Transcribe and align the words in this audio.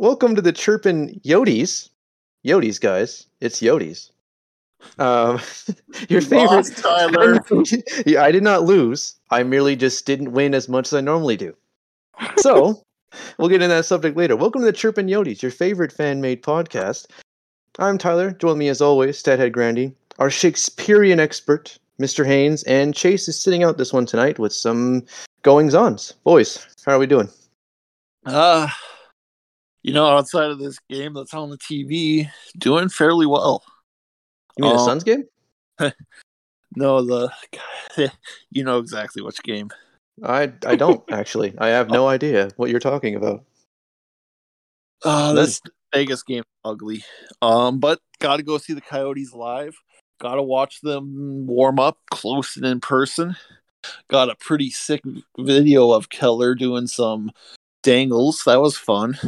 Welcome 0.00 0.36
to 0.36 0.40
the 0.40 0.52
Chirpin 0.52 1.20
Yodis. 1.24 1.88
Yodis, 2.46 2.80
guys. 2.80 3.26
It's 3.40 3.60
Yodis. 3.60 4.12
Um, 5.00 5.40
your 6.08 6.20
favorite. 6.20 6.54
Lost, 6.54 6.76
Tyler. 6.76 7.40
yeah, 8.06 8.22
I 8.22 8.30
did 8.30 8.44
not 8.44 8.62
lose. 8.62 9.16
I 9.32 9.42
merely 9.42 9.74
just 9.74 10.06
didn't 10.06 10.30
win 10.30 10.54
as 10.54 10.68
much 10.68 10.86
as 10.86 10.94
I 10.94 11.00
normally 11.00 11.36
do. 11.36 11.52
So, 12.36 12.80
we'll 13.38 13.48
get 13.48 13.60
into 13.60 13.74
that 13.74 13.86
subject 13.86 14.16
later. 14.16 14.36
Welcome 14.36 14.60
to 14.60 14.66
the 14.66 14.72
Chirpin 14.72 15.08
Yodis, 15.08 15.42
your 15.42 15.50
favorite 15.50 15.90
fan 15.90 16.20
made 16.20 16.44
podcast. 16.44 17.08
I'm 17.80 17.98
Tyler. 17.98 18.30
Join 18.30 18.56
me 18.56 18.68
as 18.68 18.80
always, 18.80 19.20
Stathead 19.20 19.50
Grandy, 19.50 19.92
our 20.20 20.30
Shakespearean 20.30 21.18
expert, 21.18 21.76
Mr. 22.00 22.24
Haynes, 22.24 22.62
and 22.62 22.94
Chase 22.94 23.26
is 23.26 23.36
sitting 23.36 23.64
out 23.64 23.78
this 23.78 23.92
one 23.92 24.06
tonight 24.06 24.38
with 24.38 24.52
some 24.52 25.04
goings 25.42 25.74
ons. 25.74 26.12
Boys, 26.22 26.64
how 26.86 26.92
are 26.92 27.00
we 27.00 27.08
doing? 27.08 27.28
Uh, 28.24 28.68
you 29.82 29.92
know, 29.92 30.06
outside 30.06 30.50
of 30.50 30.58
this 30.58 30.78
game 30.90 31.14
that's 31.14 31.34
on 31.34 31.50
the 31.50 31.58
TV, 31.58 32.28
doing 32.56 32.88
fairly 32.88 33.26
well. 33.26 33.62
You 34.56 34.64
mean 34.64 34.74
the 34.74 34.80
Um, 34.80 34.86
Suns 34.86 35.04
game? 35.04 35.24
No, 36.76 37.02
the 37.02 37.32
you 38.50 38.62
know 38.62 38.78
exactly 38.78 39.22
which 39.22 39.42
game. 39.42 39.70
I 40.22 40.52
I 40.66 40.76
don't 40.76 41.02
actually. 41.10 41.54
I 41.58 41.68
have 41.68 41.90
no 41.90 42.06
idea 42.06 42.50
what 42.56 42.70
you're 42.70 42.78
talking 42.78 43.14
about. 43.14 43.44
Uh, 45.04 45.32
this 45.32 45.60
Vegas 45.94 46.22
game 46.22 46.42
ugly. 46.64 47.04
Um, 47.40 47.78
but 47.78 48.00
got 48.20 48.36
to 48.36 48.42
go 48.42 48.58
see 48.58 48.74
the 48.74 48.80
Coyotes 48.80 49.32
live. 49.32 49.76
Got 50.20 50.34
to 50.34 50.42
watch 50.42 50.80
them 50.80 51.46
warm 51.46 51.78
up 51.78 51.98
close 52.10 52.56
and 52.56 52.66
in 52.66 52.80
person. 52.80 53.36
Got 54.08 54.28
a 54.28 54.34
pretty 54.34 54.70
sick 54.70 55.02
video 55.38 55.92
of 55.92 56.10
Keller 56.10 56.54
doing 56.54 56.88
some 56.88 57.30
dangles. 57.82 58.42
That 58.44 58.60
was 58.60 58.76
fun. 58.76 59.18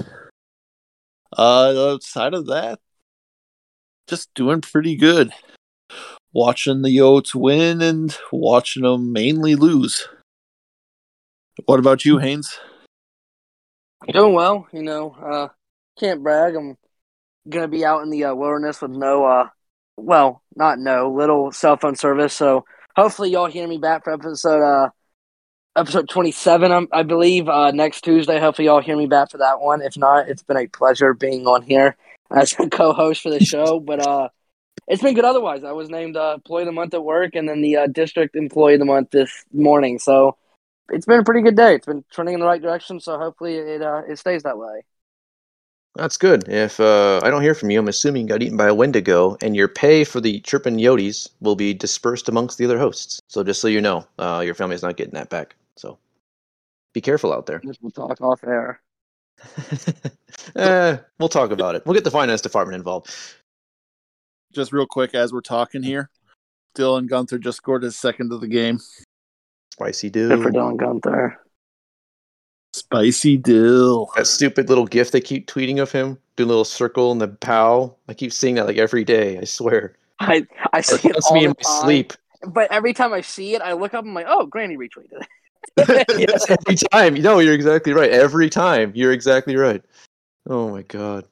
Uh, 1.37 1.93
outside 1.93 2.35
of 2.35 2.47
that, 2.47 2.81
just 4.09 4.33
doing 4.35 4.61
pretty 4.61 4.97
good. 4.97 5.33
Watching 6.33 6.83
the 6.83 6.97
Yotes 6.97 7.35
win 7.35 7.83
and 7.83 8.17
watching 8.33 8.83
them 8.83 9.13
mainly 9.13 9.55
lose. 9.57 10.09
What 11.67 11.81
about 11.81 12.05
you, 12.05 12.19
Haynes? 12.19 12.59
Doing 14.13 14.35
well, 14.35 14.67
you 14.73 14.83
know. 14.83 15.11
Uh, 15.11 15.49
can't 15.99 16.23
brag. 16.23 16.55
I'm 16.55 16.77
gonna 17.49 17.69
be 17.69 17.85
out 17.85 18.03
in 18.03 18.11
the 18.11 18.25
uh, 18.25 18.35
wilderness 18.35 18.81
with 18.81 18.93
no, 18.93 19.25
uh, 19.25 19.49
well, 19.97 20.43
not 20.57 20.79
no 20.79 21.13
little 21.13 21.53
cell 21.53 21.77
phone 21.77 21.97
service. 21.97 22.33
So 22.33 22.65
hopefully 22.97 23.31
y'all 23.31 23.51
hear 23.51 23.69
me 23.69 23.79
back 23.79 24.05
for 24.05 24.13
episode 24.13 24.63
uh, 24.63 24.91
episode 25.77 26.09
27. 26.09 26.73
I'm, 26.73 27.07
believe 27.07 27.49
uh, 27.49 27.71
next 27.71 28.03
Tuesday. 28.03 28.41
Hopefully 28.41 28.67
y'all 28.67 28.81
hear 28.81 28.97
me 28.97 29.07
back 29.07 29.31
for 29.31 29.39
that 29.39 29.61
one. 29.61 29.83
If 29.83 29.97
not, 29.97 30.29
it's 30.29 30.43
been 30.43 30.57
a 30.57 30.67
pleasure 30.67 31.15
being 31.15 31.47
on 31.47 31.63
here 31.63 31.97
as 32.31 32.55
a 32.59 32.69
co-host 32.69 33.23
for 33.23 33.31
the 33.31 33.41
show. 33.45 33.81
But 33.81 34.07
uh, 34.07 34.29
it's 34.89 35.03
been 35.03 35.15
good 35.15 35.25
otherwise. 35.25 35.65
I 35.65 35.73
was 35.73 35.89
named 35.89 36.17
uh, 36.17 36.35
employee 36.35 36.63
of 36.63 36.67
the 36.67 36.73
month 36.73 36.95
at 36.95 37.05
work, 37.05 37.35
and 37.35 37.49
then 37.49 37.63
the 37.63 37.77
uh, 37.77 37.87
district 37.87 38.37
employee 38.37 38.75
of 38.75 38.81
the 38.81 38.87
month 38.87 39.11
this 39.11 39.45
morning. 39.53 39.99
So 39.99 40.37
it's 40.91 41.07
been 41.07 41.21
a 41.21 41.25
pretty 41.25 41.43
good 41.43 41.57
day. 41.57 41.75
It's 41.77 41.87
been 41.87 42.05
trending 42.11 42.35
in 42.35 42.41
the 42.41 42.47
right 42.47 42.61
direction. 42.61 43.01
So 43.01 43.19
hopefully 43.19 43.57
it 43.57 43.83
uh, 43.83 44.03
it 44.09 44.19
stays 44.19 44.43
that 44.43 44.59
way. 44.59 44.83
That's 45.97 46.17
good. 46.17 46.49
If 46.49 46.79
uh, 46.79 47.21
I 47.23 47.31
don't 47.31 47.43
hear 47.43 47.55
from 47.55 47.71
you, 47.71 47.81
I'm 47.81 47.89
assuming 47.89 48.23
you 48.23 48.29
got 48.29 48.43
eaten 48.43 48.57
by 48.57 48.69
a 48.69 48.75
Wendigo, 48.75 49.37
and 49.43 49.57
your 49.57 49.67
pay 49.67 50.05
for 50.05 50.21
the 50.21 50.41
chirping 50.41 50.77
Yodies 50.77 51.29
will 51.41 51.57
be 51.57 51.75
dispersed 51.75 52.29
amongst 52.29 52.59
the 52.59 52.65
other 52.65 52.79
hosts. 52.79 53.21
So 53.27 53.43
just 53.43 53.61
so 53.61 53.67
you 53.67 53.81
know, 53.81 54.07
uh, 54.19 54.43
your 54.45 54.55
family's 54.55 54.83
not 54.83 54.97
getting 54.97 55.15
that 55.15 55.31
back. 55.31 55.57
So 55.77 55.99
be 56.93 57.01
careful 57.01 57.33
out 57.33 57.47
there. 57.47 57.61
We'll 57.81 57.91
talk 57.91 58.21
off 58.21 58.45
air. 58.45 58.81
eh, 60.57 60.99
we'll 61.19 61.29
talk 61.29 61.51
about 61.51 61.75
it. 61.75 61.85
We'll 61.85 61.95
get 61.95 62.05
the 62.05 62.11
finance 62.11 62.41
department 62.41 62.77
involved. 62.77 63.11
just 64.53 64.73
real 64.73 64.87
quick 64.87 65.15
as 65.15 65.33
we're 65.33 65.41
talking 65.41 65.83
here, 65.83 66.09
Dylan 66.77 67.09
Guenther 67.09 67.41
just 67.41 67.57
scored 67.57 67.83
his 67.83 67.97
second 67.97 68.33
of 68.33 68.41
the 68.41 68.49
game. 68.49 68.79
Spicy 69.73 70.11
dude. 70.11 70.31
Good 70.31 70.43
for 70.43 70.51
dude. 70.51 70.61
Dylan 70.61 70.77
Guenther. 70.77 71.37
Spicy 72.73 73.37
dill. 73.37 74.11
That 74.17 74.27
stupid 74.27 74.69
little 74.69 74.87
gif 74.87 75.11
they 75.11 75.21
keep 75.21 75.49
tweeting 75.49 75.81
of 75.81 75.91
him, 75.91 76.19
doing 76.37 76.47
a 76.47 76.51
little 76.51 76.65
circle 76.65 77.13
and 77.13 77.21
the 77.21 77.29
pow. 77.29 77.97
I 78.09 78.15
keep 78.15 78.33
seeing 78.33 78.55
that 78.57 78.67
like 78.67 78.77
every 78.77 79.05
day. 79.05 79.39
I 79.39 79.45
swear. 79.45 79.97
I 80.21 80.47
I 80.73 80.81
see 80.81 81.09
it 81.09 81.13
haunts 81.13 81.27
all 81.27 81.35
me 81.35 81.41
the 81.41 81.47
in 81.47 81.51
my 81.51 81.63
time, 81.63 81.83
sleep. 81.83 82.13
but 82.47 82.71
every 82.71 82.93
time 82.93 83.13
I 83.13 83.23
see 83.23 83.55
it, 83.55 83.63
I 83.63 83.73
look 83.73 83.95
up 83.95 84.03
and 84.05 84.11
I'm 84.11 84.15
like, 84.15 84.27
oh, 84.29 84.47
Granny 84.47 84.77
retweeted 84.77 85.21
it. 85.21 85.27
yes, 86.19 86.49
every 86.49 86.77
time. 86.77 87.15
No, 87.15 87.39
you're 87.39 87.55
exactly 87.55 87.93
right. 87.93 88.11
Every 88.11 88.51
time. 88.51 88.93
You're 88.95 89.13
exactly 89.13 89.57
right. 89.57 89.83
Oh 90.49 90.71
my 90.71 90.83
god. 90.83 91.25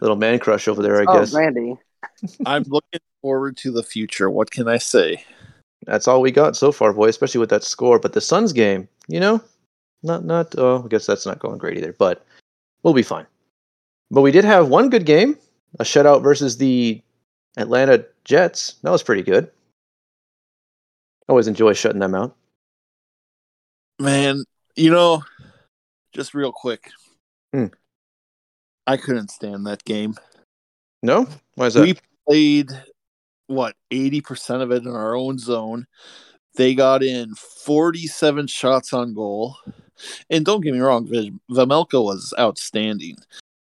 Little 0.00 0.16
man 0.16 0.38
crush 0.38 0.68
over 0.68 0.82
there, 0.82 1.00
I 1.00 1.04
oh, 1.06 1.18
guess. 1.18 1.32
Grandy. 1.32 1.76
I'm 2.46 2.64
looking 2.64 3.00
forward 3.22 3.56
to 3.58 3.70
the 3.70 3.82
future. 3.82 4.30
What 4.30 4.50
can 4.50 4.68
I 4.68 4.78
say? 4.78 5.24
That's 5.86 6.08
all 6.08 6.20
we 6.20 6.30
got 6.30 6.56
so 6.56 6.72
far, 6.72 6.92
boy, 6.92 7.08
especially 7.08 7.40
with 7.40 7.50
that 7.50 7.64
score. 7.64 7.98
But 7.98 8.12
the 8.12 8.20
Suns 8.20 8.52
game, 8.52 8.88
you 9.08 9.20
know, 9.20 9.42
not 10.02 10.24
not 10.24 10.54
oh, 10.58 10.82
I 10.84 10.88
guess 10.88 11.06
that's 11.06 11.26
not 11.26 11.38
going 11.38 11.58
great 11.58 11.76
either, 11.76 11.94
but 11.98 12.24
we'll 12.82 12.94
be 12.94 13.02
fine. 13.02 13.26
But 14.10 14.22
we 14.22 14.32
did 14.32 14.44
have 14.44 14.68
one 14.68 14.90
good 14.90 15.04
game, 15.04 15.36
a 15.78 15.84
shutout 15.84 16.22
versus 16.22 16.56
the 16.56 17.02
Atlanta 17.56 18.06
Jets. 18.24 18.74
That 18.82 18.90
was 18.90 19.02
pretty 19.02 19.22
good. 19.22 19.50
Always 21.28 21.48
enjoy 21.48 21.74
shutting 21.74 22.00
them 22.00 22.14
out. 22.14 22.34
Man, 23.98 24.44
you 24.76 24.90
know, 24.90 25.22
just 26.12 26.32
real 26.32 26.52
quick. 26.52 26.90
Hmm. 27.52 27.66
I 28.86 28.96
couldn't 28.96 29.30
stand 29.30 29.66
that 29.66 29.84
game. 29.84 30.14
No? 31.02 31.26
Why 31.56 31.66
is 31.66 31.74
that? 31.74 31.82
We 31.82 31.94
played 32.26 32.70
what, 33.48 33.74
80% 33.90 34.62
of 34.62 34.70
it 34.70 34.84
in 34.84 34.88
our 34.88 35.14
own 35.14 35.38
zone. 35.38 35.86
They 36.54 36.74
got 36.74 37.02
in 37.02 37.34
47 37.34 38.46
shots 38.46 38.92
on 38.92 39.14
goal. 39.14 39.56
And 40.30 40.44
don't 40.44 40.60
get 40.60 40.74
me 40.74 40.80
wrong, 40.80 41.06
Vejmelka 41.06 42.02
was 42.02 42.32
outstanding. 42.38 43.16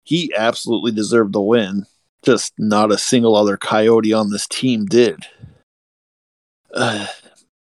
He 0.04 0.34
absolutely 0.36 0.92
deserved 0.92 1.34
the 1.34 1.42
win. 1.42 1.86
Just 2.24 2.54
not 2.58 2.92
a 2.92 2.98
single 2.98 3.36
other 3.36 3.58
Coyote 3.58 4.14
on 4.14 4.32
this 4.32 4.48
team 4.48 4.86
did. 4.86 5.24
Uh, 6.74 7.08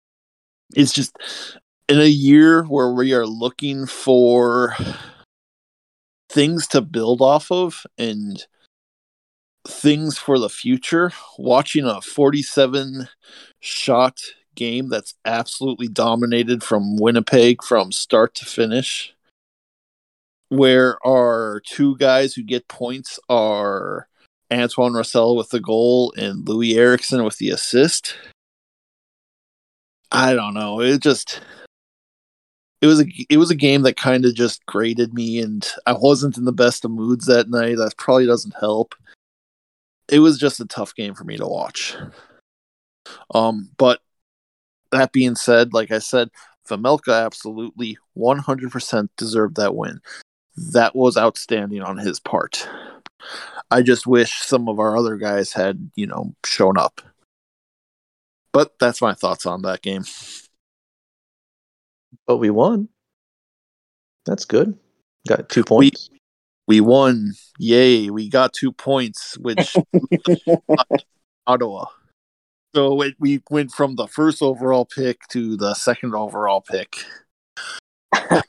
it's 0.74 0.92
just 0.92 1.16
in 1.88 2.00
a 2.00 2.04
year 2.04 2.64
where 2.64 2.92
we 2.92 3.12
are 3.12 3.26
looking 3.26 3.86
for 3.86 4.76
things 6.28 6.66
to 6.68 6.80
build 6.80 7.20
off 7.20 7.50
of 7.50 7.84
and 7.98 8.46
things 9.66 10.16
for 10.16 10.38
the 10.38 10.48
future, 10.48 11.12
watching 11.38 11.84
a 11.84 12.00
47 12.00 13.08
shot 13.60 14.20
game 14.60 14.90
that's 14.90 15.14
absolutely 15.24 15.88
dominated 15.88 16.62
from 16.62 16.96
Winnipeg 16.96 17.64
from 17.64 17.90
start 17.90 18.34
to 18.36 18.44
finish, 18.44 19.14
where 20.50 21.04
our 21.04 21.62
two 21.64 21.96
guys 21.96 22.34
who 22.34 22.42
get 22.42 22.68
points 22.68 23.18
are 23.30 24.06
Antoine 24.52 24.92
Roussel 24.92 25.34
with 25.34 25.48
the 25.48 25.60
goal 25.60 26.12
and 26.16 26.44
Loui 26.46 26.76
Eriksson 26.76 27.24
with 27.24 27.38
the 27.38 27.48
assist. 27.48 28.16
I 30.12 30.34
don't 30.34 30.54
know. 30.54 30.80
It 30.80 31.00
just 31.00 31.40
it 32.82 32.86
was 32.86 33.00
a 33.00 33.06
it 33.30 33.38
was 33.38 33.50
a 33.50 33.56
game 33.56 33.82
that 33.82 33.96
kind 33.96 34.26
of 34.26 34.34
just 34.34 34.66
grated 34.66 35.14
me 35.14 35.40
and 35.40 35.66
I 35.86 35.94
wasn't 35.94 36.36
in 36.36 36.44
the 36.44 36.52
best 36.52 36.84
of 36.84 36.90
moods 36.90 37.26
that 37.26 37.48
night. 37.48 37.76
That 37.76 37.96
probably 37.96 38.26
doesn't 38.26 38.54
help. 38.60 38.94
It 40.10 40.18
was 40.18 40.38
just 40.38 40.60
a 40.60 40.66
tough 40.66 40.94
game 40.94 41.14
for 41.14 41.24
me 41.24 41.38
to 41.38 41.46
watch. 41.46 41.96
Um 43.32 43.70
but 43.78 44.00
that 44.92 45.12
being 45.12 45.36
said, 45.36 45.72
like 45.72 45.90
I 45.90 45.98
said, 45.98 46.30
Vejmelka 46.68 47.24
absolutely 47.24 47.98
100% 48.16 49.08
deserved 49.16 49.56
that 49.56 49.74
win. 49.74 50.00
That 50.56 50.94
was 50.94 51.16
outstanding 51.16 51.82
on 51.82 51.98
his 51.98 52.20
part. 52.20 52.68
I 53.70 53.82
just 53.82 54.06
wish 54.06 54.40
some 54.40 54.68
of 54.68 54.78
our 54.78 54.96
other 54.96 55.16
guys 55.16 55.52
had, 55.52 55.90
you 55.94 56.06
know, 56.06 56.34
shown 56.44 56.76
up. 56.76 57.00
But 58.52 58.78
that's 58.78 59.00
my 59.00 59.14
thoughts 59.14 59.46
on 59.46 59.62
that 59.62 59.82
game. 59.82 60.04
But 62.26 62.38
we 62.38 62.50
won. 62.50 62.88
That's 64.26 64.44
good. 64.44 64.76
Got 65.28 65.48
two 65.48 65.64
points. 65.64 66.10
We 66.66 66.80
won. 66.80 67.32
Yay. 67.58 68.10
We 68.10 68.28
got 68.28 68.52
two 68.52 68.72
points, 68.72 69.38
which 69.38 69.76
Ottawa. 71.46 71.86
So 72.74 73.02
it, 73.02 73.14
we 73.18 73.42
went 73.50 73.72
from 73.72 73.96
the 73.96 74.06
first 74.06 74.42
overall 74.42 74.84
pick 74.84 75.26
to 75.28 75.56
the 75.56 75.74
second 75.74 76.14
overall 76.14 76.60
pick. 76.60 76.96
I 78.12 78.42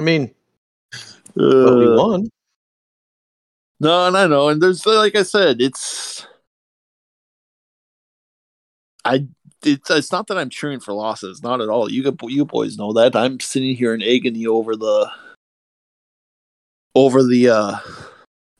mean, 0.00 0.34
but 1.34 1.76
we 1.78 1.86
Uh, 1.86 1.96
won. 1.96 2.28
No, 3.78 4.06
and 4.06 4.16
I 4.16 4.26
know, 4.26 4.48
and 4.48 4.62
there's 4.62 4.84
like 4.84 5.14
I 5.16 5.22
said, 5.22 5.60
it's 5.60 6.26
I 9.04 9.26
it's 9.64 9.90
it's 9.90 10.12
not 10.12 10.26
that 10.26 10.38
I'm 10.38 10.50
cheering 10.50 10.80
for 10.80 10.92
losses, 10.92 11.42
not 11.42 11.60
at 11.60 11.68
all. 11.68 11.90
You 11.90 12.14
you 12.24 12.44
boys 12.44 12.76
know 12.76 12.92
that 12.94 13.16
I'm 13.16 13.40
sitting 13.40 13.74
here 13.74 13.94
in 13.94 14.02
agony 14.02 14.46
over 14.46 14.76
the 14.76 15.10
over 16.94 17.22
the 17.22 17.48
uh 17.48 17.76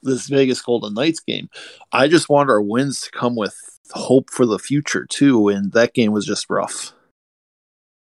this 0.03 0.29
Vegas 0.29 0.63
Golden 0.63 0.95
Knights 0.95 1.21
game. 1.21 1.49
I 1.93 2.09
just 2.09 2.29
want 2.31 2.49
our 2.49 2.63
wins 2.63 3.03
to 3.03 3.11
come 3.11 3.37
with 3.37 3.55
hope 3.93 4.31
for 4.31 4.47
the 4.47 4.59
future 4.59 5.07
too, 5.07 5.49
and 5.49 5.73
that 5.73 5.95
game 5.95 6.13
was 6.13 6.27
just 6.27 6.49
rough. 6.51 6.93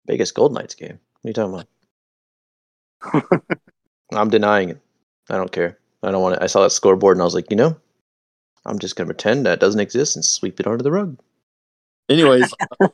Vegas 0.06 0.32
Gold 0.32 0.52
Knights 0.54 0.74
game. 0.74 0.98
What 1.20 1.24
are 1.24 1.28
you 1.28 1.32
talking 1.32 1.66
about? 3.12 3.32
I'm 4.12 4.30
denying 4.30 4.70
it. 4.70 4.80
I 5.28 5.36
don't 5.36 5.52
care. 5.52 5.78
I 6.02 6.10
don't 6.10 6.22
want 6.22 6.36
it. 6.36 6.42
I 6.42 6.46
saw 6.46 6.62
that 6.62 6.70
scoreboard 6.70 7.16
and 7.16 7.22
I 7.22 7.24
was 7.24 7.34
like, 7.34 7.50
you 7.50 7.56
know, 7.56 7.76
I'm 8.64 8.78
just 8.78 8.96
gonna 8.96 9.06
pretend 9.06 9.46
that 9.46 9.60
doesn't 9.60 9.80
exist 9.80 10.16
and 10.16 10.24
sweep 10.24 10.58
it 10.60 10.66
under 10.66 10.82
the 10.82 10.90
rug. 10.90 11.18
Anyways, 12.08 12.52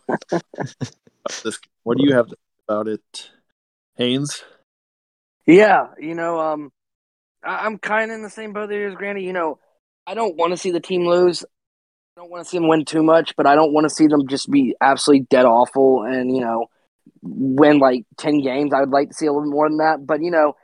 this, 1.43 1.59
what 1.85 1.97
do 1.97 2.05
you 2.05 2.15
have 2.15 2.27
to 2.27 2.35
say 2.35 2.65
about 2.69 2.89
it, 2.89 3.31
Haynes? 3.97 4.45
Yeah, 5.47 5.89
you 5.99 6.15
know, 6.15 6.41
um, 6.41 6.73
I- 7.43 7.65
I'm 7.65 7.79
kind 7.79 8.11
of 8.11 8.17
in 8.17 8.23
the 8.23 8.31
same 8.31 8.53
boat 8.53 8.71
as 8.71 8.95
Granny. 8.95 9.23
You 9.25 9.33
know, 9.33 9.59
I 10.07 10.15
don't 10.15 10.37
want 10.37 10.53
to 10.53 10.57
see 10.57 10.71
the 10.71 10.81
team 10.81 11.07
lose. 11.07 11.45
I 12.17 12.23
don't 12.23 12.31
want 12.31 12.45
to 12.45 12.51
see 12.51 12.57
them 12.57 12.69
win 12.69 12.87
too 12.87 13.03
much, 13.03 13.37
but 13.37 13.47
I 13.47 13.55
don't 13.55 13.75
want 13.75 13.85
to 13.85 13.91
see 13.91 14.07
them 14.07 14.27
just 14.27 14.51
be 14.51 14.75
absolutely 14.81 15.27
dead 15.29 15.45
awful 15.45 16.03
and 16.03 16.35
you 16.35 16.41
know 16.41 16.71
win 17.21 17.79
like 17.79 18.07
ten 18.17 18.41
games. 18.41 18.73
I 18.73 18.81
would 18.81 18.89
like 18.89 19.09
to 19.09 19.15
see 19.15 19.27
a 19.27 19.33
little 19.33 19.51
more 19.51 19.69
than 19.69 19.79
that, 19.79 20.07
but 20.07 20.23
you 20.23 20.31
know, 20.31 20.57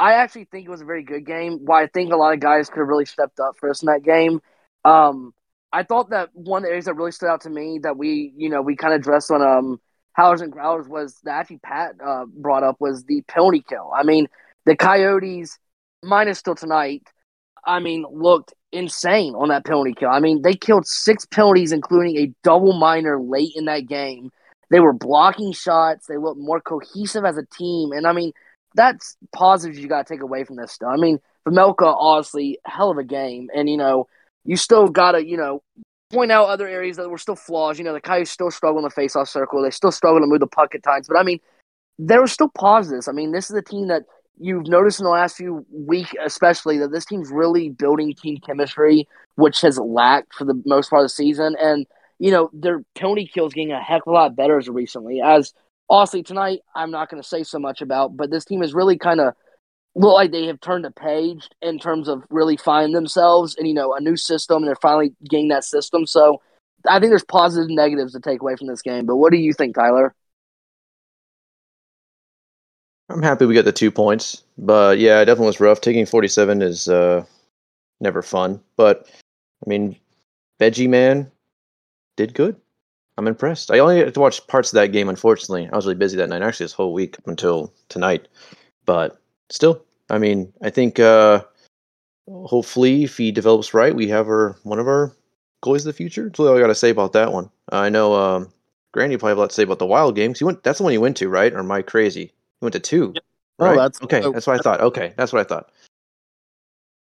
I 0.00 0.14
actually 0.14 0.46
think 0.46 0.66
it 0.66 0.70
was 0.70 0.80
a 0.80 0.84
very 0.84 1.04
good 1.04 1.24
game. 1.24 1.60
Why 1.64 1.84
I 1.84 1.86
think 1.86 2.12
a 2.12 2.16
lot 2.16 2.34
of 2.34 2.40
guys 2.40 2.68
could 2.68 2.80
have 2.80 2.88
really 2.88 3.04
stepped 3.04 3.38
up 3.38 3.54
for 3.56 3.70
us 3.70 3.82
in 3.82 3.86
that 3.86 4.02
game. 4.02 4.40
Um, 4.84 5.32
I 5.72 5.84
thought 5.84 6.10
that 6.10 6.30
one 6.32 6.62
of 6.62 6.64
the 6.64 6.70
areas 6.70 6.86
that 6.86 6.94
really 6.94 7.12
stood 7.12 7.28
out 7.28 7.42
to 7.42 7.50
me 7.50 7.78
that 7.84 7.96
we, 7.96 8.32
you 8.36 8.48
know, 8.48 8.60
we 8.60 8.74
kind 8.74 8.92
of 8.92 9.00
dressed 9.00 9.30
on 9.30 9.42
um 9.42 9.80
Howlers 10.14 10.40
and 10.40 10.50
Growlers 10.50 10.88
was 10.88 11.20
that 11.22 11.38
actually 11.38 11.58
Pat 11.58 11.92
uh, 12.04 12.24
brought 12.26 12.64
up 12.64 12.80
was 12.80 13.04
the 13.04 13.22
penalty 13.28 13.62
kill. 13.68 13.92
I 13.94 14.02
mean, 14.02 14.26
the 14.64 14.74
Coyotes 14.74 15.56
minus 16.02 16.40
still 16.40 16.56
tonight. 16.56 17.04
I 17.64 17.78
mean, 17.78 18.04
looked 18.10 18.54
insane 18.76 19.34
on 19.34 19.48
that 19.48 19.64
penalty 19.64 19.94
kill. 19.94 20.10
I 20.10 20.20
mean, 20.20 20.42
they 20.42 20.54
killed 20.54 20.86
six 20.86 21.24
penalties, 21.26 21.72
including 21.72 22.16
a 22.16 22.32
double 22.42 22.72
minor 22.72 23.20
late 23.20 23.52
in 23.54 23.64
that 23.66 23.86
game. 23.86 24.30
They 24.70 24.80
were 24.80 24.92
blocking 24.92 25.52
shots. 25.52 26.06
They 26.06 26.16
looked 26.16 26.40
more 26.40 26.60
cohesive 26.60 27.24
as 27.24 27.36
a 27.36 27.46
team, 27.56 27.92
and 27.92 28.06
I 28.06 28.12
mean, 28.12 28.32
that's 28.74 29.16
positives 29.32 29.78
you 29.78 29.88
got 29.88 30.06
to 30.06 30.14
take 30.14 30.22
away 30.22 30.44
from 30.44 30.56
this 30.56 30.72
stuff. 30.72 30.90
I 30.92 30.96
mean, 30.96 31.18
Vejmelka, 31.48 31.96
honestly, 31.98 32.58
hell 32.64 32.90
of 32.90 32.98
a 32.98 33.04
game, 33.04 33.48
and 33.54 33.68
you 33.68 33.76
know, 33.76 34.06
you 34.44 34.56
still 34.56 34.88
got 34.88 35.12
to, 35.12 35.24
you 35.24 35.36
know, 35.36 35.62
point 36.12 36.32
out 36.32 36.48
other 36.48 36.68
areas 36.68 36.96
that 36.96 37.08
were 37.08 37.18
still 37.18 37.36
flaws. 37.36 37.78
You 37.78 37.84
know, 37.84 37.92
the 37.92 38.00
Coyotes 38.00 38.30
still 38.30 38.50
struggle 38.50 38.78
in 38.78 38.84
the 38.84 38.90
face-off 38.90 39.28
circle. 39.28 39.62
They 39.62 39.70
still 39.70 39.92
struggle 39.92 40.20
to 40.20 40.26
move 40.26 40.40
the 40.40 40.46
puck 40.46 40.74
at 40.74 40.82
times, 40.82 41.08
but 41.08 41.16
I 41.16 41.22
mean, 41.22 41.40
there 41.98 42.20
were 42.20 42.26
still 42.26 42.50
positives. 42.50 43.08
I 43.08 43.12
mean, 43.12 43.32
this 43.32 43.50
is 43.50 43.56
a 43.56 43.62
team 43.62 43.88
that 43.88 44.02
you've 44.38 44.66
noticed 44.66 45.00
in 45.00 45.04
the 45.04 45.10
last 45.10 45.36
few 45.36 45.64
weeks, 45.70 46.12
especially 46.24 46.78
that 46.78 46.92
this 46.92 47.04
team's 47.04 47.30
really 47.30 47.70
building 47.70 48.14
team 48.14 48.38
chemistry, 48.44 49.08
which 49.36 49.60
has 49.62 49.78
lacked 49.78 50.34
for 50.34 50.44
the 50.44 50.60
most 50.66 50.90
part 50.90 51.00
of 51.00 51.06
the 51.06 51.10
season. 51.10 51.56
And 51.60 51.86
you 52.18 52.30
know, 52.30 52.50
their 52.52 52.82
penalty 52.94 53.30
kills 53.32 53.52
getting 53.52 53.72
a 53.72 53.82
heck 53.82 54.02
of 54.06 54.10
a 54.10 54.12
lot 54.12 54.36
better 54.36 54.58
as 54.58 54.68
recently. 54.68 55.20
As 55.20 55.52
honestly 55.90 56.22
tonight, 56.22 56.60
I'm 56.74 56.90
not 56.90 57.10
going 57.10 57.22
to 57.22 57.28
say 57.28 57.42
so 57.42 57.58
much 57.58 57.82
about, 57.82 58.16
but 58.16 58.30
this 58.30 58.44
team 58.44 58.62
is 58.62 58.74
really 58.74 58.96
kind 58.96 59.20
of 59.20 59.34
look 59.94 60.14
like 60.14 60.32
they 60.32 60.46
have 60.46 60.60
turned 60.60 60.84
a 60.84 60.90
page 60.90 61.48
in 61.62 61.78
terms 61.78 62.08
of 62.08 62.22
really 62.30 62.56
finding 62.56 62.94
themselves 62.94 63.54
and 63.56 63.66
you 63.66 63.74
know 63.74 63.94
a 63.94 64.00
new 64.00 64.16
system. 64.16 64.58
And 64.58 64.68
they're 64.68 64.76
finally 64.76 65.14
getting 65.28 65.48
that 65.48 65.64
system. 65.64 66.06
So 66.06 66.40
I 66.88 66.98
think 67.00 67.10
there's 67.10 67.24
positives 67.24 67.68
and 67.68 67.76
negatives 67.76 68.12
to 68.12 68.20
take 68.20 68.40
away 68.40 68.56
from 68.56 68.68
this 68.68 68.82
game. 68.82 69.06
But 69.06 69.16
what 69.16 69.32
do 69.32 69.38
you 69.38 69.52
think, 69.52 69.74
Tyler? 69.74 70.14
I'm 73.08 73.22
happy 73.22 73.46
we 73.46 73.54
got 73.54 73.64
the 73.64 73.72
two 73.72 73.90
points, 73.90 74.42
but 74.58 74.98
yeah, 74.98 75.20
it 75.20 75.26
definitely 75.26 75.46
was 75.46 75.60
rough. 75.60 75.80
Taking 75.80 76.06
47 76.06 76.60
is 76.60 76.88
uh, 76.88 77.24
never 78.00 78.22
fun, 78.22 78.60
but 78.76 79.08
I 79.64 79.68
mean, 79.68 79.96
Veggie 80.60 80.88
Man 80.88 81.30
did 82.16 82.34
good. 82.34 82.56
I'm 83.16 83.28
impressed. 83.28 83.70
I 83.70 83.78
only 83.78 83.98
had 83.98 84.12
to 84.14 84.20
watch 84.20 84.46
parts 84.46 84.72
of 84.72 84.76
that 84.76 84.92
game. 84.92 85.08
Unfortunately, 85.08 85.68
I 85.72 85.76
was 85.76 85.86
really 85.86 85.96
busy 85.96 86.16
that 86.16 86.28
night. 86.28 86.42
Actually, 86.42 86.64
this 86.64 86.72
whole 86.72 86.92
week 86.92 87.16
until 87.26 87.72
tonight, 87.88 88.28
but 88.84 89.18
still, 89.50 89.82
I 90.10 90.18
mean, 90.18 90.52
I 90.62 90.70
think 90.70 90.98
uh, 90.98 91.42
hopefully, 92.28 93.04
if 93.04 93.16
he 93.16 93.32
develops 93.32 93.72
right, 93.72 93.94
we 93.94 94.08
have 94.08 94.26
our 94.26 94.56
one 94.64 94.78
of 94.78 94.88
our 94.88 95.12
goalies 95.64 95.78
of 95.78 95.84
the 95.84 95.92
future. 95.92 96.24
That's 96.24 96.40
all 96.40 96.54
I 96.54 96.60
got 96.60 96.66
to 96.66 96.74
say 96.74 96.90
about 96.90 97.12
that 97.12 97.32
one. 97.32 97.50
I 97.70 97.88
know 97.88 98.14
um, 98.14 98.52
Granny 98.92 99.16
probably 99.16 99.30
have 99.30 99.38
a 99.38 99.40
lot 99.42 99.50
to 99.50 99.54
say 99.54 99.62
about 99.62 99.78
the 99.78 99.86
Wild 99.86 100.16
games. 100.16 100.38
He 100.38 100.44
went. 100.44 100.62
That's 100.62 100.78
the 100.78 100.84
one 100.84 100.92
he 100.92 100.98
went 100.98 101.16
to, 101.18 101.28
right? 101.28 101.52
Or 101.52 101.60
am 101.60 101.72
I 101.72 101.82
crazy? 101.82 102.32
He 102.60 102.64
went 102.64 102.72
to 102.74 102.80
two. 102.80 103.14
Oh, 103.58 103.66
right? 103.66 103.76
that's 103.76 104.02
okay. 104.02 104.20
That's 104.20 104.46
what 104.46 104.58
I 104.58 104.62
thought. 104.62 104.80
Okay, 104.80 105.14
that's 105.16 105.32
what 105.32 105.40
I 105.40 105.44
thought. 105.44 105.70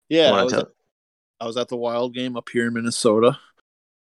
Yeah, 0.09 0.31
I 0.31 0.44
was, 0.44 0.51
tell- 0.51 0.62
at, 0.62 0.68
I 1.39 1.45
was 1.45 1.57
at 1.57 1.69
the 1.69 1.77
Wild 1.77 2.13
game 2.13 2.36
up 2.36 2.50
here 2.51 2.68
in 2.68 2.74
Minnesota. 2.74 3.38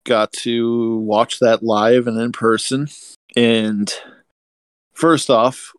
Got 0.04 0.32
to 0.32 0.98
watch 0.98 1.40
that 1.40 1.62
live 1.62 2.06
and 2.06 2.18
in 2.18 2.32
person. 2.32 2.88
And 3.36 3.92
first 4.94 5.28
off, 5.28 5.72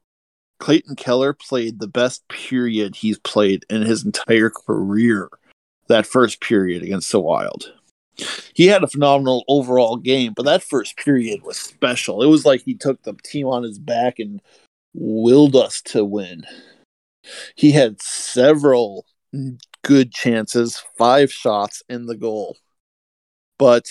Clayton 0.59 0.95
Keller 0.95 1.33
played 1.33 1.79
the 1.79 1.87
best 1.87 2.27
period 2.27 2.95
he's 2.95 3.17
played 3.19 3.65
in 3.69 3.81
his 3.81 4.05
entire 4.05 4.51
career. 4.51 5.29
That 5.87 6.05
first 6.05 6.41
period 6.41 6.83
against 6.83 7.11
the 7.11 7.19
Wild. 7.19 7.73
He 8.53 8.67
had 8.67 8.83
a 8.83 8.87
phenomenal 8.87 9.45
overall 9.47 9.95
game, 9.95 10.33
but 10.35 10.43
that 10.43 10.61
first 10.61 10.97
period 10.97 11.41
was 11.41 11.57
special. 11.57 12.21
It 12.21 12.27
was 12.27 12.45
like 12.45 12.61
he 12.61 12.75
took 12.75 13.01
the 13.01 13.13
team 13.23 13.47
on 13.47 13.63
his 13.63 13.79
back 13.79 14.19
and 14.19 14.41
willed 14.93 15.55
us 15.55 15.81
to 15.81 16.03
win. 16.03 16.43
He 17.55 17.71
had 17.71 18.01
several 18.01 19.05
good 19.83 20.11
chances, 20.11 20.81
five 20.97 21.31
shots 21.31 21.83
in 21.89 22.05
the 22.05 22.17
goal. 22.17 22.57
But 23.57 23.85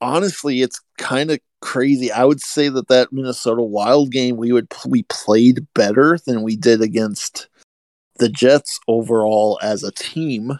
honestly, 0.00 0.62
it's 0.62 0.80
kind 0.98 1.30
of 1.30 1.38
crazy. 1.60 2.12
I 2.12 2.24
would 2.24 2.40
say 2.40 2.68
that 2.68 2.88
that 2.88 3.12
Minnesota 3.12 3.62
Wild 3.62 4.10
game 4.10 4.36
we 4.36 4.52
would 4.52 4.72
we 4.86 5.04
played 5.04 5.66
better 5.74 6.18
than 6.26 6.42
we 6.42 6.56
did 6.56 6.82
against 6.82 7.48
the 8.18 8.28
Jets 8.28 8.80
overall 8.88 9.58
as 9.62 9.82
a 9.82 9.92
team. 9.92 10.58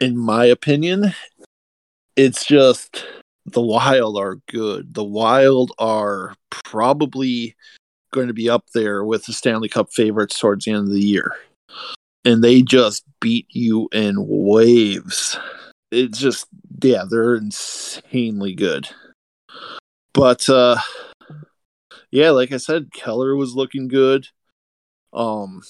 In 0.00 0.16
my 0.16 0.46
opinion, 0.46 1.14
it's 2.16 2.44
just 2.44 3.04
the 3.52 3.60
Wild 3.60 4.18
are 4.18 4.36
good. 4.50 4.94
The 4.94 5.04
Wild 5.04 5.72
are 5.78 6.34
probably 6.64 7.54
going 8.12 8.28
to 8.28 8.34
be 8.34 8.50
up 8.50 8.64
there 8.74 9.04
with 9.04 9.24
the 9.24 9.32
Stanley 9.32 9.68
Cup 9.68 9.92
favorites 9.92 10.38
towards 10.38 10.64
the 10.64 10.72
end 10.72 10.88
of 10.88 10.92
the 10.92 11.00
year. 11.00 11.34
And 12.24 12.42
they 12.44 12.62
just 12.62 13.04
beat 13.20 13.46
you 13.50 13.88
in 13.92 14.16
waves. 14.18 15.38
It's 15.90 16.18
just, 16.18 16.46
yeah, 16.82 17.04
they're 17.08 17.36
insanely 17.36 18.54
good. 18.54 18.88
But, 20.12 20.48
uh, 20.48 20.78
yeah, 22.10 22.30
like 22.30 22.52
I 22.52 22.58
said, 22.58 22.92
Keller 22.92 23.36
was 23.36 23.54
looking 23.54 23.88
good. 23.88 24.26
Um, 25.12 25.62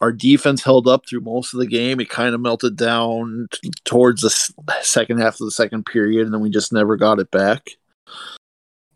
our 0.00 0.12
defense 0.12 0.62
held 0.62 0.86
up 0.86 1.06
through 1.06 1.20
most 1.20 1.54
of 1.54 1.60
the 1.60 1.66
game. 1.66 2.00
It 2.00 2.10
kind 2.10 2.34
of 2.34 2.40
melted 2.40 2.76
down 2.76 3.48
t- 3.52 3.70
towards 3.84 4.22
the 4.22 4.28
s- 4.28 4.52
second 4.82 5.18
half 5.18 5.34
of 5.34 5.46
the 5.46 5.50
second 5.50 5.86
period, 5.86 6.24
and 6.26 6.34
then 6.34 6.40
we 6.40 6.50
just 6.50 6.72
never 6.72 6.96
got 6.96 7.18
it 7.18 7.30
back. 7.30 7.70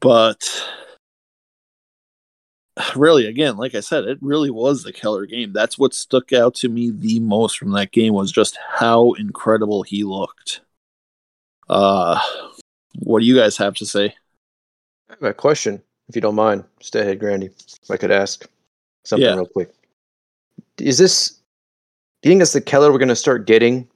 But 0.00 0.46
really, 2.96 3.26
again, 3.26 3.56
like 3.56 3.74
I 3.74 3.80
said, 3.80 4.04
it 4.04 4.18
really 4.20 4.50
was 4.50 4.82
the 4.82 4.92
Keller 4.92 5.26
game. 5.26 5.52
That's 5.52 5.78
what 5.78 5.94
stuck 5.94 6.32
out 6.32 6.54
to 6.56 6.68
me 6.68 6.90
the 6.90 7.20
most 7.20 7.58
from 7.58 7.72
that 7.72 7.92
game 7.92 8.14
was 8.14 8.32
just 8.32 8.58
how 8.70 9.12
incredible 9.12 9.82
he 9.82 10.04
looked. 10.04 10.60
Uh, 11.68 12.20
what 12.98 13.20
do 13.20 13.26
you 13.26 13.36
guys 13.36 13.56
have 13.56 13.74
to 13.76 13.86
say? 13.86 14.14
I 15.08 15.14
have 15.14 15.22
a 15.22 15.34
question, 15.34 15.82
if 16.08 16.14
you 16.14 16.20
don't 16.20 16.34
mind. 16.34 16.64
Stathead, 16.82 17.18
Grandy. 17.18 17.46
If 17.46 17.90
I 17.90 17.96
could 17.96 18.10
ask 18.10 18.46
something 19.04 19.26
Yeah. 19.26 19.34
real 19.34 19.46
quick. 19.46 19.72
Is 20.80 20.98
this? 20.98 21.30
Do 22.22 22.28
you 22.28 22.32
think 22.32 22.40
that's 22.40 22.52
the 22.52 22.60
Keller 22.60 22.92
we're 22.92 22.98
going 22.98 23.08
to 23.08 23.16
start 23.16 23.46
getting 23.46 23.88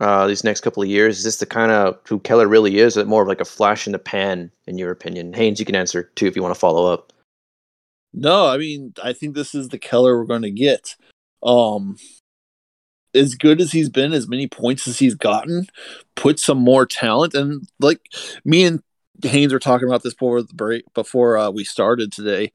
uh, 0.00 0.26
these 0.26 0.44
next 0.44 0.60
couple 0.60 0.82
of 0.82 0.88
years? 0.88 1.18
Is 1.18 1.24
this 1.24 1.38
the 1.38 1.46
kind 1.46 1.72
of 1.72 1.98
who 2.06 2.20
Keller 2.20 2.46
really 2.46 2.78
is? 2.78 2.96
Or 2.96 3.00
is 3.00 3.04
it 3.04 3.08
more 3.08 3.22
of 3.22 3.28
like 3.28 3.40
a 3.40 3.44
flash 3.44 3.86
in 3.86 3.92
the 3.92 3.98
pan, 3.98 4.50
in 4.66 4.78
your 4.78 4.90
opinion? 4.90 5.32
Haynes, 5.32 5.58
you 5.58 5.66
can 5.66 5.74
answer 5.74 6.04
too 6.14 6.26
if 6.26 6.36
you 6.36 6.42
want 6.42 6.54
to 6.54 6.60
follow 6.60 6.92
up. 6.92 7.12
No, 8.12 8.46
I 8.46 8.58
mean, 8.58 8.94
I 9.02 9.12
think 9.12 9.34
this 9.34 9.54
is 9.54 9.68
the 9.68 9.78
Keller 9.78 10.16
we're 10.16 10.24
going 10.24 10.42
to 10.42 10.50
get. 10.50 10.94
Um, 11.42 11.96
as 13.14 13.34
good 13.34 13.60
as 13.60 13.72
he's 13.72 13.88
been, 13.88 14.12
as 14.12 14.28
many 14.28 14.46
points 14.46 14.86
as 14.88 14.98
he's 14.98 15.14
gotten, 15.14 15.66
put 16.14 16.38
some 16.38 16.58
more 16.58 16.86
talent. 16.86 17.34
And 17.34 17.66
like 17.80 18.00
me 18.44 18.64
and 18.64 18.82
Haynes 19.22 19.52
were 19.52 19.58
talking 19.58 19.88
about 19.88 20.02
this 20.02 20.14
before 20.14 20.42
the 20.42 20.54
break, 20.54 20.84
before 20.94 21.38
uh, 21.38 21.50
we 21.50 21.64
started 21.64 22.12
today. 22.12 22.52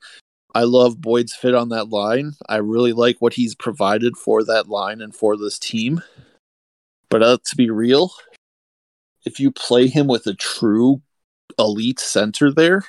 I 0.56 0.64
love 0.64 1.00
Boyd's 1.00 1.36
fit 1.36 1.54
on 1.54 1.70
that 1.70 1.90
line. 1.90 2.34
I 2.48 2.58
really 2.58 2.94
like 2.94 3.18
what 3.20 3.34
he's 3.34 3.54
provided 3.54 4.18
for 4.18 4.44
that 4.44 4.68
line 4.68 5.02
and 5.02 5.16
for 5.16 5.38
this 5.38 5.60
team. 5.60 6.02
But 7.10 7.24
uh, 7.24 7.38
to 7.46 7.56
be 7.56 7.70
real, 7.70 8.12
if 9.26 9.40
you 9.40 9.52
play 9.52 9.88
him 9.88 10.08
with 10.08 10.26
a 10.26 10.34
true 10.34 11.02
elite 11.58 12.00
center 12.00 12.52
there, 12.52 12.84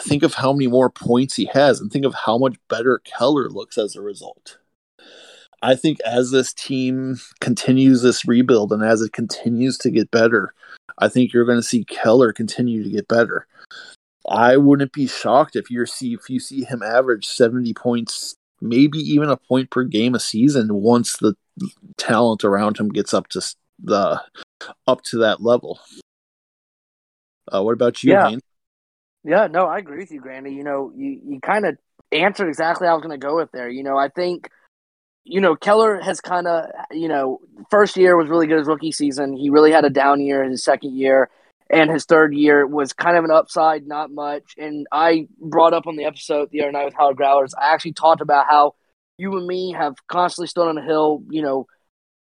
think 0.00 0.22
of 0.22 0.34
how 0.34 0.52
many 0.52 0.66
more 0.66 0.90
points 0.90 1.34
he 1.34 1.46
has 1.52 1.80
and 1.80 1.90
think 1.90 2.04
of 2.04 2.14
how 2.14 2.38
much 2.38 2.56
better 2.68 3.00
Keller 3.04 3.48
looks 3.48 3.76
as 3.76 3.96
a 3.96 4.00
result. 4.00 4.58
I 5.62 5.76
think 5.76 6.00
as 6.00 6.30
this 6.30 6.52
team 6.52 7.20
continues 7.40 8.02
this 8.02 8.26
rebuild 8.26 8.72
and 8.72 8.82
as 8.82 9.00
it 9.00 9.12
continues 9.12 9.78
to 9.78 9.90
get 9.90 10.10
better, 10.10 10.54
I 10.98 11.08
think 11.08 11.32
you're 11.32 11.44
going 11.44 11.58
to 11.58 11.62
see 11.62 11.84
Keller 11.84 12.32
continue 12.32 12.82
to 12.82 12.90
get 12.90 13.06
better. 13.06 13.46
I 14.28 14.56
wouldn't 14.56 14.92
be 14.92 15.06
shocked 15.06 15.56
if 15.56 15.70
you 15.70 15.84
see 15.86 16.14
if 16.14 16.30
you 16.30 16.38
see 16.38 16.64
him 16.64 16.82
average 16.82 17.26
70 17.26 17.74
points, 17.74 18.36
maybe 18.60 18.98
even 18.98 19.28
a 19.28 19.36
point 19.36 19.70
per 19.70 19.84
game 19.84 20.14
a 20.14 20.20
season 20.20 20.74
once 20.74 21.16
the 21.16 21.34
talent 21.96 22.44
around 22.44 22.78
him 22.78 22.88
gets 22.88 23.12
up 23.12 23.28
to 23.28 23.40
the 23.82 24.22
up 24.86 25.02
to 25.02 25.18
that 25.18 25.42
level. 25.42 25.80
Uh, 27.52 27.62
what 27.62 27.72
about 27.72 28.02
you, 28.02 28.12
Yeah. 28.12 28.36
Yeah, 29.24 29.46
no, 29.46 29.66
I 29.66 29.78
agree 29.78 29.98
with 29.98 30.10
you, 30.10 30.20
Granny. 30.20 30.52
You 30.52 30.64
know, 30.64 30.92
you, 30.96 31.20
you 31.24 31.40
kind 31.40 31.64
of 31.64 31.76
answered 32.10 32.48
exactly 32.48 32.86
how 32.86 32.92
I 32.92 32.96
was 32.96 33.04
going 33.04 33.18
to 33.18 33.24
go 33.24 33.36
with 33.36 33.52
there. 33.52 33.68
You 33.68 33.84
know, 33.84 33.96
I 33.96 34.08
think, 34.08 34.50
you 35.24 35.40
know, 35.40 35.54
Keller 35.54 36.00
has 36.00 36.20
kind 36.20 36.48
of, 36.48 36.66
you 36.90 37.06
know, 37.06 37.40
first 37.70 37.96
year 37.96 38.16
was 38.16 38.28
really 38.28 38.48
good 38.48 38.58
his 38.58 38.66
rookie 38.66 38.90
season. 38.90 39.36
He 39.36 39.48
really 39.48 39.70
had 39.70 39.84
a 39.84 39.90
down 39.90 40.20
year 40.20 40.42
in 40.42 40.50
his 40.50 40.64
second 40.64 40.96
year, 40.96 41.30
and 41.72 41.90
his 41.90 42.04
third 42.04 42.34
year 42.34 42.66
was 42.66 42.92
kind 42.92 43.16
of 43.16 43.24
an 43.24 43.30
upside, 43.30 43.86
not 43.86 44.12
much. 44.12 44.54
And 44.58 44.86
I 44.92 45.26
brought 45.40 45.72
up 45.72 45.86
on 45.86 45.96
the 45.96 46.04
episode 46.04 46.50
the 46.50 46.60
other 46.60 46.70
night 46.70 46.84
with 46.84 46.94
Howard 46.94 47.16
Growlers, 47.16 47.54
I 47.54 47.72
actually 47.72 47.94
talked 47.94 48.20
about 48.20 48.46
how 48.46 48.74
you 49.16 49.36
and 49.36 49.46
me 49.46 49.72
have 49.72 49.94
constantly 50.06 50.48
stood 50.48 50.68
on 50.68 50.76
a 50.76 50.84
hill, 50.84 51.22
you 51.30 51.40
know, 51.40 51.66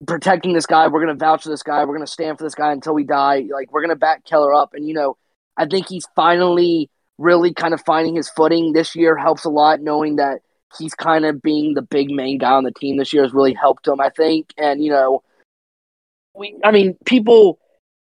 protecting 0.07 0.55
this 0.55 0.67
guy. 0.67 0.89
We're 0.89 1.05
going 1.05 1.17
to 1.17 1.25
vouch 1.25 1.45
for 1.45 1.51
this 1.51 1.63
guy. 1.63 1.85
We're 1.85 1.95
going 1.95 2.07
to 2.07 2.13
stand 2.13 2.39
for 2.39 2.45
this 2.45 2.57
guy 2.57 2.73
until 2.73 2.95
we 2.95 3.05
die. 3.05 3.45
Like, 3.53 3.73
we're 3.73 3.81
going 3.81 3.91
to 3.91 3.97
back 3.97 4.25
Keller 4.25 4.53
up. 4.53 4.75
And, 4.75 4.89
you 4.89 4.95
know, 4.95 5.17
I 5.57 5.67
think 5.67 5.89
he's 5.89 6.09
finally 6.17 6.91
really 7.17 7.53
kind 7.53 7.75
of 7.75 7.81
finding 7.85 8.17
his 8.17 8.31
footing 8.31 8.73
this 8.73 8.97
year 8.97 9.17
helps 9.17 9.45
a 9.45 9.51
lot 9.51 9.81
knowing 9.81 10.17
that 10.17 10.41
he's 10.79 10.95
kind 10.95 11.25
of 11.25 11.43
being 11.43 11.75
the 11.75 11.83
big 11.83 12.11
main 12.11 12.39
guy 12.39 12.53
on 12.53 12.65
the 12.65 12.73
team 12.73 12.97
this 12.97 13.13
year 13.13 13.23
has 13.23 13.33
really 13.33 13.55
helped 13.55 13.87
him, 13.87 14.01
I 14.01 14.11
think. 14.11 14.53
And, 14.57 14.83
you 14.83 14.91
know, 14.91 15.23
we 16.35 16.57
I 16.65 16.71
mean, 16.71 16.97
people 17.05 17.59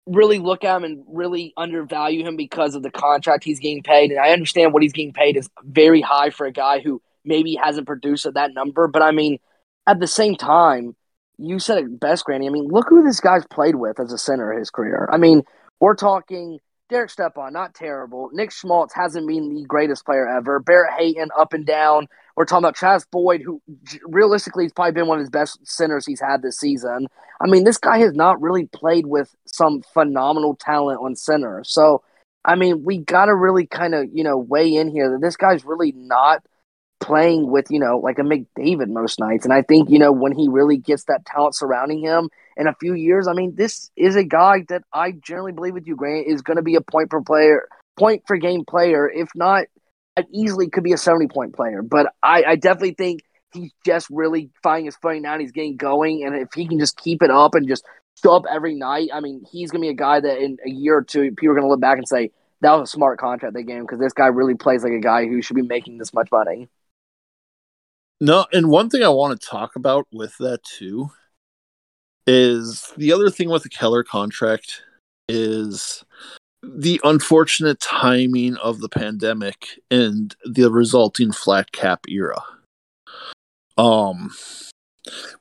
really 0.06 0.38
look 0.38 0.64
at 0.64 0.76
him 0.76 0.84
and 0.84 1.04
really 1.08 1.52
undervalue 1.56 2.24
him 2.24 2.36
because 2.36 2.74
of 2.74 2.82
the 2.82 2.90
contract 2.90 3.44
he's 3.44 3.58
getting 3.58 3.82
paid. 3.82 4.10
And 4.10 4.20
I 4.20 4.30
understand 4.30 4.72
what 4.72 4.82
he's 4.82 4.92
getting 4.92 5.12
paid 5.12 5.36
is 5.36 5.50
very 5.64 6.00
high 6.00 6.30
for 6.30 6.46
a 6.46 6.52
guy 6.52 6.80
who 6.80 7.02
maybe 7.24 7.54
hasn't 7.54 7.86
produced 7.86 8.24
at 8.26 8.34
that 8.34 8.54
number. 8.54 8.86
But 8.86 9.02
I 9.02 9.10
mean, 9.10 9.38
at 9.86 10.00
the 10.00 10.06
same 10.06 10.36
time, 10.36 10.94
you 11.38 11.58
said 11.58 11.78
it 11.78 12.00
best, 12.00 12.24
Granny. 12.24 12.46
I 12.46 12.50
mean, 12.50 12.68
look 12.68 12.88
who 12.88 13.02
this 13.02 13.20
guy's 13.20 13.44
played 13.46 13.74
with 13.74 14.00
as 14.00 14.12
a 14.12 14.18
center 14.18 14.52
of 14.52 14.58
his 14.58 14.70
career. 14.70 15.08
I 15.12 15.18
mean, 15.18 15.42
we're 15.80 15.96
talking 15.96 16.60
Derek 16.88 17.10
Stepan, 17.10 17.52
not 17.52 17.74
terrible. 17.74 18.30
Nick 18.32 18.52
Schmaltz 18.52 18.94
hasn't 18.94 19.26
been 19.26 19.54
the 19.54 19.64
greatest 19.64 20.04
player 20.06 20.26
ever. 20.26 20.60
Barrett 20.60 20.94
Hayton, 20.98 21.30
up 21.38 21.52
and 21.52 21.66
down. 21.66 22.06
We're 22.36 22.44
talking 22.44 22.64
about 22.64 22.74
Travis 22.74 23.06
Boyd, 23.10 23.40
who 23.42 23.62
realistically 24.04 24.64
has 24.64 24.72
probably 24.72 24.92
been 24.92 25.06
one 25.06 25.18
of 25.18 25.22
his 25.22 25.30
best 25.30 25.66
centers 25.66 26.04
he's 26.04 26.20
had 26.20 26.42
this 26.42 26.58
season. 26.58 27.06
I 27.40 27.46
mean, 27.48 27.64
this 27.64 27.78
guy 27.78 27.98
has 27.98 28.12
not 28.12 28.40
really 28.40 28.66
played 28.66 29.06
with 29.06 29.34
some 29.46 29.82
phenomenal 29.94 30.54
talent 30.54 31.00
on 31.02 31.16
center. 31.16 31.62
So, 31.64 32.02
I 32.44 32.54
mean, 32.54 32.84
we 32.84 32.98
got 32.98 33.26
to 33.26 33.34
really 33.34 33.66
kind 33.66 33.94
of, 33.94 34.06
you 34.12 34.22
know, 34.22 34.36
weigh 34.36 34.74
in 34.74 34.88
here 34.88 35.10
that 35.12 35.20
this 35.20 35.36
guy's 35.36 35.64
really 35.64 35.92
not 35.96 36.42
playing 37.00 37.50
with, 37.50 37.70
you 37.70 37.78
know, 37.78 37.98
like 37.98 38.18
a 38.18 38.22
McDavid 38.22 38.88
most 38.88 39.18
nights. 39.18 39.44
And 39.44 39.52
I 39.52 39.62
think, 39.62 39.90
you 39.90 39.98
know, 39.98 40.12
when 40.12 40.32
he 40.32 40.48
really 40.48 40.76
gets 40.76 41.04
that 41.04 41.24
talent 41.24 41.54
surrounding 41.54 42.00
him 42.00 42.28
in 42.56 42.66
a 42.66 42.74
few 42.80 42.94
years, 42.94 43.28
I 43.28 43.32
mean, 43.32 43.54
this 43.54 43.90
is 43.96 44.16
a 44.16 44.24
guy 44.24 44.64
that 44.68 44.82
I 44.92 45.12
generally 45.12 45.52
believe 45.52 45.74
with 45.74 45.86
you, 45.86 45.96
Grant, 45.96 46.26
is 46.26 46.42
going 46.42 46.56
to 46.56 46.62
be 46.62 46.74
a 46.74 46.80
point 46.80 47.10
per 47.10 47.22
player, 47.22 47.68
point 47.96 48.24
per 48.24 48.36
game 48.36 48.64
player. 48.64 49.08
If 49.08 49.28
not, 49.34 49.66
easily 50.32 50.68
could 50.68 50.84
be 50.84 50.92
a 50.92 50.98
70 50.98 51.28
point 51.28 51.54
player. 51.54 51.82
But 51.82 52.12
I, 52.22 52.44
I 52.44 52.56
definitely 52.56 52.94
think 52.94 53.22
he's 53.52 53.72
just 53.84 54.08
really 54.10 54.50
finding 54.62 54.86
his 54.86 54.96
footing 54.96 55.22
now 55.22 55.32
and 55.32 55.42
he's 55.42 55.52
getting 55.52 55.76
going. 55.76 56.24
And 56.24 56.34
if 56.36 56.48
he 56.54 56.66
can 56.66 56.78
just 56.78 56.96
keep 56.96 57.22
it 57.22 57.30
up 57.30 57.54
and 57.54 57.68
just 57.68 57.84
show 58.22 58.34
up 58.34 58.44
every 58.50 58.74
night, 58.74 59.10
I 59.12 59.20
mean, 59.20 59.44
he's 59.50 59.70
going 59.70 59.82
to 59.82 59.86
be 59.86 59.90
a 59.90 59.94
guy 59.94 60.20
that 60.20 60.38
in 60.38 60.58
a 60.64 60.70
year 60.70 60.98
or 60.98 61.02
two, 61.02 61.30
people 61.32 61.50
are 61.50 61.54
going 61.54 61.66
to 61.66 61.70
look 61.70 61.80
back 61.80 61.98
and 61.98 62.08
say, 62.08 62.30
that 62.62 62.72
was 62.72 62.88
a 62.88 62.92
smart 62.92 63.18
contract 63.18 63.54
they 63.54 63.62
gave 63.62 63.76
him 63.76 63.82
because 63.84 64.00
this 64.00 64.12
guy 64.12 64.26
really 64.26 64.54
plays 64.54 64.82
like 64.82 64.92
a 64.92 65.00
guy 65.00 65.26
who 65.26 65.42
should 65.42 65.56
be 65.56 65.62
making 65.62 65.98
this 65.98 66.14
much 66.14 66.28
money. 66.32 66.68
No, 68.20 68.46
and 68.52 68.70
one 68.70 68.88
thing 68.88 69.02
I 69.02 69.08
want 69.08 69.38
to 69.38 69.46
talk 69.46 69.76
about 69.76 70.06
with 70.10 70.38
that 70.38 70.62
too 70.62 71.10
is 72.26 72.92
the 72.96 73.12
other 73.12 73.28
thing 73.28 73.50
with 73.50 73.62
the 73.62 73.68
Keller 73.68 74.02
contract 74.02 74.82
is 75.28 76.04
the 76.62 77.00
unfortunate 77.04 77.80
timing 77.80 78.56
of 78.56 78.80
the 78.80 78.88
pandemic 78.88 79.80
and 79.90 80.34
the 80.44 80.70
resulting 80.70 81.32
flat 81.32 81.72
cap 81.72 82.00
era. 82.08 82.42
Um 83.78 84.30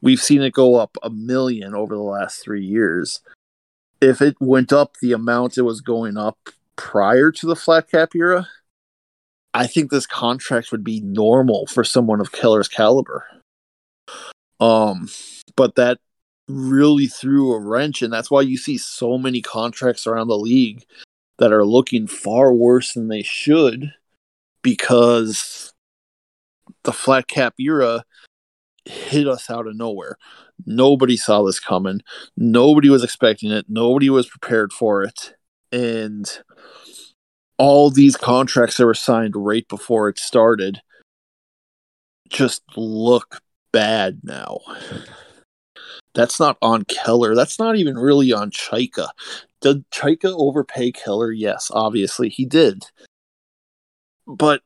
we've 0.01 0.21
seen 0.21 0.41
it 0.41 0.53
go 0.53 0.75
up 0.75 0.97
a 1.01 1.09
million 1.09 1.73
over 1.73 1.95
the 1.95 2.01
last 2.01 2.43
3 2.43 2.63
years. 2.63 3.21
If 4.01 4.21
it 4.21 4.35
went 4.39 4.71
up 4.71 4.97
the 5.01 5.13
amount 5.13 5.57
it 5.57 5.63
was 5.63 5.81
going 5.81 6.17
up 6.17 6.37
prior 6.75 7.31
to 7.31 7.45
the 7.47 7.55
flat 7.55 7.89
cap 7.89 8.09
era, 8.15 8.47
I 9.53 9.67
think 9.67 9.89
this 9.89 10.05
contract 10.05 10.71
would 10.71 10.83
be 10.83 10.99
normal 10.99 11.65
for 11.67 11.83
someone 11.83 12.19
of 12.19 12.33
Keller's 12.33 12.67
caliber. 12.67 13.25
Um, 14.59 15.09
but 15.55 15.75
that 15.75 15.99
really 16.47 17.07
threw 17.07 17.53
a 17.53 17.59
wrench, 17.59 18.01
and 18.01 18.11
that's 18.11 18.29
why 18.29 18.41
you 18.41 18.57
see 18.57 18.77
so 18.77 19.17
many 19.17 19.41
contracts 19.41 20.05
around 20.05 20.27
the 20.27 20.37
league 20.37 20.85
that 21.37 21.51
are 21.51 21.65
looking 21.65 22.07
far 22.07 22.53
worse 22.53 22.93
than 22.93 23.07
they 23.07 23.23
should 23.23 23.93
because 24.61 25.73
the 26.83 26.93
flat 26.93 27.27
cap 27.27 27.53
era 27.59 28.03
hit 28.85 29.27
us 29.27 29.49
out 29.49 29.67
of 29.67 29.75
nowhere. 29.75 30.17
Nobody 30.65 31.17
saw 31.17 31.43
this 31.43 31.59
coming. 31.59 32.01
Nobody 32.37 32.89
was 32.89 33.03
expecting 33.03 33.51
it. 33.51 33.65
Nobody 33.67 34.09
was 34.09 34.27
prepared 34.27 34.71
for 34.71 35.03
it. 35.03 35.35
And 35.71 36.25
all 37.57 37.89
these 37.89 38.15
contracts 38.15 38.77
that 38.77 38.85
were 38.85 38.93
signed 38.93 39.35
right 39.35 39.67
before 39.67 40.09
it 40.09 40.19
started 40.19 40.81
just 42.29 42.63
look 42.75 43.41
bad 43.71 44.19
now. 44.23 44.59
That's 46.15 46.39
not 46.39 46.57
on 46.61 46.85
Keller. 46.85 47.35
That's 47.35 47.59
not 47.59 47.75
even 47.75 47.97
really 47.97 48.33
on 48.33 48.49
Chayka. 48.49 49.09
Did 49.61 49.89
Chayka 49.91 50.33
overpay 50.35 50.93
Keller? 50.93 51.31
Yes, 51.31 51.69
obviously 51.73 52.29
he 52.29 52.45
did. 52.45 52.85
But 54.25 54.61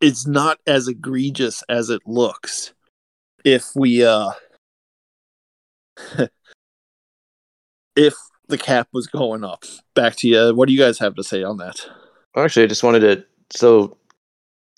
it's 0.00 0.26
not 0.26 0.58
as 0.66 0.88
egregious 0.88 1.62
as 1.68 1.90
it 1.90 2.02
looks. 2.06 2.72
If 3.44 3.66
we 3.74 4.04
uh 4.04 4.30
if 7.96 8.14
the 8.48 8.58
cap 8.58 8.88
was 8.92 9.06
going 9.06 9.44
up. 9.44 9.64
Back 9.94 10.16
to 10.16 10.28
you. 10.28 10.54
What 10.54 10.68
do 10.68 10.72
you 10.72 10.78
guys 10.78 10.98
have 10.98 11.14
to 11.16 11.24
say 11.24 11.42
on 11.42 11.56
that? 11.58 11.80
Actually, 12.36 12.64
I 12.64 12.68
just 12.68 12.82
wanted 12.82 13.00
to. 13.00 13.24
So, 13.50 13.96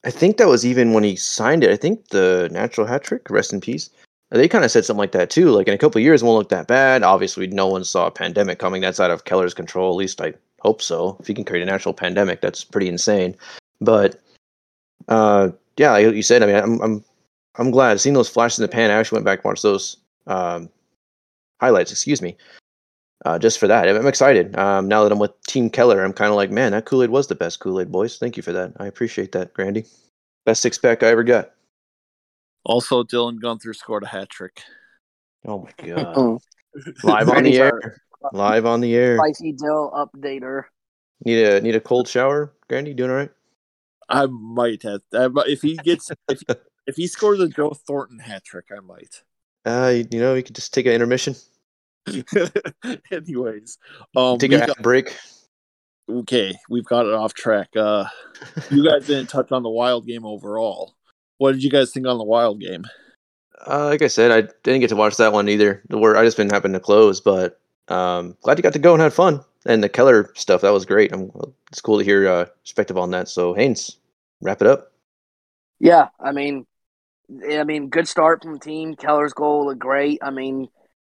I 0.04 0.10
think 0.10 0.36
that 0.36 0.48
was 0.48 0.64
even 0.66 0.92
when 0.92 1.04
he 1.04 1.16
signed 1.16 1.64
it. 1.64 1.70
I 1.70 1.76
think 1.76 2.08
the 2.08 2.48
natural 2.52 2.86
hat 2.86 3.04
trick, 3.04 3.28
rest 3.30 3.52
in 3.52 3.60
peace. 3.60 3.90
They 4.34 4.48
kind 4.48 4.64
of 4.64 4.70
said 4.70 4.84
something 4.84 4.98
like 4.98 5.12
that 5.12 5.30
too. 5.30 5.50
Like 5.50 5.68
in 5.68 5.74
a 5.74 5.78
couple 5.78 6.00
of 6.00 6.02
years, 6.02 6.22
won't 6.22 6.36
look 6.36 6.48
that 6.48 6.66
bad. 6.66 7.04
Obviously, 7.04 7.46
no 7.46 7.68
one 7.68 7.84
saw 7.84 8.06
a 8.06 8.10
pandemic 8.10 8.58
coming. 8.58 8.82
That's 8.82 8.98
out 8.98 9.12
of 9.12 9.24
Keller's 9.24 9.54
control. 9.54 9.92
At 9.92 9.96
least 9.96 10.20
I 10.20 10.34
hope 10.60 10.82
so. 10.82 11.16
If 11.20 11.28
he 11.28 11.34
can 11.34 11.44
create 11.44 11.62
a 11.62 11.66
natural 11.66 11.94
pandemic, 11.94 12.40
that's 12.40 12.64
pretty 12.64 12.88
insane. 12.88 13.36
But, 13.80 14.20
uh, 15.08 15.50
yeah, 15.76 15.92
like 15.92 16.14
you 16.14 16.22
said, 16.22 16.42
I 16.42 16.46
mean, 16.46 16.56
I'm 16.56 16.80
I'm 16.82 17.04
I'm 17.56 17.70
glad 17.70 18.00
seeing 18.00 18.14
those 18.14 18.28
flashes 18.28 18.58
in 18.58 18.62
the 18.62 18.68
pan. 18.68 18.90
I 18.90 18.94
actually 18.94 19.16
went 19.16 19.26
back 19.26 19.38
and 19.38 19.44
watched 19.44 19.62
those 19.62 19.98
um, 20.26 20.68
highlights. 21.60 21.92
Excuse 21.92 22.20
me. 22.20 22.36
Uh, 23.24 23.38
just 23.38 23.58
for 23.58 23.66
that, 23.66 23.88
I'm 23.88 24.06
excited. 24.06 24.54
Um, 24.58 24.86
now 24.86 25.02
that 25.02 25.12
I'm 25.12 25.18
with 25.18 25.40
Team 25.46 25.70
Keller, 25.70 26.04
I'm 26.04 26.12
kind 26.12 26.28
of 26.28 26.36
like, 26.36 26.50
man, 26.50 26.72
that 26.72 26.84
Kool 26.84 27.02
Aid 27.02 27.10
was 27.10 27.28
the 27.28 27.34
best 27.34 27.60
Kool 27.60 27.80
Aid, 27.80 27.90
boys. 27.90 28.18
Thank 28.18 28.36
you 28.36 28.42
for 28.42 28.52
that. 28.52 28.72
I 28.78 28.86
appreciate 28.86 29.32
that, 29.32 29.54
Grandy. 29.54 29.86
Best 30.44 30.60
six 30.60 30.76
pack 30.76 31.02
I 31.02 31.06
ever 31.06 31.24
got. 31.24 31.52
Also, 32.64 33.02
Dylan 33.02 33.38
Guenther 33.40 33.74
scored 33.74 34.02
a 34.04 34.06
hat 34.08 34.28
trick. 34.30 34.60
Oh 35.46 35.66
my 35.78 35.86
god! 35.86 36.38
Live 37.04 37.28
on 37.28 37.42
the 37.44 37.58
air. 37.58 38.00
Live 38.32 38.64
on 38.66 38.80
the 38.80 38.94
air. 38.94 39.16
Spicy 39.18 39.52
Dill 39.52 39.90
updater. 39.94 40.64
Need 41.24 41.44
a 41.44 41.60
need 41.60 41.76
a 41.76 41.80
cold 41.80 42.08
shower, 42.08 42.54
Grandy? 42.68 42.94
Doing 42.94 43.10
all 43.10 43.16
right? 43.16 43.30
I 44.08 44.26
might 44.26 44.82
have 44.82 45.00
I 45.14 45.28
if 45.46 45.62
he 45.62 45.76
gets 45.76 46.10
if 46.28 46.40
he, 46.40 46.46
if 46.86 46.96
he 46.96 47.06
scores 47.06 47.40
a 47.40 47.48
Joe 47.48 47.70
Thornton 47.86 48.18
hat 48.18 48.44
trick, 48.44 48.66
I 48.74 48.80
might. 48.80 49.22
Uh, 49.66 49.92
you, 49.94 50.06
you 50.10 50.20
know, 50.20 50.34
you 50.34 50.42
could 50.42 50.54
just 50.54 50.74
take 50.74 50.84
an 50.84 50.92
intermission, 50.92 51.34
Anyways, 53.10 53.78
um, 54.16 54.38
take 54.38 54.52
a 54.52 54.66
got- 54.66 54.82
break. 54.82 55.16
okay, 56.10 56.54
we've 56.68 56.84
got 56.84 57.06
it 57.06 57.14
off 57.14 57.32
track. 57.34 57.68
Uh, 57.76 58.04
you 58.70 58.84
guys 58.88 59.06
didn't 59.06 59.28
touch 59.28 59.52
on 59.52 59.62
the 59.62 59.70
Wild 59.70 60.06
game 60.06 60.26
overall. 60.26 60.94
What 61.44 61.52
did 61.52 61.62
you 61.62 61.68
guys 61.68 61.90
think 61.90 62.06
on 62.06 62.16
the 62.16 62.24
Wild 62.24 62.58
game? 62.58 62.86
Uh, 63.66 63.84
like 63.84 64.00
I 64.00 64.06
said, 64.06 64.30
I 64.30 64.50
didn't 64.62 64.80
get 64.80 64.88
to 64.88 64.96
watch 64.96 65.18
that 65.18 65.34
one 65.34 65.46
either. 65.50 65.82
The 65.90 65.98
word 65.98 66.16
I 66.16 66.24
just 66.24 66.38
been 66.38 66.48
happening 66.48 66.72
to 66.72 66.80
close, 66.80 67.20
but 67.20 67.60
um, 67.88 68.34
glad 68.40 68.56
you 68.56 68.62
got 68.62 68.72
to 68.72 68.78
go 68.78 68.94
and 68.94 69.02
had 69.02 69.12
fun. 69.12 69.44
And 69.66 69.84
the 69.84 69.90
Keller 69.90 70.32
stuff 70.36 70.62
that 70.62 70.70
was 70.70 70.86
great. 70.86 71.12
I'm, 71.12 71.30
it's 71.70 71.82
cool 71.82 71.98
to 71.98 72.04
hear 72.04 72.26
uh, 72.26 72.46
perspective 72.62 72.96
on 72.96 73.10
that. 73.10 73.28
So 73.28 73.52
Haynes, 73.52 73.98
wrap 74.40 74.62
it 74.62 74.66
up. 74.66 74.92
Yeah, 75.80 76.08
I 76.18 76.32
mean, 76.32 76.64
I 77.52 77.64
mean, 77.64 77.90
good 77.90 78.08
start 78.08 78.42
from 78.42 78.54
the 78.54 78.60
team. 78.60 78.96
Keller's 78.96 79.34
goal 79.34 79.66
looked 79.66 79.80
great. 79.80 80.20
I 80.22 80.30
mean, 80.30 80.68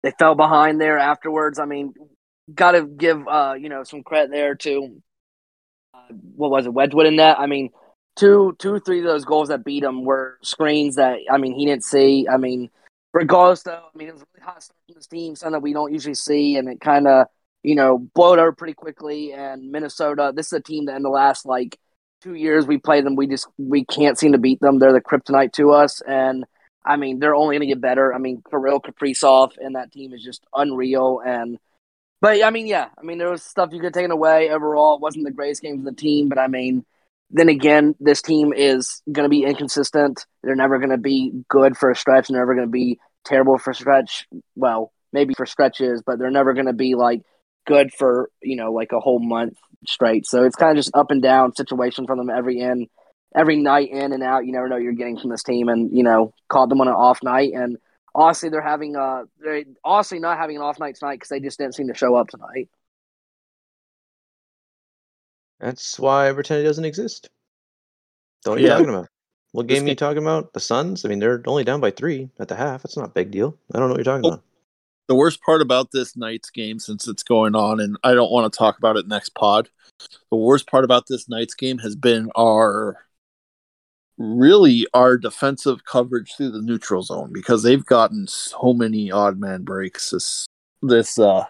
they 0.04 0.12
fell 0.20 0.36
behind 0.36 0.82
there 0.82 0.98
afterwards. 0.98 1.58
I 1.58 1.64
mean, 1.64 1.94
got 2.54 2.72
to 2.72 2.84
give 2.84 3.26
uh, 3.30 3.56
you 3.58 3.70
know 3.70 3.86
some 3.86 4.04
credit 4.04 4.32
there 4.32 4.56
to 4.56 5.02
uh, 5.94 6.14
what 6.36 6.52
was 6.52 6.66
it 6.66 6.74
Wedgewood 6.74 7.06
in 7.06 7.16
that. 7.16 7.40
I 7.40 7.46
mean, 7.46 7.70
two, 8.18 8.56
two, 8.60 8.80
three 8.80 9.00
of 9.00 9.06
those 9.06 9.26
goals 9.26 9.50
that 9.50 9.64
beat 9.64 9.84
him 9.84 10.04
were 10.04 10.38
screens 10.42 10.96
that 10.96 11.20
I 11.32 11.38
mean 11.38 11.54
he 11.54 11.66
didn't 11.66 11.86
see. 11.86 12.28
I 12.28 12.38
mean, 12.38 12.70
regardless 13.14 13.64
though, 13.64 13.84
I 13.94 13.98
mean 13.98 14.10
it 14.10 14.14
was 14.14 14.24
really 14.34 14.46
hot 14.46 14.64
start 14.64 14.78
from 14.88 14.96
this 14.96 15.08
team, 15.08 15.36
something 15.36 15.54
that 15.54 15.62
we 15.62 15.74
don't 15.74 15.94
usually 15.94 16.16
see, 16.16 16.58
and 16.58 16.68
it 16.68 16.82
kind 16.82 17.08
of 17.08 17.28
you 17.64 17.76
know 17.76 18.00
blowed 18.14 18.40
over 18.40 18.52
pretty 18.52 18.74
quickly. 18.74 19.34
And 19.34 19.72
Minnesota, 19.72 20.34
this 20.36 20.48
is 20.48 20.54
a 20.54 20.62
team 20.62 20.86
that 20.86 20.96
in 20.96 21.04
the 21.04 21.10
last 21.10 21.46
like 21.46 21.80
two 22.22 22.34
years 22.34 22.66
we 22.68 22.78
played 22.78 23.06
them, 23.06 23.16
we 23.16 23.28
just 23.28 23.48
we 23.58 23.86
can't 23.86 24.18
seem 24.18 24.34
to 24.34 24.38
beat 24.38 24.60
them. 24.60 24.80
They're 24.80 24.94
the 24.94 25.02
kryptonite 25.02 25.54
to 25.54 25.72
us, 25.72 26.02
and 26.02 26.46
I 26.86 26.98
mean 26.98 27.20
they're 27.20 27.36
only 27.36 27.56
going 27.56 27.68
to 27.68 27.74
get 27.74 27.82
better. 27.82 28.14
I 28.14 28.18
mean 28.18 28.42
Kirill 28.50 28.82
Kaprizov 28.82 29.52
and 29.58 29.76
that 29.76 29.92
team 29.92 30.14
is 30.14 30.24
just 30.24 30.44
unreal, 30.54 31.22
and 31.26 31.60
but 32.20 32.44
I 32.44 32.50
mean 32.50 32.68
yeah, 32.68 32.90
I 32.98 33.04
mean 33.04 33.20
there 33.20 33.30
was 33.30 33.44
stuff 33.44 33.70
you 33.72 33.80
could 33.80 33.94
take 33.94 34.10
away. 34.10 34.50
Overall, 34.50 34.96
it 34.96 35.02
wasn't 35.02 35.26
the 35.26 35.32
greatest 35.32 35.62
game 35.62 35.84
for 35.84 35.92
the 35.92 35.96
team, 35.96 36.30
but 36.30 36.40
I 36.40 36.48
mean 36.48 36.84
then 37.30 37.50
again, 37.50 37.96
this 38.00 38.22
team 38.22 38.54
is 38.54 39.02
going 39.12 39.26
to 39.26 39.30
be 39.30 39.44
inconsistent. 39.44 40.26
They're 40.44 40.56
never 40.56 40.78
going 40.80 40.92
to 40.92 40.98
be 40.98 41.44
good 41.50 41.78
for 41.78 41.92
a 41.92 41.96
stretch. 41.96 42.28
They're 42.28 42.40
never 42.40 42.56
going 42.56 42.68
to 42.68 42.72
be 42.72 43.00
terrible 43.26 43.58
for 43.58 43.74
stretch. 43.74 44.28
Well, 44.56 44.92
maybe 45.12 45.34
for 45.34 45.46
stretches, 45.46 46.02
but 46.06 46.20
they're 46.20 46.32
never 46.32 46.54
going 46.54 46.68
to 46.68 46.74
be 46.74 46.96
like 46.96 47.22
good 47.66 47.92
for 47.94 48.30
you 48.42 48.56
know 48.56 48.72
like 48.72 48.92
a 48.94 49.00
whole 49.00 49.20
month 49.20 49.58
straight. 49.86 50.26
So 50.26 50.44
it's 50.44 50.56
kind 50.56 50.78
of 50.78 50.84
just 50.84 50.96
up 50.96 51.12
and 51.12 51.22
down 51.22 51.54
situation 51.56 52.08
for 52.08 52.16
them 52.16 52.30
every 52.30 52.60
in, 52.60 52.88
every 53.36 53.58
night 53.58 53.90
in 53.92 54.14
and 54.14 54.24
out. 54.24 54.46
You 54.46 54.54
never 54.54 54.70
know 54.70 54.78
you're 54.78 54.94
getting 54.94 55.20
from 55.20 55.30
this 55.30 55.44
team, 55.44 55.68
and 55.70 55.96
you 55.96 56.04
know 56.04 56.34
called 56.50 56.70
them 56.70 56.82
on 56.82 56.88
an 56.88 56.94
off 56.94 57.22
night. 57.24 57.52
And 57.54 57.78
honestly, 58.16 58.50
they're 58.50 58.62
having 58.62 58.96
uh 58.96 59.24
they're 59.40 59.64
honestly 59.84 60.20
not 60.20 60.38
having 60.38 60.56
an 60.56 60.62
off 60.62 60.80
night 60.80 60.96
tonight 60.96 61.16
because 61.16 61.30
they 61.30 61.42
just 61.42 61.60
didn't 61.60 61.76
seem 61.76 61.88
to 61.90 61.94
show 61.94 62.16
up 62.16 62.30
tonight. 62.30 62.70
That's 65.60 66.00
why 66.00 66.30
it 66.30 66.44
doesn't 66.48 66.86
exist. 66.86 67.30
What 68.44 68.58
are 68.58 68.62
you 68.62 68.68
Yeah. 68.68 68.74
talking 68.74 68.90
about? 68.90 69.08
What 69.54 69.68
game 69.68 69.86
are 69.86 69.90
you 69.90 69.96
talking 69.96 70.22
about? 70.22 70.54
The 70.54 70.60
Suns? 70.60 71.04
I 71.04 71.08
mean, 71.10 71.20
they're 71.20 71.42
only 71.48 71.64
down 71.64 71.80
by 71.82 71.90
three 71.92 72.30
at 72.40 72.48
the 72.48 72.56
half. 72.56 72.84
That's 72.84 72.98
not 72.98 73.10
a 73.10 73.12
big 73.14 73.32
deal. 73.32 73.58
I 73.74 73.80
don't 73.80 73.88
know 73.88 73.94
what 73.96 74.06
you're 74.06 74.14
talking 74.16 74.26
Oh. 74.26 74.34
about. 74.36 74.44
the 75.10 75.16
worst 75.16 75.42
part 75.42 75.62
about 75.62 75.92
this 75.92 76.18
night's 76.18 76.50
game, 76.50 76.80
since 76.80 77.08
it's 77.08 77.24
going 77.24 77.56
on, 77.56 77.80
and 77.80 77.96
I 78.04 78.14
don't 78.14 78.30
want 78.30 78.52
to 78.52 78.58
talk 78.58 78.78
about 78.78 78.98
it 78.98 79.08
next 79.08 79.30
pod. 79.36 79.70
The 80.30 80.36
worst 80.36 80.68
part 80.68 80.84
about 80.84 81.06
this 81.08 81.30
night's 81.30 81.54
game 81.54 81.78
has 81.78 81.96
been 81.96 82.30
our 82.36 83.06
really 84.18 84.86
our 84.94 85.18
defensive 85.18 85.86
coverage 85.86 86.34
through 86.36 86.52
the 86.52 86.62
neutral 86.62 87.04
zone 87.04 87.32
because 87.32 87.64
they've 87.64 87.86
gotten 87.86 88.28
so 88.28 88.74
many 88.74 89.10
odd 89.10 89.40
man 89.40 89.64
breaks 89.64 90.10
this 90.10 90.46
this 90.82 91.18
uh 91.20 91.46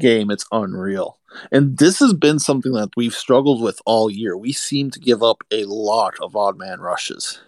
game. 0.00 0.30
It's 0.30 0.46
unreal. 0.50 1.18
And 1.52 1.78
this 1.78 2.00
has 2.00 2.12
been 2.12 2.38
something 2.38 2.72
that 2.72 2.90
we've 2.96 3.14
struggled 3.14 3.62
with 3.62 3.80
all 3.86 4.10
year. 4.10 4.36
We 4.36 4.52
seem 4.52 4.90
to 4.90 5.00
give 5.00 5.22
up 5.22 5.44
a 5.50 5.64
lot 5.64 6.14
of 6.20 6.34
odd 6.34 6.58
man 6.58 6.80
rushes. 6.80 7.40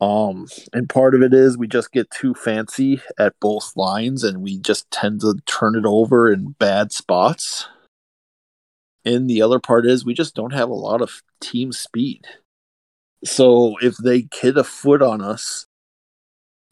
Um, 0.00 0.48
and 0.72 0.88
part 0.88 1.14
of 1.14 1.22
it 1.22 1.32
is 1.32 1.56
we 1.56 1.66
just 1.66 1.92
get 1.92 2.10
too 2.10 2.34
fancy 2.34 3.00
at 3.18 3.38
both 3.40 3.72
lines 3.76 4.24
and 4.24 4.42
we 4.42 4.58
just 4.58 4.90
tend 4.90 5.20
to 5.20 5.36
turn 5.46 5.76
it 5.76 5.86
over 5.86 6.30
in 6.32 6.54
bad 6.58 6.92
spots. 6.92 7.68
And 9.04 9.28
the 9.28 9.42
other 9.42 9.58
part 9.58 9.86
is 9.86 10.04
we 10.04 10.14
just 10.14 10.34
don't 10.34 10.52
have 10.52 10.70
a 10.70 10.74
lot 10.74 11.02
of 11.02 11.22
team 11.40 11.72
speed. 11.72 12.26
So 13.24 13.76
if 13.80 13.96
they 13.96 14.28
hit 14.34 14.56
a 14.56 14.64
foot 14.64 15.00
on 15.00 15.20
us, 15.20 15.66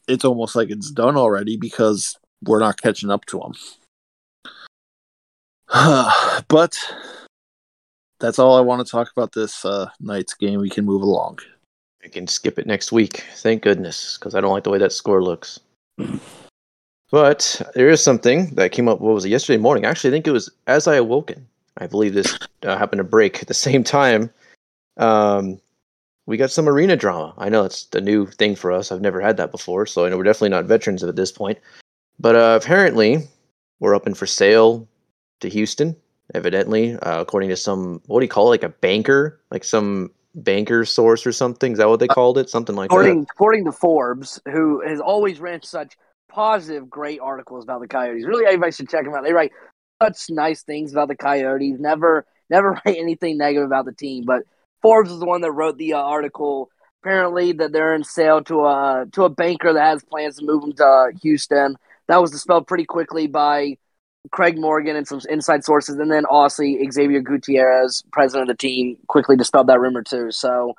it's 0.08 0.24
almost 0.24 0.56
like 0.56 0.70
it's 0.70 0.90
done 0.90 1.16
already 1.16 1.56
because 1.56 2.16
we're 2.42 2.60
not 2.60 2.80
catching 2.80 3.10
up 3.10 3.24
to 3.26 3.38
them. 3.38 3.52
but 6.48 6.76
that's 8.20 8.38
all 8.38 8.56
I 8.56 8.60
want 8.60 8.86
to 8.86 8.90
talk 8.90 9.10
about 9.16 9.32
this 9.32 9.64
uh, 9.64 9.88
night's 10.00 10.34
game. 10.34 10.60
We 10.60 10.68
can 10.68 10.84
move 10.84 11.02
along. 11.02 11.38
I 12.04 12.08
can 12.08 12.26
skip 12.26 12.58
it 12.58 12.66
next 12.66 12.92
week. 12.92 13.24
Thank 13.36 13.62
goodness, 13.62 14.18
because 14.18 14.34
I 14.34 14.42
don't 14.42 14.52
like 14.52 14.64
the 14.64 14.70
way 14.70 14.78
that 14.78 14.92
score 14.92 15.22
looks. 15.22 15.60
But 17.10 17.60
there 17.74 17.90
is 17.90 18.02
something 18.02 18.46
that 18.54 18.72
came 18.72 18.88
up. 18.88 19.02
What 19.02 19.12
was 19.12 19.26
it? 19.26 19.28
Yesterday 19.28 19.58
morning. 19.58 19.84
Actually, 19.84 20.08
I 20.08 20.12
think 20.12 20.26
it 20.26 20.30
was 20.30 20.50
as 20.66 20.88
I 20.88 20.94
awoken. 20.94 21.46
I 21.76 21.86
believe 21.86 22.14
this 22.14 22.38
uh, 22.62 22.78
happened 22.78 23.00
to 23.00 23.04
break 23.04 23.42
at 23.42 23.48
the 23.48 23.54
same 23.68 23.84
time. 23.84 24.30
Um, 24.96 25.60
we 26.24 26.38
got 26.38 26.50
some 26.50 26.66
arena 26.66 26.96
drama. 26.96 27.34
I 27.36 27.50
know 27.50 27.66
it's 27.66 27.84
the 27.84 28.00
new 28.00 28.24
thing 28.24 28.56
for 28.56 28.72
us. 28.72 28.90
I've 28.90 29.02
never 29.02 29.20
had 29.20 29.36
that 29.36 29.50
before, 29.50 29.84
so 29.84 30.06
I 30.06 30.08
know 30.08 30.16
we're 30.16 30.22
definitely 30.22 30.48
not 30.48 30.64
veterans 30.64 31.04
at 31.04 31.14
this 31.14 31.30
point. 31.30 31.58
But 32.18 32.34
uh, 32.34 32.58
apparently, 32.62 33.28
we're 33.78 33.94
up 33.94 34.06
and 34.06 34.16
for 34.16 34.26
sale 34.26 34.88
to 35.42 35.48
Houston. 35.48 35.96
Evidently, 36.34 36.96
uh, 36.96 37.20
according 37.20 37.50
to 37.50 37.56
some 37.56 38.00
what 38.06 38.20
do 38.20 38.24
you 38.24 38.30
call 38.30 38.46
it, 38.46 38.50
like 38.50 38.62
a 38.62 38.70
banker, 38.70 39.40
like 39.50 39.64
some 39.64 40.10
banker 40.34 40.84
source 40.84 41.26
or 41.26 41.32
something. 41.32 41.72
Is 41.72 41.78
that 41.78 41.88
what 41.88 42.00
they 42.00 42.08
called 42.08 42.38
it? 42.38 42.48
Something 42.48 42.76
like 42.76 42.88
that. 42.88 42.94
According 42.94 43.26
according 43.30 43.64
to 43.66 43.72
Forbes, 43.72 44.40
who 44.50 44.80
has 44.86 45.00
always 45.00 45.40
ran 45.40 45.62
such 45.62 45.96
positive, 46.28 46.88
great 46.88 47.20
articles 47.20 47.64
about 47.64 47.80
the 47.80 47.88
Coyotes. 47.88 48.24
Really, 48.24 48.46
everybody 48.46 48.72
should 48.72 48.88
check 48.88 49.04
them 49.04 49.14
out. 49.14 49.24
They 49.24 49.32
write 49.32 49.52
such 50.02 50.30
nice 50.30 50.62
things 50.62 50.92
about 50.92 51.08
the 51.08 51.16
Coyotes. 51.16 51.78
Never 51.78 52.26
never 52.48 52.70
write 52.86 52.96
anything 52.96 53.36
negative 53.38 53.66
about 53.66 53.84
the 53.84 53.92
team. 53.92 54.24
But 54.24 54.42
Forbes 54.80 55.10
is 55.10 55.20
the 55.20 55.26
one 55.26 55.42
that 55.42 55.52
wrote 55.52 55.76
the 55.76 55.94
uh, 55.94 55.98
article. 55.98 56.70
Apparently, 57.02 57.52
that 57.52 57.72
they're 57.72 57.94
in 57.94 58.04
sale 58.04 58.42
to 58.44 58.64
a 58.64 59.06
to 59.12 59.24
a 59.24 59.28
banker 59.28 59.72
that 59.72 59.84
has 59.84 60.04
plans 60.04 60.36
to 60.36 60.46
move 60.46 60.62
them 60.62 60.72
to 60.74 60.86
uh, 60.86 61.06
Houston. 61.22 61.76
That 62.08 62.20
was 62.20 62.30
dispelled 62.30 62.66
pretty 62.66 62.84
quickly 62.84 63.26
by 63.26 63.76
Craig 64.30 64.56
Morgan 64.56 64.96
and 64.96 65.06
some 65.06 65.20
inside 65.28 65.64
sources, 65.64 65.96
and 65.96 66.10
then 66.10 66.24
also 66.24 66.62
Xavier 66.90 67.20
Gutierrez, 67.20 68.04
president 68.12 68.48
of 68.48 68.56
the 68.56 68.60
team, 68.60 68.96
quickly 69.08 69.36
dispelled 69.36 69.66
that 69.66 69.80
rumor 69.80 70.02
too. 70.02 70.30
So, 70.30 70.74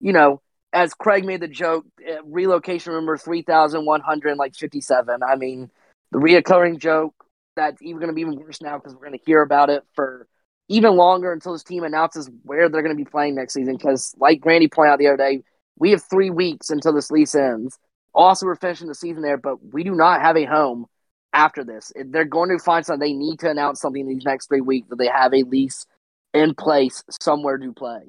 you 0.00 0.12
know, 0.12 0.40
as 0.72 0.94
Craig 0.94 1.24
made 1.24 1.40
the 1.40 1.48
joke, 1.48 1.86
uh, 2.06 2.22
relocation 2.24 2.92
rumor 2.92 3.16
three 3.16 3.42
thousand 3.42 3.86
one 3.86 4.00
hundred 4.00 4.36
like 4.36 4.56
fifty 4.56 4.80
seven. 4.80 5.22
I 5.22 5.36
mean, 5.36 5.70
the 6.10 6.18
reoccurring 6.18 6.78
joke 6.78 7.14
that's 7.54 7.80
even 7.82 7.98
going 7.98 8.08
to 8.08 8.14
be 8.14 8.20
even 8.20 8.36
worse 8.36 8.60
now 8.60 8.78
because 8.78 8.94
we're 8.94 9.06
going 9.06 9.18
to 9.18 9.24
hear 9.24 9.42
about 9.42 9.70
it 9.70 9.82
for 9.94 10.26
even 10.68 10.96
longer 10.96 11.32
until 11.32 11.52
this 11.52 11.64
team 11.64 11.84
announces 11.84 12.28
where 12.42 12.68
they're 12.68 12.82
going 12.82 12.96
to 12.96 13.04
be 13.04 13.08
playing 13.08 13.34
next 13.34 13.54
season. 13.54 13.76
Because, 13.76 14.14
like 14.18 14.44
Randy 14.44 14.68
pointed 14.68 14.92
out 14.92 14.98
the 14.98 15.06
other 15.06 15.16
day, 15.16 15.42
we 15.78 15.92
have 15.92 16.02
three 16.02 16.30
weeks 16.30 16.70
until 16.70 16.92
this 16.92 17.10
lease 17.10 17.34
ends. 17.34 17.78
Also, 18.12 18.44
we're 18.46 18.56
finishing 18.56 18.88
the 18.88 18.94
season 18.94 19.22
there, 19.22 19.36
but 19.36 19.72
we 19.72 19.84
do 19.84 19.94
not 19.94 20.20
have 20.20 20.36
a 20.36 20.44
home 20.44 20.86
after 21.32 21.64
this. 21.64 21.92
They're 22.06 22.24
going 22.24 22.50
to 22.50 22.58
find 22.58 22.84
something. 22.84 23.06
They 23.06 23.16
need 23.16 23.38
to 23.40 23.50
announce 23.50 23.80
something 23.80 24.02
in 24.02 24.08
these 24.08 24.24
next 24.24 24.48
three 24.48 24.60
weeks 24.60 24.88
that 24.88 24.96
they 24.96 25.08
have 25.08 25.34
a 25.34 25.42
lease 25.42 25.86
in 26.34 26.54
place 26.54 27.02
somewhere 27.20 27.58
to 27.58 27.72
play. 27.72 28.02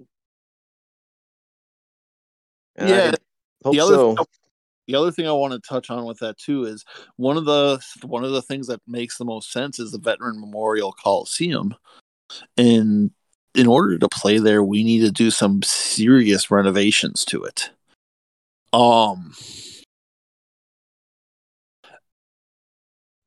And 2.76 2.90
Yeah, 2.90 3.12
hope 3.64 3.74
the 3.74 3.82
other 3.82 3.96
so. 3.96 4.16
the 4.88 4.96
other 4.96 5.12
thing 5.12 5.28
I 5.28 5.32
want 5.34 5.54
to 5.54 5.60
touch 5.60 5.90
on 5.90 6.06
with 6.06 6.20
that 6.20 6.38
too 6.38 6.66
is 6.66 6.86
one 7.18 7.38
of 7.38 7.46
the 7.46 7.80
one 8.04 8.24
of 8.24 8.32
the 8.32 8.42
things 8.42 8.68
that 8.68 8.82
makes 8.88 9.18
the 9.18 9.26
most 9.26 9.52
sense 9.52 9.80
is 9.80 9.92
the 9.92 10.00
Veteran 10.00 10.40
Memorial 10.40 10.94
Coliseum, 10.94 11.76
and 12.58 13.12
in 13.56 13.68
order 13.68 13.98
to 13.98 14.08
play 14.08 14.38
there, 14.38 14.64
we 14.64 14.84
need 14.84 15.02
to 15.02 15.12
do 15.12 15.32
some 15.32 15.62
serious 15.64 16.50
renovations 16.52 17.26
to 17.26 17.44
it. 17.44 17.72
Um, 18.72 19.34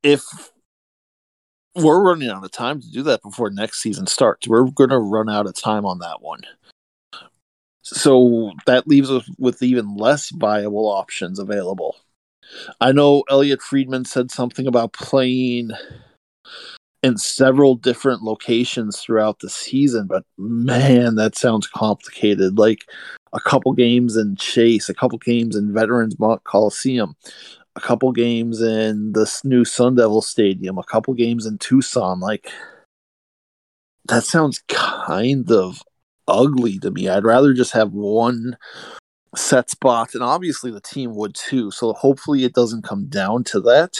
if 0.02 0.22
we're 1.74 2.02
running 2.02 2.28
out 2.28 2.44
of 2.44 2.50
time 2.50 2.80
to 2.80 2.90
do 2.90 3.02
that 3.04 3.22
before 3.22 3.50
next 3.50 3.80
season 3.80 4.06
starts, 4.06 4.46
we're 4.46 4.64
going 4.70 4.90
to 4.90 4.98
run 4.98 5.28
out 5.28 5.46
of 5.46 5.54
time 5.54 5.86
on 5.86 5.98
that 6.00 6.20
one. 6.20 6.42
So 7.82 8.52
that 8.66 8.86
leaves 8.86 9.10
us 9.10 9.28
with 9.38 9.62
even 9.62 9.96
less 9.96 10.30
viable 10.30 10.86
options 10.86 11.38
available. 11.38 11.96
I 12.80 12.92
know 12.92 13.24
Elliotte 13.30 13.62
Friedman 13.62 14.04
said 14.04 14.30
something 14.30 14.66
about 14.66 14.92
playing 14.92 15.70
in 17.02 17.16
several 17.18 17.74
different 17.74 18.22
locations 18.22 19.00
throughout 19.00 19.40
the 19.40 19.50
season, 19.50 20.06
but 20.06 20.24
man, 20.38 21.16
that 21.16 21.36
sounds 21.36 21.66
complicated. 21.66 22.58
Like 22.58 22.86
a 23.32 23.40
couple 23.40 23.72
games 23.72 24.16
in 24.16 24.36
Chase, 24.36 24.88
a 24.88 24.94
couple 24.94 25.18
games 25.18 25.56
in 25.56 25.72
Veterans 25.72 26.16
Coliseum, 26.44 27.16
a 27.76 27.80
couple 27.80 28.12
games 28.12 28.60
in 28.60 29.12
this 29.12 29.44
new 29.44 29.64
Sun 29.64 29.96
Devil 29.96 30.22
Stadium, 30.22 30.78
a 30.78 30.84
couple 30.84 31.14
games 31.14 31.46
in 31.46 31.58
Tucson. 31.58 32.20
Like 32.20 32.50
that 34.06 34.24
sounds 34.24 34.62
kind 34.68 35.50
of 35.50 35.82
ugly 36.28 36.78
to 36.80 36.90
me. 36.90 37.08
I'd 37.08 37.24
rather 37.24 37.52
just 37.54 37.72
have 37.72 37.92
one 37.92 38.56
set 39.34 39.70
spot, 39.70 40.14
and 40.14 40.22
obviously 40.22 40.70
the 40.70 40.80
team 40.80 41.14
would 41.14 41.34
too. 41.34 41.70
So 41.70 41.92
hopefully 41.94 42.44
it 42.44 42.54
doesn't 42.54 42.82
come 42.82 43.06
down 43.06 43.44
to 43.44 43.60
that. 43.60 43.98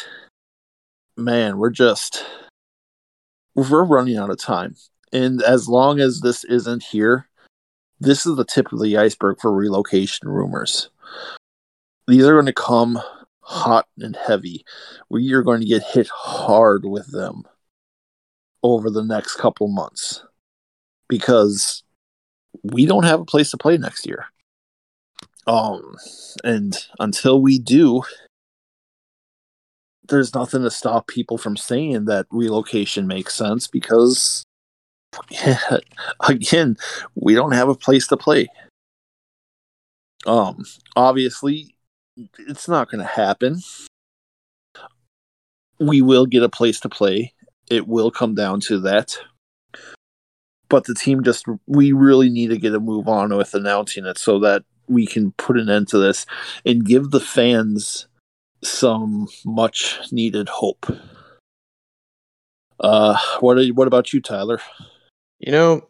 Man, 1.17 1.59
we're 1.59 1.71
just 1.71 2.25
we're 3.55 3.85
running 3.85 4.17
out 4.17 4.31
of 4.31 4.39
time. 4.39 4.77
And 5.13 5.43
as 5.43 5.69
long 5.69 6.01
as 6.01 6.21
this 6.21 6.43
isn't 6.45 6.83
here, 6.83 7.29
this 8.01 8.25
is 8.25 8.37
the 8.37 8.45
tip 8.45 8.73
of 8.73 8.81
the 8.81 8.97
iceberg 8.97 9.41
for 9.41 9.53
relocation 9.53 10.29
rumors. 10.29 10.89
these 12.09 12.25
are 12.25 12.33
going 12.33 12.47
to 12.47 12.53
come 12.53 13.01
hot 13.43 13.87
and 13.99 14.17
heavy. 14.17 14.65
We 15.09 15.33
are 15.33 15.43
going 15.43 15.61
to 15.61 15.67
get 15.67 15.83
hit 15.83 16.09
hard 16.09 16.85
with 16.85 17.11
them 17.13 17.45
over 18.63 18.91
the 18.91 19.05
next 19.05 19.37
couple 19.37 19.69
months 19.69 20.25
because 21.09 21.83
we 22.63 22.87
don't 22.87 23.05
have 23.05 23.21
a 23.21 23.25
place 23.25 23.51
to 23.51 23.57
play 23.57 23.77
next 23.77 24.07
year. 24.07 24.27
Um, 25.47 25.97
and 26.45 26.77
until 27.01 27.43
we 27.43 27.59
do, 27.59 28.03
there's 30.09 30.35
nothing 30.35 30.63
to 30.63 30.71
stop 30.71 31.07
people 31.09 31.39
from 31.39 31.57
saying 31.57 32.05
that 32.05 32.27
relocation 32.31 33.07
makes 33.07 33.35
sense 33.35 33.67
because, 33.67 34.45
again, 36.29 36.77
we 37.15 37.35
don't 37.35 37.53
have 37.53 37.69
a 37.69 37.75
place 37.75 38.07
to 38.09 38.17
play. 38.17 38.47
Um, 40.27 40.65
obviously, 40.95 41.72
it's 42.39 42.69
not 42.69 42.91
going 42.91 43.01
to 43.01 43.07
happen. 43.07 43.61
We 45.79 46.03
will 46.03 46.27
get 46.27 46.43
a 46.43 46.49
place 46.49 46.81
to 46.81 46.89
play. 46.89 47.33
It 47.71 47.89
will 47.89 48.11
come 48.11 48.35
down 48.35 48.61
to 48.61 48.79
that. 48.81 49.17
But 50.69 50.85
the 50.85 50.95
team 50.95 51.23
just, 51.23 51.47
we 51.67 51.93
really 51.93 52.31
need 52.31 52.49
to 52.49 52.59
get 52.59 52.75
a 52.75 52.81
move 52.81 53.09
on 53.09 53.37
with 53.37 53.55
announcing 53.55 54.07
it 54.07 54.19
so 54.19 54.39
that 54.41 54.65
we 54.89 55.07
can 55.07 55.33
put 55.33 55.59
an 55.59 55.69
end 55.69 55.89
to 55.89 55.99
this 55.99 56.27
and 56.65 56.85
give 56.85 57.11
the 57.11 57.21
fans 57.21 58.07
some 58.63 59.29
much 59.45 59.99
needed 60.11 60.49
hope. 60.49 60.87
Uh, 62.81 63.17
what 63.41 63.59
are, 63.59 63.67
what 63.69 63.87
about 63.87 64.13
you, 64.13 64.21
Tyler? 64.21 64.61
You 65.41 65.53
know, 65.53 65.89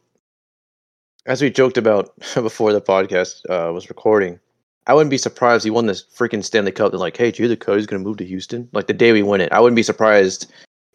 as 1.26 1.42
we 1.42 1.50
joked 1.50 1.76
about 1.76 2.12
before 2.34 2.72
the 2.72 2.80
podcast 2.80 3.42
uh, 3.48 3.72
was 3.72 3.88
recording, 3.88 4.40
I 4.86 4.94
wouldn't 4.94 5.10
be 5.10 5.18
surprised 5.18 5.64
he 5.64 5.70
won 5.70 5.86
this 5.86 6.04
freaking 6.04 6.44
Stanley 6.44 6.72
Cup. 6.72 6.90
They're 6.90 6.98
like, 6.98 7.16
hey, 7.16 7.30
the 7.30 7.56
Cody's 7.56 7.86
going 7.86 8.02
to 8.02 8.08
move 8.08 8.16
to 8.18 8.24
Houston? 8.24 8.68
Like 8.72 8.88
the 8.88 8.92
day 8.92 9.12
we 9.12 9.22
win 9.22 9.40
it, 9.40 9.52
I 9.52 9.60
wouldn't 9.60 9.76
be 9.76 9.82
surprised. 9.82 10.50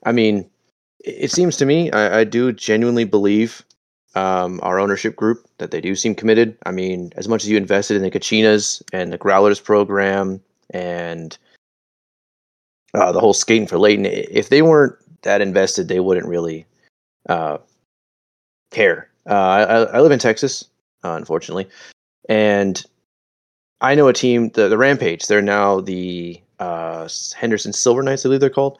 I 0.05 0.11
mean, 0.11 0.49
it 0.99 1.31
seems 1.31 1.57
to 1.57 1.65
me, 1.65 1.91
I, 1.91 2.19
I 2.19 2.23
do 2.23 2.51
genuinely 2.51 3.05
believe 3.05 3.63
um, 4.15 4.59
our 4.63 4.79
ownership 4.79 5.15
group 5.15 5.47
that 5.59 5.71
they 5.71 5.79
do 5.79 5.95
seem 5.95 6.15
committed. 6.15 6.57
I 6.65 6.71
mean, 6.71 7.11
as 7.15 7.27
much 7.27 7.43
as 7.43 7.49
you 7.49 7.57
invested 7.57 7.97
in 7.97 8.03
the 8.03 8.11
Kachinas 8.11 8.81
and 8.91 9.13
the 9.13 9.17
Growlers 9.17 9.63
program 9.63 10.41
and 10.71 11.37
uh, 12.93 13.11
the 13.11 13.19
whole 13.19 13.33
skating 13.33 13.67
for 13.67 13.77
Leighton, 13.77 14.05
if 14.05 14.49
they 14.49 14.61
weren't 14.61 14.95
that 15.21 15.41
invested, 15.41 15.87
they 15.87 15.99
wouldn't 15.99 16.27
really 16.27 16.65
uh, 17.29 17.57
care. 18.71 19.09
Uh, 19.29 19.33
I, 19.33 19.61
I, 19.83 19.99
live 19.99 20.11
in 20.11 20.19
Texas, 20.19 20.63
uh, 21.03 21.11
unfortunately, 21.11 21.67
and 22.29 22.83
I 23.81 23.95
know 23.95 24.07
a 24.07 24.13
team, 24.13 24.49
the, 24.49 24.69
the 24.69 24.77
Rampage. 24.77 25.27
They're 25.27 25.41
now 25.41 25.81
the 25.81 26.41
uh, 26.59 27.07
Henderson 27.35 27.73
Silver 27.73 28.01
Knights, 28.01 28.25
I 28.25 28.27
believe 28.27 28.39
they're 28.39 28.49
called. 28.49 28.79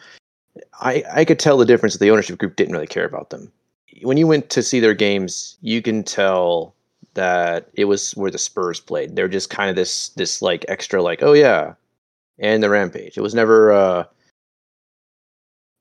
I, 0.81 1.03
I 1.13 1.25
could 1.25 1.39
tell 1.39 1.57
the 1.57 1.65
difference 1.65 1.93
that 1.93 1.99
the 1.99 2.11
ownership 2.11 2.39
group 2.39 2.55
didn't 2.55 2.73
really 2.73 2.87
care 2.87 3.05
about 3.05 3.29
them. 3.29 3.51
When 4.01 4.17
you 4.17 4.27
went 4.27 4.49
to 4.51 4.63
see 4.63 4.79
their 4.79 4.93
games, 4.93 5.57
you 5.61 5.81
can 5.81 6.03
tell 6.03 6.73
that 7.13 7.69
it 7.73 7.85
was 7.85 8.11
where 8.11 8.31
the 8.31 8.37
Spurs 8.37 8.79
played. 8.79 9.15
They're 9.15 9.27
just 9.27 9.49
kind 9.49 9.69
of 9.69 9.75
this 9.75 10.09
this 10.09 10.41
like 10.41 10.65
extra 10.67 11.01
like 11.01 11.23
oh 11.23 11.33
yeah, 11.33 11.73
and 12.37 12.61
the 12.61 12.69
Rampage. 12.69 13.17
It 13.17 13.21
was 13.21 13.33
never 13.33 13.71
uh, 13.71 14.03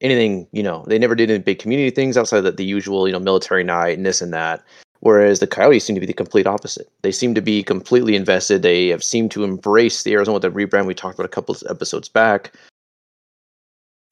anything 0.00 0.46
you 0.52 0.62
know. 0.62 0.84
They 0.88 0.98
never 0.98 1.14
did 1.14 1.30
any 1.30 1.40
big 1.40 1.58
community 1.58 1.90
things 1.90 2.16
outside 2.16 2.38
of 2.38 2.44
the, 2.44 2.52
the 2.52 2.64
usual 2.64 3.06
you 3.06 3.12
know 3.12 3.18
military 3.18 3.64
night 3.64 3.98
and 3.98 4.06
this 4.06 4.22
and 4.22 4.32
that. 4.32 4.64
Whereas 5.06 5.38
the 5.38 5.46
Coyotes 5.46 5.84
seem 5.84 5.94
to 5.94 6.00
be 6.00 6.06
the 6.06 6.12
complete 6.12 6.48
opposite. 6.48 6.90
They 7.02 7.12
seem 7.12 7.32
to 7.36 7.40
be 7.40 7.62
completely 7.62 8.16
invested. 8.16 8.62
They 8.62 8.88
have 8.88 9.04
seemed 9.04 9.30
to 9.30 9.44
embrace 9.44 10.02
the 10.02 10.12
Arizona 10.14 10.40
with 10.40 10.42
the 10.42 10.50
rebrand 10.50 10.86
we 10.86 10.94
talked 10.94 11.14
about 11.14 11.26
a 11.26 11.28
couple 11.28 11.54
of 11.54 11.62
episodes 11.70 12.08
back. 12.08 12.52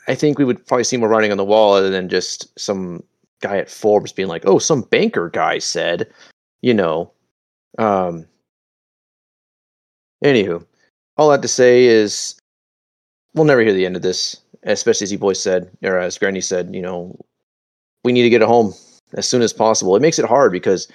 I 0.07 0.15
think 0.15 0.39
we 0.39 0.45
would 0.45 0.65
probably 0.69 0.85
see 0.85 0.97
more 0.97 1.09
writing 1.09 1.33
on 1.33 1.37
the 1.37 1.45
wall 1.45 1.75
other 1.75 1.91
than 1.91 2.09
just 2.09 2.57
some 2.57 3.03
guy 3.43 3.59
at 3.59 3.69
Forbes 3.69 4.13
being 4.13 4.29
like, 4.29 4.47
"Oh, 4.47 4.61
some 4.61 4.83
banker 4.83 5.31
guy 5.31 5.59
said," 5.59 6.09
you 6.63 6.73
know. 6.73 7.11
Um. 7.77 8.27
Anywho, 10.23 10.65
all 11.17 11.29
that 11.31 11.43
to 11.43 11.49
say 11.49 11.87
is, 11.87 12.37
we'll 13.35 13.47
never 13.47 13.63
hear 13.63 13.73
the 13.73 13.85
end 13.85 13.97
of 13.97 14.03
this. 14.03 14.37
Especially 14.63 15.07
as 15.07 15.11
you 15.11 15.19
boys 15.19 15.43
said, 15.43 15.77
or 15.83 15.99
as 15.99 16.19
Granny 16.19 16.41
said, 16.41 16.73
you 16.73 16.83
know, 16.83 17.19
we 18.05 18.13
need 18.13 18.23
to 18.23 18.31
get 18.31 18.43
it 18.43 18.47
home 18.47 18.75
as 19.13 19.29
soon 19.29 19.43
as 19.43 19.53
possible. 19.53 19.95
It 19.95 20.03
makes 20.03 20.19
it 20.19 20.25
hard 20.25 20.53
because 20.53 20.89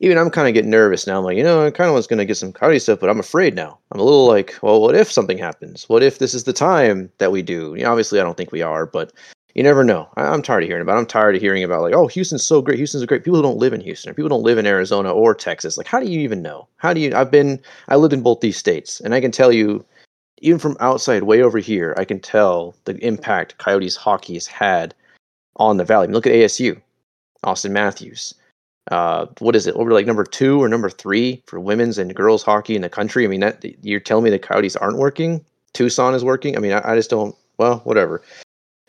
even 0.00 0.18
I'm 0.18 0.30
kind 0.30 0.48
of 0.48 0.54
getting 0.54 0.70
nervous 0.70 1.06
now. 1.06 1.18
I'm 1.18 1.24
like, 1.24 1.36
you 1.36 1.44
know, 1.44 1.64
I 1.64 1.70
kind 1.70 1.88
of 1.88 1.94
was 1.94 2.08
going 2.08 2.18
to 2.18 2.24
get 2.24 2.36
some 2.36 2.52
Coyote 2.52 2.80
stuff, 2.80 2.98
but 2.98 3.08
I'm 3.08 3.20
afraid 3.20 3.54
now. 3.54 3.78
I'm 3.92 4.00
a 4.00 4.04
little 4.04 4.26
like, 4.26 4.58
well, 4.60 4.80
what 4.80 4.96
if 4.96 5.10
something 5.10 5.38
happens? 5.38 5.88
What 5.88 6.02
if 6.02 6.18
this 6.18 6.34
is 6.34 6.44
the 6.44 6.52
time 6.52 7.10
that 7.18 7.30
we 7.30 7.40
do? 7.40 7.74
You 7.76 7.84
know, 7.84 7.90
obviously, 7.90 8.18
I 8.18 8.24
don't 8.24 8.36
think 8.36 8.50
we 8.50 8.62
are, 8.62 8.84
but 8.84 9.12
you 9.54 9.62
never 9.62 9.84
know. 9.84 10.08
I, 10.16 10.34
am 10.34 10.42
tired 10.42 10.64
of 10.64 10.68
hearing 10.68 10.82
about. 10.82 10.96
It. 10.96 10.98
I'm 10.98 11.06
tired 11.06 11.36
of 11.36 11.40
hearing 11.40 11.62
about 11.62 11.82
like, 11.82 11.94
oh, 11.94 12.08
Houston's 12.08 12.44
so 12.44 12.60
great. 12.60 12.78
Houston's 12.78 13.04
great. 13.04 13.22
People 13.22 13.36
who 13.36 13.42
don't 13.42 13.58
live 13.58 13.72
in 13.72 13.80
Houston, 13.80 14.10
or 14.10 14.14
people 14.14 14.28
don't 14.28 14.42
live 14.42 14.58
in 14.58 14.66
Arizona 14.66 15.12
or 15.12 15.34
Texas. 15.34 15.78
Like, 15.78 15.86
how 15.86 16.00
do 16.00 16.06
you 16.06 16.20
even 16.20 16.42
know? 16.42 16.66
How 16.78 16.92
do 16.92 17.00
you? 17.00 17.14
I've 17.14 17.30
been, 17.30 17.60
I 17.88 17.96
lived 17.96 18.14
in 18.14 18.22
both 18.22 18.40
these 18.40 18.56
states, 18.56 19.00
and 19.00 19.14
I 19.14 19.20
can 19.20 19.30
tell 19.30 19.52
you, 19.52 19.84
even 20.38 20.58
from 20.58 20.76
outside, 20.80 21.22
way 21.24 21.42
over 21.42 21.58
here, 21.58 21.94
I 21.96 22.04
can 22.04 22.18
tell 22.18 22.74
the 22.84 22.96
impact 23.06 23.58
Coyotes 23.58 23.94
hockey 23.94 24.34
has 24.34 24.46
had 24.46 24.94
on 25.56 25.76
the 25.76 25.84
valley. 25.84 26.04
I 26.04 26.06
mean, 26.08 26.14
look 26.14 26.26
at 26.26 26.32
ASU. 26.32 26.80
Auston 27.44 27.70
Matthews. 27.70 28.34
Uh, 28.90 29.26
what 29.38 29.54
is 29.54 29.66
it? 29.66 29.74
Over 29.74 29.92
like 29.92 30.06
number 30.06 30.24
two 30.24 30.60
or 30.60 30.68
number 30.68 30.90
three 30.90 31.42
for 31.46 31.60
women's 31.60 31.98
and 31.98 32.14
girls 32.14 32.42
hockey 32.42 32.74
in 32.74 32.82
the 32.82 32.88
country. 32.88 33.24
I 33.24 33.28
mean, 33.28 33.40
that 33.40 33.64
you're 33.82 34.00
telling 34.00 34.24
me 34.24 34.30
the 34.30 34.38
Coyotes 34.38 34.76
aren't 34.76 34.98
working? 34.98 35.44
Tucson 35.72 36.14
is 36.14 36.24
working. 36.24 36.56
I 36.56 36.60
mean, 36.60 36.72
I, 36.72 36.92
I 36.92 36.96
just 36.96 37.10
don't. 37.10 37.34
Well, 37.58 37.78
whatever. 37.84 38.22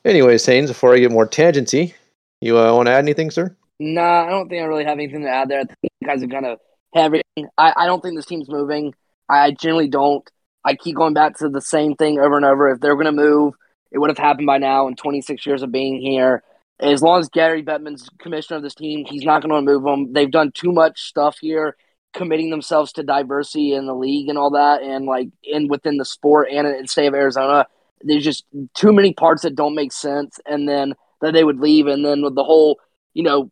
Anyways, 0.05 0.45
Haynes, 0.45 0.69
before 0.69 0.93
I 0.93 0.99
get 0.99 1.11
more 1.11 1.27
tangency, 1.27 1.93
you 2.41 2.57
uh, 2.57 2.73
want 2.73 2.87
to 2.87 2.91
add 2.91 2.99
anything, 2.99 3.29
sir? 3.31 3.55
Nah, 3.79 4.25
I 4.25 4.29
don't 4.29 4.49
think 4.49 4.61
I 4.61 4.65
really 4.65 4.83
have 4.83 4.97
anything 4.97 5.21
to 5.21 5.29
add 5.29 5.49
there. 5.49 5.59
I 5.59 5.63
think 5.63 5.77
you 6.01 6.07
guys 6.07 6.23
are 6.23 6.27
kind 6.27 6.45
of 6.45 6.59
everything. 6.95 7.47
I, 7.57 7.73
I 7.77 7.85
don't 7.85 8.01
think 8.01 8.15
this 8.15 8.25
team's 8.25 8.49
moving. 8.49 8.93
I 9.29 9.51
generally 9.51 9.87
don't. 9.87 10.27
I 10.65 10.75
keep 10.75 10.95
going 10.95 11.13
back 11.13 11.37
to 11.39 11.49
the 11.49 11.61
same 11.61 11.95
thing 11.95 12.19
over 12.19 12.35
and 12.35 12.45
over. 12.45 12.71
If 12.71 12.79
they're 12.79 12.95
gonna 12.95 13.11
move, 13.11 13.53
it 13.91 13.99
would 13.99 14.09
have 14.09 14.17
happened 14.17 14.47
by 14.47 14.57
now 14.57 14.87
in 14.87 14.95
26 14.95 15.45
years 15.45 15.61
of 15.61 15.71
being 15.71 16.01
here 16.01 16.43
as 16.83 17.01
long 17.01 17.19
as 17.19 17.29
Gary 17.29 17.63
Bettman's 17.63 18.09
commissioner 18.19 18.57
of 18.57 18.63
this 18.63 18.75
team, 18.75 19.05
he's 19.05 19.23
not 19.23 19.41
going 19.41 19.53
to 19.53 19.61
move 19.61 19.83
them. 19.83 20.13
They've 20.13 20.29
done 20.29 20.51
too 20.51 20.71
much 20.71 21.01
stuff 21.01 21.37
here, 21.39 21.77
committing 22.13 22.49
themselves 22.49 22.91
to 22.93 23.03
diversity 23.03 23.73
in 23.73 23.85
the 23.85 23.95
league 23.95 24.29
and 24.29 24.37
all 24.37 24.51
that, 24.51 24.81
and 24.81 25.05
like 25.05 25.29
in 25.43 25.67
within 25.67 25.97
the 25.97 26.05
sport 26.05 26.49
and 26.51 26.67
in 26.67 26.81
the 26.81 26.87
state 26.87 27.07
of 27.07 27.13
Arizona. 27.13 27.65
There's 28.01 28.23
just 28.23 28.45
too 28.73 28.91
many 28.91 29.13
parts 29.13 29.43
that 29.43 29.55
don't 29.55 29.75
make 29.75 29.93
sense, 29.93 30.39
and 30.45 30.67
then 30.67 30.93
that 31.21 31.33
they 31.33 31.43
would 31.43 31.59
leave, 31.59 31.87
and 31.87 32.05
then 32.05 32.21
with 32.21 32.35
the 32.35 32.43
whole, 32.43 32.79
you 33.13 33.23
know, 33.23 33.49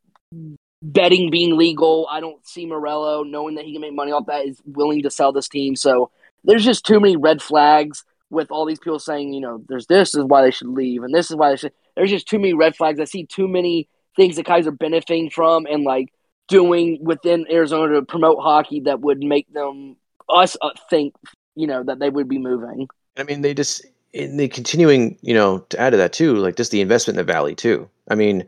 betting 0.83 1.29
being 1.29 1.57
legal, 1.57 2.07
I 2.11 2.19
don't 2.19 2.45
see 2.45 2.65
Meruelo 2.65 3.29
knowing 3.29 3.55
that 3.55 3.65
he 3.65 3.71
can 3.73 3.81
make 3.81 3.93
money 3.93 4.11
off 4.11 4.25
that 4.25 4.45
is 4.45 4.61
willing 4.65 5.03
to 5.03 5.09
sell 5.09 5.31
this 5.31 5.47
team. 5.47 5.75
So 5.75 6.11
there's 6.43 6.65
just 6.65 6.85
too 6.85 6.99
many 6.99 7.15
red 7.15 7.41
flags 7.41 8.03
with 8.29 8.51
all 8.51 8.65
these 8.65 8.79
people 8.79 8.99
saying, 8.99 9.33
you 9.33 9.41
know, 9.41 9.63
there's 9.69 9.87
this 9.87 10.15
is 10.15 10.23
why 10.25 10.41
they 10.41 10.51
should 10.51 10.69
leave, 10.69 11.03
and 11.03 11.13
this 11.13 11.29
is 11.29 11.37
why 11.37 11.51
they 11.51 11.57
should. 11.57 11.73
There's 11.95 12.09
just 12.09 12.27
too 12.27 12.39
many 12.39 12.53
red 12.53 12.75
flags. 12.75 12.99
I 12.99 13.05
see 13.05 13.25
too 13.25 13.47
many 13.47 13.87
things 14.15 14.35
that 14.35 14.45
guys 14.45 14.67
are 14.67 14.71
benefiting 14.71 15.29
from 15.29 15.65
and 15.65 15.83
like 15.83 16.13
doing 16.47 16.99
within 17.01 17.45
Arizona 17.49 17.95
to 17.95 18.01
promote 18.01 18.39
hockey 18.39 18.81
that 18.81 19.01
would 19.01 19.19
make 19.19 19.51
them 19.53 19.95
us 20.29 20.57
uh, 20.61 20.71
think, 20.89 21.15
you 21.55 21.67
know, 21.67 21.83
that 21.83 21.99
they 21.99 22.09
would 22.09 22.27
be 22.27 22.37
moving. 22.37 22.87
I 23.17 23.23
mean, 23.23 23.41
they 23.41 23.53
just 23.53 23.85
in 24.13 24.37
the 24.37 24.47
continuing, 24.47 25.17
you 25.21 25.33
know, 25.33 25.59
to 25.69 25.79
add 25.79 25.91
to 25.91 25.97
that 25.97 26.13
too, 26.13 26.35
like 26.35 26.55
just 26.55 26.71
the 26.71 26.81
investment 26.81 27.17
in 27.17 27.25
the 27.25 27.31
valley 27.31 27.55
too. 27.55 27.89
I 28.09 28.15
mean, 28.15 28.47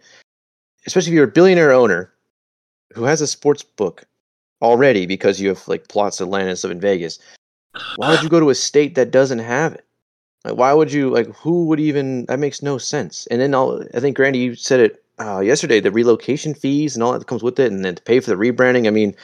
especially 0.86 1.12
if 1.12 1.16
you're 1.16 1.26
a 1.26 1.32
billionaire 1.32 1.72
owner 1.72 2.12
who 2.94 3.04
has 3.04 3.22
a 3.22 3.28
sports 3.28 3.64
book 3.64 4.04
already 4.62 5.06
because 5.06 5.42
you 5.42 5.50
have 5.50 5.68
like 5.68 5.88
plots 5.88 6.20
of 6.20 6.30
land 6.30 6.50
and 6.50 6.58
stuff 6.58 6.72
in 6.72 6.80
Vegas 6.80 7.20
why 7.96 8.10
would 8.12 8.24
you 8.24 8.30
go 8.30 8.40
to 8.40 8.50
a 8.50 8.56
state 8.56 8.96
that 8.96 9.12
doesn't 9.12 9.40
have 9.40 9.74
it? 9.74 9.86
Like, 10.46 10.58
why 10.58 10.74
would 10.74 10.92
you 10.92 11.10
like? 11.10 11.28
Who 11.38 11.66
would 11.68 11.80
even? 11.80 12.26
That 12.26 12.40
makes 12.40 12.62
no 12.62 12.78
sense. 12.78 13.28
And 13.28 13.40
then 13.40 13.54
all, 13.54 13.84
I 13.94 14.00
think 14.00 14.18
Grandy, 14.18 14.40
you 14.40 14.56
said 14.56 14.80
it 14.80 15.04
uh, 15.20 15.40
yesterday. 15.40 15.80
The 15.80 15.92
relocation 15.92 16.54
fees 16.54 16.96
and 16.96 17.04
all 17.04 17.18
that 17.18 17.28
comes 17.28 17.44
with 17.44 17.60
it, 17.60 17.72
and 17.72 17.86
then 17.86 17.96
to 17.96 18.04
pay 18.04 18.20
for 18.20 18.30
the 18.30 18.36
rebranding. 18.36 18.88
I 18.88 18.90
mean, 18.90 19.16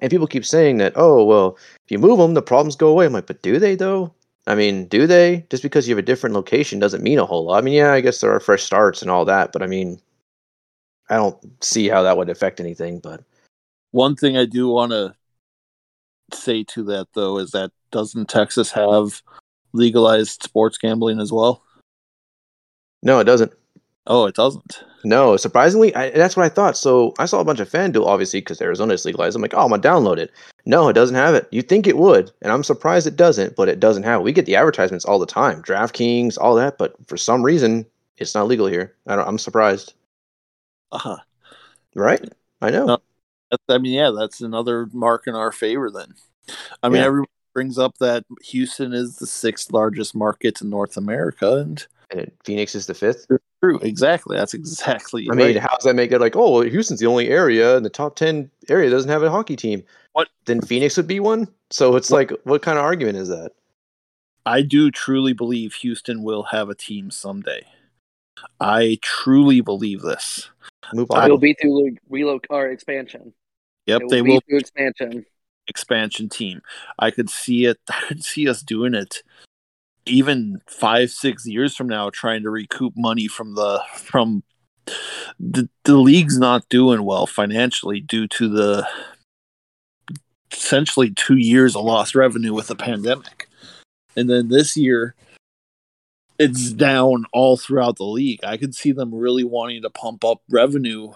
and 0.00 0.10
people 0.10 0.26
keep 0.26 0.44
saying 0.44 0.78
that. 0.78 0.92
Oh 0.96 1.24
well, 1.24 1.56
if 1.84 1.90
you 1.90 1.98
move 1.98 2.18
them, 2.18 2.34
the 2.34 2.42
problems 2.42 2.76
go 2.76 2.88
away. 2.88 3.06
I'm 3.06 3.12
like, 3.12 3.26
but 3.26 3.42
do 3.42 3.58
they 3.58 3.76
though? 3.76 4.12
I 4.46 4.54
mean, 4.54 4.86
do 4.88 5.06
they? 5.06 5.46
Just 5.48 5.62
because 5.62 5.88
you 5.88 5.94
have 5.94 6.02
a 6.02 6.06
different 6.06 6.34
location 6.34 6.78
doesn't 6.78 7.02
mean 7.02 7.18
a 7.18 7.24
whole 7.24 7.46
lot. 7.46 7.58
I 7.58 7.60
mean, 7.62 7.74
yeah, 7.74 7.92
I 7.92 8.00
guess 8.00 8.20
there 8.20 8.32
are 8.32 8.40
fresh 8.40 8.62
starts 8.62 9.00
and 9.00 9.10
all 9.10 9.24
that, 9.24 9.52
but 9.52 9.62
I 9.62 9.66
mean, 9.66 10.00
I 11.08 11.16
don't 11.16 11.38
see 11.64 11.88
how 11.88 12.02
that 12.02 12.16
would 12.16 12.28
affect 12.28 12.60
anything. 12.60 12.98
But 12.98 13.22
one 13.92 14.16
thing 14.16 14.36
I 14.36 14.44
do 14.44 14.68
want 14.68 14.92
to 14.92 15.14
say 16.32 16.64
to 16.64 16.82
that 16.84 17.06
though 17.14 17.38
is 17.38 17.52
that 17.52 17.70
doesn't 17.90 18.28
Texas 18.28 18.72
have 18.72 19.22
legalized 19.74 20.42
sports 20.42 20.78
gambling 20.78 21.20
as 21.20 21.30
well? 21.30 21.62
No, 23.02 23.18
it 23.20 23.24
doesn't. 23.24 23.52
Oh, 24.06 24.26
it 24.26 24.34
doesn't. 24.34 24.82
No, 25.04 25.36
surprisingly, 25.36 25.94
I, 25.94 26.10
that's 26.10 26.36
what 26.36 26.46
I 26.46 26.48
thought. 26.48 26.76
So 26.78 27.12
I 27.18 27.26
saw 27.26 27.40
a 27.40 27.44
bunch 27.44 27.60
of 27.60 27.70
FanDuel, 27.70 28.06
obviously, 28.06 28.40
because 28.40 28.60
Arizona 28.62 28.94
is 28.94 29.04
legalized. 29.04 29.36
I'm 29.36 29.42
like, 29.42 29.52
oh, 29.54 29.64
I'm 29.64 29.70
gonna 29.70 29.82
download 29.82 30.16
it. 30.18 30.30
No, 30.64 30.88
it 30.88 30.94
doesn't 30.94 31.16
have 31.16 31.34
it. 31.34 31.46
You 31.50 31.60
think 31.60 31.86
it 31.86 31.98
would, 31.98 32.30
and 32.40 32.50
I'm 32.50 32.64
surprised 32.64 33.06
it 33.06 33.16
doesn't, 33.16 33.56
but 33.56 33.68
it 33.68 33.80
doesn't 33.80 34.04
have. 34.04 34.20
It. 34.20 34.24
We 34.24 34.32
get 34.32 34.46
the 34.46 34.56
advertisements 34.56 35.04
all 35.04 35.18
the 35.18 35.26
time, 35.26 35.62
DraftKings, 35.62 36.38
all 36.40 36.54
that, 36.54 36.78
but 36.78 36.94
for 37.06 37.18
some 37.18 37.42
reason, 37.42 37.84
it's 38.16 38.34
not 38.34 38.46
legal 38.46 38.66
here. 38.66 38.94
I 39.06 39.16
don't, 39.16 39.28
I'm 39.28 39.38
surprised. 39.38 39.92
Uh 40.92 40.98
huh. 40.98 41.16
Right? 41.94 42.26
I 42.62 42.70
know. 42.70 42.86
No. 42.86 42.98
I 43.68 43.78
mean, 43.78 43.92
yeah, 43.92 44.10
that's 44.16 44.40
another 44.40 44.88
mark 44.92 45.26
in 45.26 45.34
our 45.34 45.52
favor. 45.52 45.90
Then, 45.90 46.14
I 46.82 46.88
mean, 46.88 47.00
Yeah. 47.00 47.06
everyone 47.06 47.28
brings 47.54 47.78
up 47.78 47.96
that 47.98 48.24
Houston 48.42 48.92
is 48.92 49.16
the 49.16 49.26
sixth 49.26 49.72
largest 49.72 50.14
market 50.14 50.60
in 50.60 50.68
North 50.68 50.96
America, 50.96 51.54
and 51.56 51.86
And 52.10 52.30
Phoenix 52.44 52.74
is 52.74 52.86
the 52.86 52.94
fifth. 52.94 53.26
true, 53.62 53.78
exactly. 53.78 54.36
That's 54.36 54.52
exactly. 54.54 55.26
I 55.30 55.34
mean, 55.34 55.46
right. 55.46 55.56
how 55.56 55.74
does 55.76 55.84
that 55.84 55.94
make 55.94 56.12
it 56.12 56.20
like, 56.20 56.36
oh, 56.36 56.50
well, 56.50 56.62
Houston's 56.62 57.00
the 57.00 57.06
only 57.06 57.28
area 57.30 57.76
in 57.76 57.82
the 57.82 57.90
top 57.90 58.16
10 58.16 58.50
area 58.68 58.90
that 58.90 58.96
doesn't 58.96 59.10
have 59.10 59.22
a 59.22 59.30
hockey 59.30 59.56
team? 59.56 59.82
What? 60.12 60.28
Then 60.44 60.60
Phoenix 60.60 60.96
would 60.96 61.06
be 61.06 61.20
one? 61.20 61.48
So 61.70 61.96
it's 61.96 62.10
What? 62.10 62.30
like, 62.30 62.40
what 62.44 62.62
kind 62.62 62.78
of 62.78 62.84
argument 62.84 63.16
is 63.16 63.28
that? 63.28 63.52
I 64.46 64.60
do 64.60 64.90
truly 64.90 65.32
believe 65.32 65.72
Houston 65.74 66.22
will 66.22 66.42
have 66.42 66.68
a 66.68 66.74
team 66.74 67.10
someday. 67.10 67.64
I 68.60 68.98
truly 69.00 69.62
believe 69.62 70.02
this. 70.02 70.50
Move 70.92 71.10
on. 71.10 71.24
It'll 71.24 71.38
be 71.38 71.54
through 71.54 71.96
reloc 72.10 72.44
or 72.50 72.68
expansion. 72.68 73.32
Yep, 73.86 74.02
will 74.02 74.08
they 74.10 74.20
be 74.20 74.30
will 74.32 74.40
through 74.48 74.58
expansion. 74.58 75.24
Expansion 75.68 76.28
team. 76.28 76.62
I 76.98 77.10
could 77.10 77.30
see 77.30 77.66
it. 77.66 77.78
I 77.88 78.00
could 78.08 78.24
see 78.24 78.48
us 78.48 78.62
doing 78.62 78.94
it 78.94 79.22
even 80.06 80.60
five, 80.66 81.10
six 81.10 81.46
years 81.46 81.74
from 81.74 81.88
now, 81.88 82.10
trying 82.10 82.42
to 82.42 82.50
recoup 82.50 82.94
money 82.96 83.26
from 83.28 83.54
the 83.54 83.82
from 83.94 84.42
the 85.40 85.68
the 85.84 85.96
league's 85.96 86.38
not 86.38 86.68
doing 86.68 87.04
well 87.04 87.26
financially 87.26 88.00
due 88.00 88.28
to 88.28 88.48
the 88.48 88.86
essentially 90.52 91.10
two 91.10 91.36
years 91.36 91.74
of 91.74 91.84
lost 91.84 92.14
revenue 92.14 92.52
with 92.52 92.68
the 92.68 92.76
pandemic, 92.76 93.48
and 94.16 94.28
then 94.28 94.48
this 94.48 94.76
year 94.76 95.14
it's 96.38 96.72
down 96.72 97.24
all 97.32 97.56
throughout 97.56 97.96
the 97.96 98.04
league. 98.04 98.40
I 98.44 98.56
could 98.56 98.74
see 98.74 98.92
them 98.92 99.14
really 99.14 99.44
wanting 99.44 99.82
to 99.82 99.90
pump 99.90 100.24
up 100.24 100.42
revenue 100.50 101.12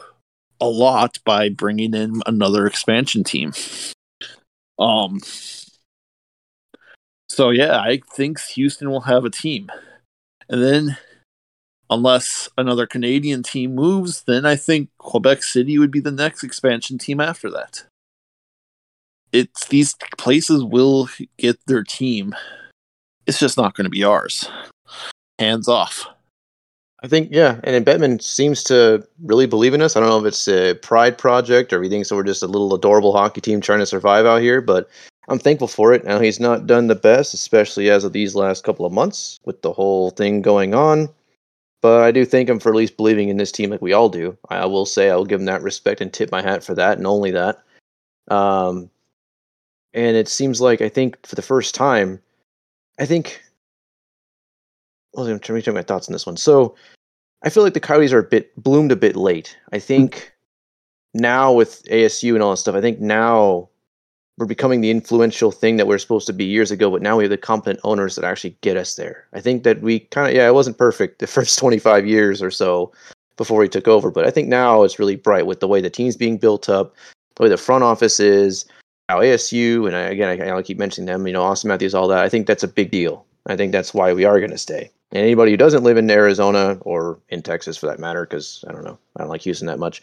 a 0.61 0.69
lot 0.69 1.19
by 1.25 1.49
bringing 1.49 1.95
in 1.95 2.23
another 2.27 2.67
expansion 2.67 3.25
team. 3.25 3.53
Um. 4.79 5.21
So 7.29 7.51
yeah, 7.51 7.79
I 7.81 8.01
think 8.15 8.41
Houston 8.41 8.91
will 8.91 9.03
have 9.03 9.25
a 9.25 9.31
team, 9.31 9.71
and 10.49 10.63
then 10.63 10.97
unless 11.91 12.49
another 12.59 12.87
Canadian 12.87 13.43
team 13.43 13.75
moves, 13.75 14.23
then 14.23 14.45
I 14.45 14.57
think 14.57 14.91
Quebec 14.99 15.43
City 15.43 15.79
would 15.79 15.91
be 15.91 16.01
the 16.01 16.11
next 16.11 16.43
expansion 16.43 16.99
team 16.99 17.21
after 17.21 17.51
that. 17.51 17.85
It's 19.33 19.67
these 19.69 19.95
places 20.17 20.65
will 20.65 21.09
get 21.37 21.59
their 21.67 21.83
team. 21.83 22.35
It's 23.27 23.39
just 23.39 23.59
not 23.59 23.75
going 23.75 23.85
to 23.85 23.91
be 23.91 24.05
ours. 24.05 24.49
Hands 25.39 25.69
off. 25.69 26.07
I 27.03 27.07
think, 27.07 27.29
yeah. 27.31 27.61
And 27.63 27.87
Bettman 27.87 28.21
seems 28.21 28.65
to 28.65 29.07
really 29.23 29.47
believe 29.47 29.73
in 29.73 29.83
us. 29.83 29.95
I 29.95 30.01
don't 30.01 30.09
know 30.09 30.19
if 30.19 30.25
it's 30.25 30.49
a 30.49 30.75
pride 30.75 31.17
project 31.17 31.73
or 31.73 31.87
thinks 31.87 32.09
that 32.09 32.17
we're 32.17 32.25
just 32.25 32.43
a 32.43 32.49
little 32.49 32.75
adorable 32.75 33.13
hockey 33.13 33.41
team 33.41 33.61
trying 33.61 33.79
to 33.79 33.87
survive 33.87 34.27
out 34.27 34.43
here, 34.43 34.61
but 34.61 34.89
I'm 35.29 35.39
thankful 35.39 35.69
for 35.69 35.93
it. 35.93 36.05
Now, 36.05 36.19
he's 36.19 36.41
not 36.41 36.67
done 36.67 36.89
the 36.89 36.97
best, 36.97 37.35
especially 37.35 37.89
as 37.91 38.03
of 38.03 38.13
these 38.13 38.35
last 38.35 38.65
couple 38.65 38.85
of 38.85 38.93
months 38.93 39.39
with 39.45 39.63
the 39.63 39.73
whole 39.73 40.11
thing 40.11 40.43
going 40.43 40.75
on. 40.75 41.09
But 41.83 42.03
I 42.03 42.11
do 42.11 42.25
thank 42.25 42.49
him 42.49 42.59
for 42.59 42.71
at 42.71 42.75
least 42.75 42.97
believing 42.97 43.29
in 43.29 43.37
this 43.37 43.53
team 43.53 43.71
like 43.71 43.83
we 43.83 43.93
all 43.93 44.09
do. 44.09 44.37
I 44.49 44.67
will 44.67 44.87
say 44.87 45.11
I'll 45.11 45.25
give 45.25 45.39
him 45.39 45.47
that 45.47 45.63
respect 45.63 46.01
and 46.01 46.13
tip 46.13 46.33
my 46.33 46.43
hat 46.43 46.65
for 46.65 46.75
that 46.75 46.99
and 46.99 47.07
only 47.07 47.31
that. 47.31 47.63
Um, 48.29 48.91
and 49.95 50.17
it 50.17 50.27
seems 50.29 50.61
like 50.61 50.81
I 50.81 50.89
think 50.89 51.25
for 51.25 51.37
the 51.37 51.43
first 51.43 51.77
time, 51.77 52.21
I 52.99 53.07
think. 53.07 53.41
Trying 55.15 55.39
to 55.39 55.63
take 55.63 55.75
my 55.75 55.83
thoughts 55.83 56.09
on 56.09 56.13
this 56.13 56.27
one. 56.27 56.37
So, 56.37 56.75
I 57.43 57.51
feel 57.51 57.63
like 57.63 57.75
the 57.75 57.81
Coyotes 57.81 58.13
are 58.13 58.19
a 58.19 58.25
bit 58.25 58.55
bloomed 58.63 58.93
a 58.93 58.97
bit 58.97 59.17
late. 59.17 59.57
I 59.73 59.79
think 59.79 60.33
now 61.15 61.53
with 61.53 61.83
ASU 61.85 62.35
and 62.35 62.43
all 62.43 62.51
that 62.51 62.57
stuff, 62.57 62.75
I 62.75 62.81
think 62.81 63.01
now 63.01 63.69
we're 64.39 64.47
becoming 64.47 64.81
the 64.81 64.91
influential 64.91 65.51
thing 65.51 65.77
that 65.77 65.87
we 65.87 65.95
are 65.95 65.99
supposed 65.99 66.27
to 66.29 66.33
be 66.33 66.45
years 66.45 66.71
ago, 66.71 66.91
but 66.91 67.03
now 67.03 67.17
we 67.17 67.25
have 67.25 67.31
the 67.31 67.37
competent 67.37 67.81
owners 67.83 68.15
that 68.15 68.25
actually 68.25 68.57
get 68.61 68.77
us 68.77 68.95
there. 68.95 69.27
I 69.33 69.41
think 69.41 69.65
that 69.65 69.83
we 69.83 70.01
kind 70.01 70.29
of 70.29 70.35
yeah, 70.35 70.47
it 70.47 70.55
wasn't 70.55 70.79
perfect 70.79 71.19
the 71.19 71.27
first 71.27 71.59
25 71.59 72.07
years 72.07 72.41
or 72.43 72.51
so 72.51 72.93
before 73.37 73.61
we 73.61 73.69
took 73.69 73.89
over, 73.89 74.11
but 74.11 74.25
I 74.25 74.31
think 74.31 74.49
now 74.49 74.83
it's 74.83 74.99
really 74.99 75.17
bright 75.17 75.47
with 75.47 75.61
the 75.61 75.69
way 75.69 75.81
the 75.81 75.91
team's 75.91 76.17
being 76.17 76.39
built 76.39 76.69
up, 76.69 76.95
the 77.37 77.45
way 77.45 77.49
the 77.49 77.57
front 77.57 77.85
office 77.85 78.19
is, 78.19 78.65
how 79.09 79.21
ASU 79.21 79.87
and 79.87 79.97
I, 79.97 80.03
again 80.03 80.41
I, 80.41 80.57
I 80.57 80.63
keep 80.63 80.79
mentioning 80.79 81.07
them, 81.07 81.27
you 81.27 81.33
know, 81.33 81.43
Auston 81.43 81.67
Matthews, 81.67 81.95
all 81.95 82.09
that. 82.09 82.25
I 82.25 82.29
think 82.29 82.47
that's 82.47 82.65
a 82.65 82.69
big 82.69 82.91
deal. 82.91 83.25
I 83.49 83.57
think 83.57 83.73
that's 83.73 83.95
why 83.95 84.13
we 84.13 84.25
are 84.25 84.39
going 84.39 84.51
to 84.51 84.59
stay. 84.59 84.91
And 85.13 85.23
anybody 85.23 85.51
who 85.51 85.57
doesn't 85.57 85.83
live 85.85 85.97
in 85.97 86.11
Arizona 86.11 86.79
or 86.83 87.19
in 87.31 87.43
Texas 87.43 87.77
for 87.77 87.87
that 87.87 87.99
matter, 87.99 88.25
because 88.25 88.65
I 88.69 88.73
don't 88.73 88.85
know, 88.85 88.99
I 89.17 89.21
don't 89.21 89.31
like 89.31 89.41
Houston 89.43 89.67
that 89.67 89.79
much, 89.79 90.03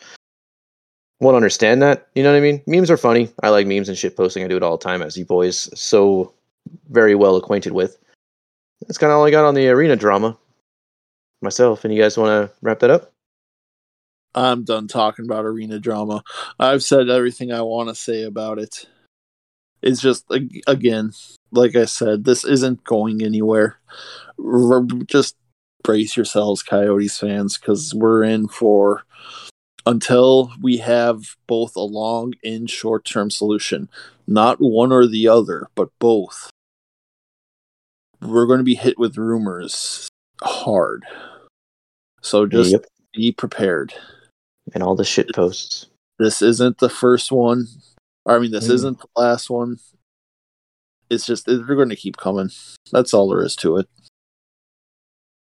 won't 1.19 1.36
understand 1.36 1.81
that. 1.84 2.08
You 2.15 2.23
know 2.23 2.31
what 2.31 2.38
I 2.38 2.41
mean? 2.41 2.62
Memes 2.65 2.89
are 2.89 2.97
funny. 2.97 3.29
I 3.43 3.49
like 3.49 3.67
memes 3.67 3.88
and 3.88 3.97
shit 3.97 4.17
posting. 4.17 4.43
I 4.43 4.47
do 4.47 4.58
it 4.58 4.63
all 4.63 4.77
the 4.77 4.84
time, 4.84 5.01
as 5.01 5.15
you 5.15 5.25
boys 5.25 5.69
so 5.79 6.34
very 6.89 7.15
well 7.15 7.36
acquainted 7.36 7.73
with. 7.73 7.97
That's 8.81 8.97
kind 8.97 9.12
of 9.12 9.17
all 9.17 9.25
I 9.25 9.31
got 9.31 9.45
on 9.45 9.53
the 9.53 9.69
arena 9.69 9.95
drama 9.95 10.38
myself. 11.41 11.86
And 11.86 11.93
you 11.93 12.01
guys 12.01 12.17
want 12.17 12.29
to 12.49 12.55
wrap 12.62 12.79
that 12.79 12.89
up? 12.89 13.12
I'm 14.34 14.63
done 14.63 14.88
talking 14.88 15.25
about 15.25 15.45
arena 15.45 15.79
drama. 15.79 16.23
I've 16.60 16.84
said 16.84 17.10
everything 17.10 17.51
I 17.53 17.62
want 17.62 17.89
to 17.89 17.95
say 17.95 18.23
about 18.23 18.60
it. 18.60 18.86
It's 19.81 20.01
just 20.01 20.25
again, 20.67 21.13
like 21.55 21.75
I 21.75 21.85
said, 21.85 22.23
this 22.23 22.43
isn't 22.45 22.83
going 22.83 23.23
anywhere. 23.23 23.77
R- 24.43 24.83
just 25.05 25.35
brace 25.83 26.15
yourselves, 26.17 26.63
Coyotes 26.63 27.17
fans, 27.17 27.57
because 27.57 27.93
we're 27.93 28.23
in 28.23 28.47
for 28.47 29.03
until 29.85 30.51
we 30.61 30.77
have 30.77 31.35
both 31.47 31.75
a 31.75 31.81
long 31.81 32.33
and 32.43 32.69
short 32.69 33.05
term 33.05 33.29
solution, 33.29 33.87
not 34.27 34.57
one 34.59 34.91
or 34.91 35.05
the 35.07 35.27
other, 35.27 35.67
but 35.75 35.89
both. 35.99 36.49
We're 38.21 38.47
going 38.47 38.59
to 38.59 38.63
be 38.63 38.75
hit 38.75 38.97
with 38.97 39.17
rumors 39.17 40.07
hard. 40.41 41.03
So 42.21 42.45
just 42.47 42.71
Yep. 42.71 42.85
be 43.13 43.31
prepared 43.31 43.93
And 44.73 44.81
all 44.81 44.95
the 44.95 45.03
shit 45.05 45.31
posts. 45.35 45.85
this 46.17 46.41
isn't 46.41 46.79
the 46.79 46.89
first 46.89 47.31
one. 47.31 47.67
I 48.25 48.39
mean, 48.39 48.49
this 48.51 48.67
Mm. 48.67 48.73
isn't 48.73 48.99
the 48.99 49.07
last 49.15 49.49
one. 49.51 49.77
It's 51.09 51.25
just 51.25 51.45
they're 51.45 51.59
going 51.59 51.89
to 51.89 51.95
keep 51.95 52.17
coming. 52.17 52.49
That's 52.91 53.13
all 53.13 53.29
there 53.29 53.43
is 53.43 53.55
to 53.57 53.77
it. 53.77 53.87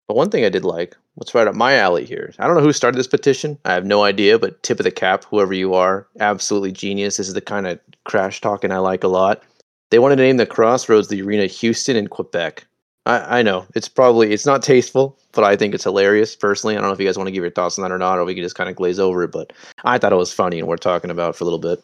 But 0.07 0.17
one 0.17 0.29
thing 0.29 0.43
I 0.43 0.49
did 0.49 0.65
like, 0.65 0.97
what's 1.15 1.33
right 1.33 1.47
up 1.47 1.55
my 1.55 1.75
alley 1.75 2.05
here. 2.05 2.33
I 2.37 2.45
don't 2.45 2.57
know 2.57 2.63
who 2.63 2.73
started 2.73 2.97
this 2.97 3.07
petition. 3.07 3.57
I 3.63 3.73
have 3.73 3.85
no 3.85 4.03
idea, 4.03 4.37
but 4.37 4.61
tip 4.61 4.79
of 4.79 4.83
the 4.83 4.91
cap, 4.91 5.23
whoever 5.25 5.53
you 5.53 5.73
are, 5.73 6.07
absolutely 6.19 6.71
genius. 6.71 7.17
This 7.17 7.27
is 7.27 7.33
the 7.33 7.41
kind 7.41 7.67
of 7.67 7.79
crash 8.03 8.41
talking 8.41 8.71
I 8.71 8.79
like 8.79 9.03
a 9.03 9.07
lot. 9.07 9.43
They 9.89 9.99
wanted 9.99 10.17
to 10.17 10.23
name 10.23 10.37
the 10.37 10.45
crossroads 10.45 11.07
the 11.07 11.21
arena 11.21 11.45
Houston 11.45 11.95
and 11.95 12.09
Quebec. 12.09 12.65
I, 13.05 13.39
I 13.39 13.41
know 13.41 13.65
it's 13.75 13.87
probably 13.87 14.31
it's 14.31 14.45
not 14.45 14.63
tasteful, 14.63 15.17
but 15.31 15.43
I 15.43 15.55
think 15.55 15.73
it's 15.73 15.83
hilarious 15.83 16.35
personally. 16.35 16.75
I 16.75 16.81
don't 16.81 16.89
know 16.89 16.93
if 16.93 16.99
you 16.99 17.05
guys 17.05 17.17
want 17.17 17.27
to 17.27 17.31
give 17.31 17.43
your 17.43 17.51
thoughts 17.51 17.77
on 17.77 17.83
that 17.83 17.93
or 17.93 17.97
not, 17.97 18.17
or 18.17 18.25
we 18.25 18.33
can 18.33 18.43
just 18.43 18.55
kind 18.55 18.69
of 18.69 18.75
glaze 18.75 18.99
over 18.99 19.23
it. 19.23 19.31
But 19.31 19.53
I 19.83 19.97
thought 19.97 20.13
it 20.13 20.17
was 20.17 20.33
funny 20.33 20.59
and 20.59 20.67
we're 20.67 20.77
talking 20.77 21.11
about 21.11 21.31
it 21.31 21.35
for 21.37 21.43
a 21.43 21.45
little 21.45 21.59
bit. 21.59 21.83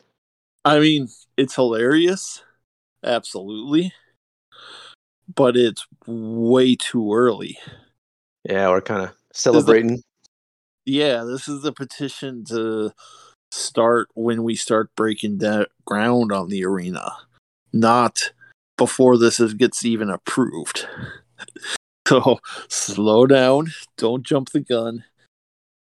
I 0.66 0.80
mean, 0.80 1.08
it's 1.38 1.56
hilarious, 1.56 2.42
absolutely, 3.04 3.94
but 5.34 5.56
it's 5.58 5.86
way 6.06 6.76
too 6.76 7.14
early. 7.14 7.58
Yeah, 8.44 8.70
we're 8.70 8.82
kind 8.82 9.04
of 9.04 9.14
celebrating. 9.34 10.02
Yeah, 10.86 11.24
this 11.26 11.48
is 11.48 11.64
the 11.64 11.74
petition 11.74 12.46
to 12.46 12.92
start 13.52 14.08
when 14.14 14.44
we 14.44 14.56
start 14.56 14.90
breaking 14.96 15.40
that 15.40 15.70
ground 15.86 16.32
on 16.32 16.50
the 16.50 16.64
arena, 16.66 17.12
not 17.74 18.32
before 18.78 19.18
this 19.18 19.40
is, 19.40 19.54
gets 19.54 19.84
even 19.84 20.10
approved. 20.10 20.88
so 22.08 22.40
slow 22.70 23.26
down, 23.26 23.68
don't 23.98 24.24
jump 24.24 24.52
the 24.52 24.62
gun, 24.62 25.04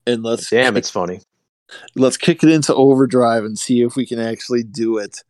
and 0.05 0.23
let's 0.23 0.49
Damn, 0.49 0.73
kick- 0.73 0.79
it's 0.79 0.89
funny. 0.89 1.21
let's 1.95 2.17
kick 2.17 2.43
it 2.43 2.49
into 2.49 2.73
overdrive 2.73 3.43
and 3.43 3.59
see 3.59 3.81
if 3.81 3.95
we 3.95 4.05
can 4.05 4.19
actually 4.19 4.63
do 4.63 4.97
it 4.97 5.23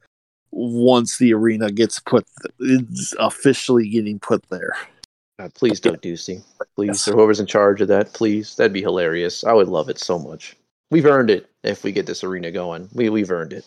once 0.52 1.18
the 1.18 1.34
arena 1.34 1.72
gets 1.72 2.00
put 2.00 2.26
it's 2.60 3.14
officially 3.20 3.90
getting 3.90 4.20
put 4.20 4.44
there. 4.50 4.74
God, 5.40 5.54
please 5.54 5.80
don't, 5.80 6.02
do 6.02 6.16
see. 6.16 6.40
Please, 6.76 7.08
or 7.08 7.14
whoever's 7.14 7.40
in 7.40 7.46
charge 7.46 7.82
of 7.82 7.88
that, 7.90 8.14
please. 8.14 8.56
That'd 8.56 8.74
be 8.74 8.82
hilarious. 8.82 9.44
I 9.44 9.54
would 9.54 9.68
love 9.68 9.88
it 9.88 10.00
so 10.00 10.18
much. 10.18 10.56
We've 10.90 11.06
earned 11.06 11.30
it 11.30 11.50
if 11.64 11.84
we 11.84 11.92
get 11.92 12.08
this 12.08 12.24
arena 12.24 12.52
going. 12.52 12.90
We 12.94 13.10
we've 13.10 13.30
earned 13.30 13.54
it. 13.54 13.66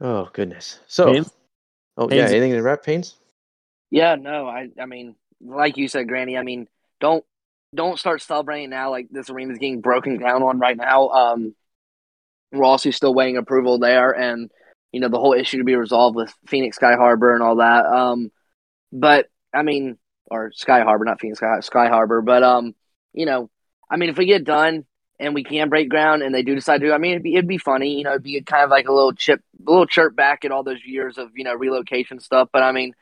Oh 0.00 0.28
goodness. 0.32 0.78
So, 0.88 1.12
Pains? 1.12 1.30
oh 1.96 2.08
yeah, 2.10 2.22
Pains? 2.22 2.32
anything 2.32 2.52
to 2.52 2.62
wrap 2.62 2.82
pains? 2.82 3.16
Yeah, 3.90 4.14
no, 4.16 4.46
I 4.46 4.68
I 4.78 4.86
mean, 4.86 5.14
like 5.40 5.76
you 5.76 5.88
said, 5.88 6.08
Granny, 6.08 6.36
I 6.36 6.42
mean, 6.42 6.68
don't 7.00 7.24
don't 7.74 7.98
start 7.98 8.20
celebrating 8.20 8.70
now 8.70 8.90
like 8.90 9.08
this 9.10 9.30
arena 9.30 9.52
is 9.52 9.58
getting 9.58 9.80
broken 9.80 10.18
down 10.18 10.42
on 10.42 10.58
right 10.58 10.76
now. 10.76 11.08
Um, 11.08 11.54
we're 12.52 12.64
also 12.64 12.90
still 12.90 13.14
waiting 13.14 13.36
approval 13.36 13.78
there, 13.78 14.10
and 14.10 14.50
you 14.92 15.00
know 15.00 15.08
the 15.08 15.18
whole 15.18 15.34
issue 15.34 15.58
to 15.58 15.64
be 15.64 15.76
resolved 15.76 16.16
with 16.16 16.32
Phoenix 16.46 16.76
Sky 16.76 16.94
Harbor 16.96 17.34
and 17.34 17.42
all 17.42 17.56
that. 17.56 17.86
Um, 17.86 18.30
but 18.92 19.26
I 19.54 19.62
mean, 19.62 19.98
or 20.30 20.52
Sky 20.52 20.80
Harbor, 20.80 21.04
not 21.04 21.20
Phoenix 21.20 21.38
Sky, 21.38 21.60
Sky 21.60 21.88
Harbor. 21.88 22.22
But 22.22 22.42
um, 22.42 22.74
you 23.12 23.26
know, 23.26 23.50
I 23.90 23.96
mean, 23.96 24.10
if 24.10 24.18
we 24.18 24.26
get 24.26 24.44
done 24.44 24.84
and 25.18 25.34
we 25.34 25.44
can 25.44 25.68
break 25.68 25.88
ground, 25.88 26.22
and 26.22 26.34
they 26.34 26.42
do 26.42 26.54
decide 26.54 26.80
to, 26.80 26.92
I 26.92 26.98
mean, 26.98 27.12
it'd 27.12 27.22
be 27.22 27.34
it'd 27.34 27.46
be 27.46 27.58
funny. 27.58 27.98
You 27.98 28.04
know, 28.04 28.10
it'd 28.10 28.22
be 28.22 28.40
kind 28.42 28.64
of 28.64 28.70
like 28.70 28.88
a 28.88 28.92
little 28.92 29.12
chip, 29.12 29.40
a 29.66 29.70
little 29.70 29.86
chirp 29.86 30.16
back 30.16 30.44
at 30.44 30.50
all 30.50 30.64
those 30.64 30.84
years 30.84 31.18
of 31.18 31.30
you 31.34 31.44
know 31.44 31.54
relocation 31.54 32.20
stuff. 32.20 32.48
But 32.52 32.62
I 32.62 32.72
mean. 32.72 32.94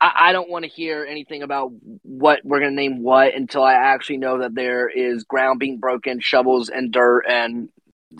I, 0.00 0.30
I 0.30 0.32
don't 0.32 0.50
want 0.50 0.64
to 0.64 0.68
hear 0.68 1.06
anything 1.08 1.44
about 1.44 1.70
what 2.02 2.40
we're 2.42 2.58
going 2.58 2.72
to 2.72 2.74
name 2.74 3.04
what 3.04 3.36
until 3.36 3.62
I 3.62 3.74
actually 3.74 4.16
know 4.16 4.40
that 4.40 4.52
there 4.52 4.88
is 4.88 5.22
ground 5.22 5.60
being 5.60 5.78
broken, 5.78 6.18
shovels 6.18 6.70
and 6.70 6.90
dirt 6.90 7.22
and 7.28 7.68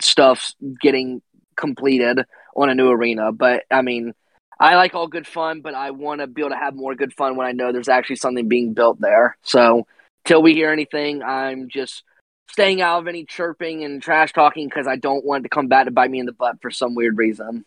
stuff 0.01 0.53
getting 0.81 1.21
completed 1.55 2.25
on 2.55 2.69
a 2.69 2.75
new 2.75 2.89
arena. 2.89 3.31
But 3.31 3.63
I 3.71 3.81
mean, 3.81 4.13
I 4.59 4.75
like 4.75 4.93
all 4.93 5.07
good 5.07 5.27
fun, 5.27 5.61
but 5.61 5.73
I 5.73 5.91
want 5.91 6.21
to 6.21 6.27
be 6.27 6.41
able 6.41 6.51
to 6.51 6.57
have 6.57 6.75
more 6.75 6.95
good 6.95 7.13
fun 7.13 7.35
when 7.35 7.47
I 7.47 7.51
know 7.51 7.71
there's 7.71 7.89
actually 7.89 8.17
something 8.17 8.47
being 8.47 8.73
built 8.73 8.99
there. 8.99 9.37
So 9.43 9.87
till 10.25 10.41
we 10.41 10.53
hear 10.53 10.71
anything, 10.71 11.23
I'm 11.23 11.69
just 11.69 12.03
staying 12.49 12.81
out 12.81 12.99
of 12.99 13.07
any 13.07 13.25
chirping 13.25 13.83
and 13.83 14.01
trash 14.01 14.33
talking 14.33 14.67
because 14.67 14.87
I 14.87 14.95
don't 14.95 15.25
want 15.25 15.41
it 15.41 15.49
to 15.49 15.49
come 15.49 15.67
back 15.67 15.85
to 15.85 15.91
bite 15.91 16.11
me 16.11 16.19
in 16.19 16.25
the 16.25 16.33
butt 16.33 16.61
for 16.61 16.71
some 16.71 16.95
weird 16.95 17.17
reason. 17.17 17.65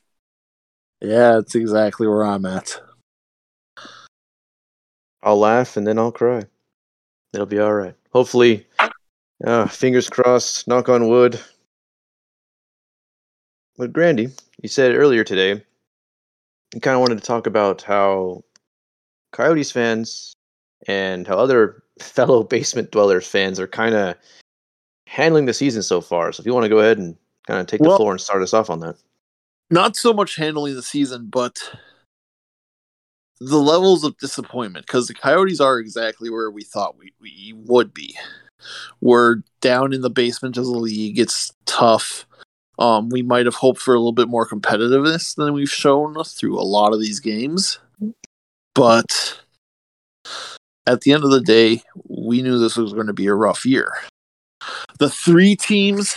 Yeah, 1.00 1.32
that's 1.32 1.54
exactly 1.54 2.06
where 2.06 2.24
I'm 2.24 2.46
at. 2.46 2.80
I'll 5.22 5.38
laugh 5.38 5.76
and 5.76 5.86
then 5.86 5.98
I'll 5.98 6.12
cry. 6.12 6.44
It'll 7.32 7.46
be 7.46 7.58
all 7.58 7.74
right. 7.74 7.94
Hopefully, 8.12 8.66
uh, 9.44 9.66
fingers 9.66 10.08
crossed, 10.08 10.68
knock 10.68 10.88
on 10.88 11.08
wood. 11.08 11.38
But 13.78 13.92
Grandy, 13.92 14.30
you 14.62 14.68
said 14.68 14.94
earlier 14.94 15.24
today, 15.24 15.62
you 16.74 16.80
kind 16.80 16.94
of 16.94 17.00
wanted 17.00 17.18
to 17.18 17.24
talk 17.24 17.46
about 17.46 17.82
how 17.82 18.42
Coyotes 19.32 19.70
fans 19.70 20.32
and 20.86 21.26
how 21.26 21.38
other 21.38 21.82
fellow 22.00 22.42
basement 22.42 22.90
dwellers 22.90 23.26
fans 23.26 23.60
are 23.60 23.66
kind 23.66 23.94
of 23.94 24.16
handling 25.06 25.46
the 25.46 25.54
season 25.54 25.82
so 25.82 26.00
far. 26.00 26.32
So 26.32 26.40
if 26.40 26.46
you 26.46 26.54
want 26.54 26.64
to 26.64 26.70
go 26.70 26.78
ahead 26.78 26.98
and 26.98 27.16
kind 27.46 27.60
of 27.60 27.66
take 27.66 27.80
the 27.80 27.96
floor 27.96 28.12
and 28.12 28.20
start 28.20 28.42
us 28.42 28.52
off 28.52 28.70
on 28.70 28.80
that. 28.80 28.96
Not 29.70 29.96
so 29.96 30.12
much 30.12 30.36
handling 30.36 30.74
the 30.74 30.82
season, 30.82 31.28
but 31.30 31.58
the 33.40 33.58
levels 33.58 34.04
of 34.04 34.16
disappointment 34.18 34.86
because 34.86 35.06
the 35.06 35.14
Coyotes 35.14 35.60
are 35.60 35.78
exactly 35.78 36.30
where 36.30 36.50
we 36.50 36.62
thought 36.62 36.98
we, 36.98 37.12
we 37.20 37.52
would 37.66 37.92
be. 37.92 38.16
We're 39.00 39.42
down 39.60 39.92
in 39.92 40.00
the 40.00 40.10
basement 40.10 40.56
of 40.56 40.64
the 40.64 40.70
league. 40.70 41.18
It's 41.18 41.52
tough. 41.66 42.26
Um, 42.78 43.08
we 43.08 43.22
might 43.22 43.46
have 43.46 43.54
hoped 43.54 43.80
for 43.80 43.94
a 43.94 43.98
little 43.98 44.12
bit 44.12 44.28
more 44.28 44.46
competitiveness 44.46 45.34
than 45.34 45.54
we've 45.54 45.70
shown 45.70 46.14
through 46.24 46.58
a 46.58 46.62
lot 46.62 46.92
of 46.92 47.00
these 47.00 47.20
games. 47.20 47.78
But 48.74 49.40
at 50.86 51.00
the 51.00 51.12
end 51.12 51.24
of 51.24 51.30
the 51.30 51.40
day, 51.40 51.82
we 52.08 52.42
knew 52.42 52.58
this 52.58 52.76
was 52.76 52.92
going 52.92 53.06
to 53.06 53.14
be 53.14 53.26
a 53.26 53.34
rough 53.34 53.64
year. 53.64 53.92
The 54.98 55.08
three 55.08 55.56
teams 55.56 56.16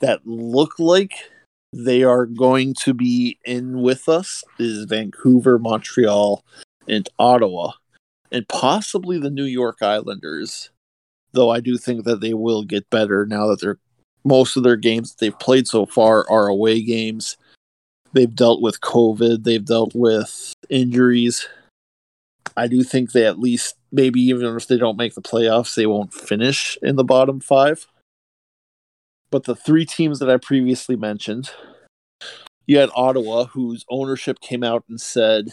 that 0.00 0.20
look 0.26 0.78
like 0.78 1.14
they 1.72 2.02
are 2.02 2.26
going 2.26 2.74
to 2.74 2.94
be 2.94 3.38
in 3.44 3.80
with 3.82 4.08
us 4.08 4.44
is 4.58 4.84
Vancouver, 4.84 5.58
Montreal, 5.58 6.44
and 6.86 7.08
Ottawa, 7.18 7.72
and 8.30 8.46
possibly 8.48 9.18
the 9.18 9.30
New 9.30 9.44
York 9.44 9.78
Islanders. 9.82 10.70
Though 11.32 11.50
I 11.50 11.60
do 11.60 11.76
think 11.78 12.04
that 12.04 12.20
they 12.20 12.32
will 12.32 12.62
get 12.62 12.88
better 12.90 13.26
now 13.26 13.48
that 13.48 13.60
they're 13.60 13.80
most 14.24 14.56
of 14.56 14.62
their 14.62 14.76
games 14.76 15.10
that 15.10 15.20
they've 15.20 15.38
played 15.38 15.66
so 15.68 15.86
far 15.86 16.28
are 16.30 16.48
away 16.48 16.82
games. 16.82 17.36
They've 18.12 18.34
dealt 18.34 18.62
with 18.62 18.80
COVID, 18.80 19.44
they've 19.44 19.64
dealt 19.64 19.92
with 19.94 20.52
injuries. 20.70 21.48
I 22.56 22.68
do 22.68 22.82
think 22.82 23.10
they 23.12 23.26
at 23.26 23.40
least 23.40 23.76
maybe 23.90 24.20
even 24.20 24.56
if 24.56 24.68
they 24.68 24.78
don't 24.78 24.96
make 24.96 25.14
the 25.14 25.22
playoffs, 25.22 25.74
they 25.74 25.86
won't 25.86 26.14
finish 26.14 26.78
in 26.82 26.96
the 26.96 27.04
bottom 27.04 27.40
five. 27.40 27.86
But 29.30 29.44
the 29.44 29.56
three 29.56 29.84
teams 29.84 30.20
that 30.20 30.30
I 30.30 30.36
previously 30.36 30.94
mentioned, 30.94 31.50
you 32.66 32.78
had 32.78 32.90
Ottawa, 32.94 33.46
whose 33.46 33.84
ownership 33.90 34.40
came 34.40 34.62
out 34.62 34.84
and 34.88 35.00
said, 35.00 35.48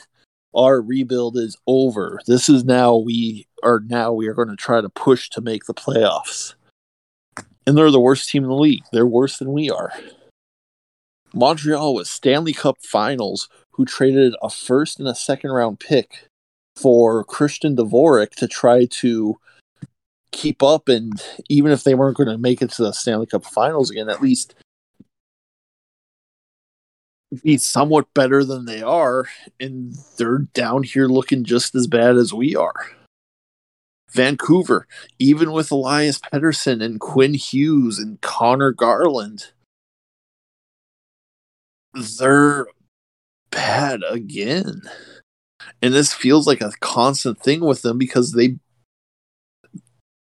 "Our 0.54 0.82
rebuild 0.82 1.38
is 1.38 1.58
over. 1.66 2.20
This 2.28 2.48
is 2.48 2.64
now 2.64 2.96
we 2.96 3.48
are 3.64 3.80
now 3.80 4.14
we 4.14 4.28
are 4.28 4.36
going 4.36 4.50
to 4.50 4.56
try 4.56 4.82
to 4.82 4.90
push 4.90 5.30
to 5.32 5.42
make 5.42 5.66
the 5.66 5.74
playoffs." 5.74 6.54
And 7.66 7.78
they're 7.78 7.92
the 7.92 8.00
worst 8.00 8.30
team 8.30 8.44
in 8.44 8.50
the 8.50 8.56
league. 8.56 8.84
They're 8.92 9.06
worse 9.06 9.38
than 9.38 9.54
we 9.54 9.70
are. 9.70 9.92
Montreal 11.34 11.94
was 11.96 12.10
Stanley 12.10 12.54
Cup 12.54 12.78
Finals, 12.82 13.48
who 13.72 13.86
traded 13.86 14.36
a 14.42 14.50
first 14.50 15.00
and 15.00 15.08
a 15.08 15.16
second 15.16 15.52
round 15.52 15.80
pick 15.80 16.28
for 16.76 17.24
Christian 17.24 17.76
Dvorak 17.76 18.32
to 18.32 18.48
try 18.48 18.86
to 18.86 19.38
keep 20.32 20.64
up 20.64 20.88
and 20.88 21.22
even 21.50 21.72
if 21.72 21.84
they 21.84 21.94
weren't 21.94 22.18
going 22.18 22.30
to 22.30 22.38
make 22.38 22.62
it 22.62 22.72
to 22.72 22.84
the 22.84 22.92
Stanley 22.94 23.26
Cup 23.26 23.46
Finals 23.46 23.92
again, 23.92 24.10
at 24.10 24.22
least 24.22 24.56
be 27.44 27.58
somewhat 27.58 28.14
better 28.14 28.44
than 28.44 28.66
they 28.66 28.82
are, 28.82 29.26
and 29.60 29.96
they're 30.18 30.40
down 30.54 30.84
here 30.84 31.08
looking 31.08 31.44
just 31.44 31.76
as 31.76 31.88
bad 31.88 32.18
as 32.18 32.34
we 32.34 32.56
are. 32.56 32.92
Vancouver, 34.14 34.88
even 35.20 35.52
with 35.52 35.72
Elias 35.72 36.20
Pettersson 36.20 36.84
and 36.84 37.00
Quinn 37.00 37.34
Hughes 37.34 37.98
and 37.98 38.20
Conor 38.22 38.72
Garland, 38.72 39.52
they're 42.20 42.68
bad 43.52 44.02
again. 44.10 44.82
And 45.82 45.94
this 45.94 46.14
feels 46.14 46.48
like 46.48 46.62
a 46.62 46.72
constant 46.80 47.40
thing 47.40 47.62
with 47.62 47.82
them 47.82 47.98
because 47.98 48.32
they 48.32 48.58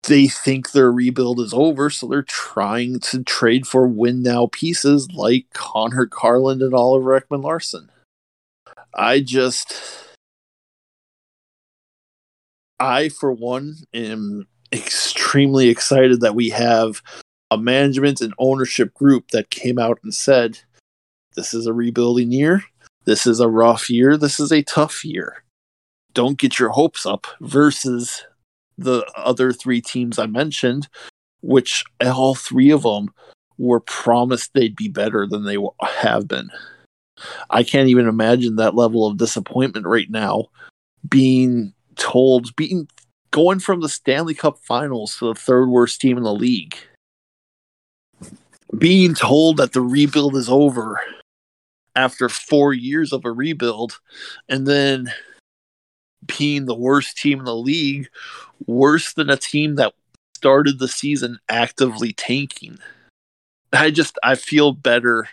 they 0.08 0.28
think 0.28 0.72
their 0.72 0.92
rebuild 0.92 1.40
is 1.40 1.54
over, 1.54 1.90
so 1.90 2.08
they're 2.08 2.22
trying 2.22 3.00
to 3.00 3.24
trade 3.24 3.66
for 3.66 3.88
win 3.88 4.22
now 4.22 4.50
pieces 4.52 5.12
like 5.12 5.48
Conor 5.54 6.06
Garland 6.06 6.62
and 6.62 6.76
Oliver 6.76 7.20
Ekman-Larsson. 7.20 7.90
I 8.94 9.20
just 9.20 10.15
I 12.80 13.10
for 13.10 13.32
one 13.32 13.76
am 13.94 14.48
extremely 14.72 15.70
excited 15.70 16.22
that 16.22 16.36
we 16.36 16.50
have 16.50 17.02
a 17.52 17.58
management 17.58 18.22
and 18.22 18.34
ownership 18.40 18.94
group 18.94 19.30
that 19.32 19.50
came 19.50 19.80
out 19.80 20.00
and 20.04 20.14
said 20.14 20.60
this 21.36 21.54
is 21.54 21.68
a 21.68 21.74
rebuilding 21.74 22.32
year. 22.32 22.64
This 23.06 23.28
is 23.28 23.40
a 23.40 23.48
rough 23.48 23.90
year. 23.90 24.18
This 24.18 24.40
is 24.40 24.52
a 24.52 24.64
tough 24.64 25.06
year. 25.06 25.44
Don't 26.14 26.38
get 26.38 26.60
your 26.60 26.70
hopes 26.70 27.06
up 27.06 27.28
versus 27.42 28.26
the 28.78 29.06
other 29.16 29.54
three 29.54 29.82
teams 29.82 30.18
I 30.18 30.26
mentioned, 30.26 30.88
which 31.42 31.84
all 32.04 32.36
three 32.36 32.72
of 32.72 32.84
them 32.84 33.10
were 33.58 33.80
promised 33.80 34.54
they'd 34.54 34.76
be 34.76 34.90
better 34.90 35.28
than 35.28 35.46
they 35.46 35.58
have 35.82 36.28
been. 36.28 36.50
I 37.50 37.64
can't 37.64 37.90
even 37.90 38.08
imagine 38.08 38.56
that 38.56 38.76
level 38.76 39.06
of 39.06 39.18
disappointment 39.18 39.86
right 39.86 40.10
now 40.10 40.48
being 41.08 41.74
told 41.96 42.56
being 42.56 42.88
going 43.32 43.60
from 43.60 43.82
the 43.82 43.90
Stanley 43.90 44.34
Cup 44.34 44.58
finals 44.60 45.18
to 45.18 45.28
the 45.28 45.36
third 45.36 45.68
worst 45.68 46.00
team 46.00 46.18
in 46.18 46.24
the 46.24 46.34
league. 46.34 46.76
Being 48.78 49.14
told 49.14 49.58
that 49.58 49.74
the 49.74 49.82
rebuild 49.82 50.36
is 50.36 50.50
over 50.50 51.00
after 51.96 52.30
4 52.30 52.74
years 52.74 53.14
of 53.14 53.26
a 53.26 53.32
rebuild 53.32 54.00
and 54.50 54.68
then 54.68 55.12
being 56.26 56.66
the 56.66 56.76
worst 56.76 57.18
team 57.18 57.40
in 57.40 57.46
the 57.46 57.56
league, 57.56 58.08
worse 58.66 59.14
than 59.14 59.30
a 59.30 59.38
team 59.38 59.76
that 59.76 59.94
started 60.36 60.80
the 60.80 60.88
season 60.88 61.40
actively 61.50 62.14
tanking. 62.14 62.78
I 63.74 63.92
just 63.92 64.18
I 64.24 64.36
feel 64.36 64.72
better 64.72 65.30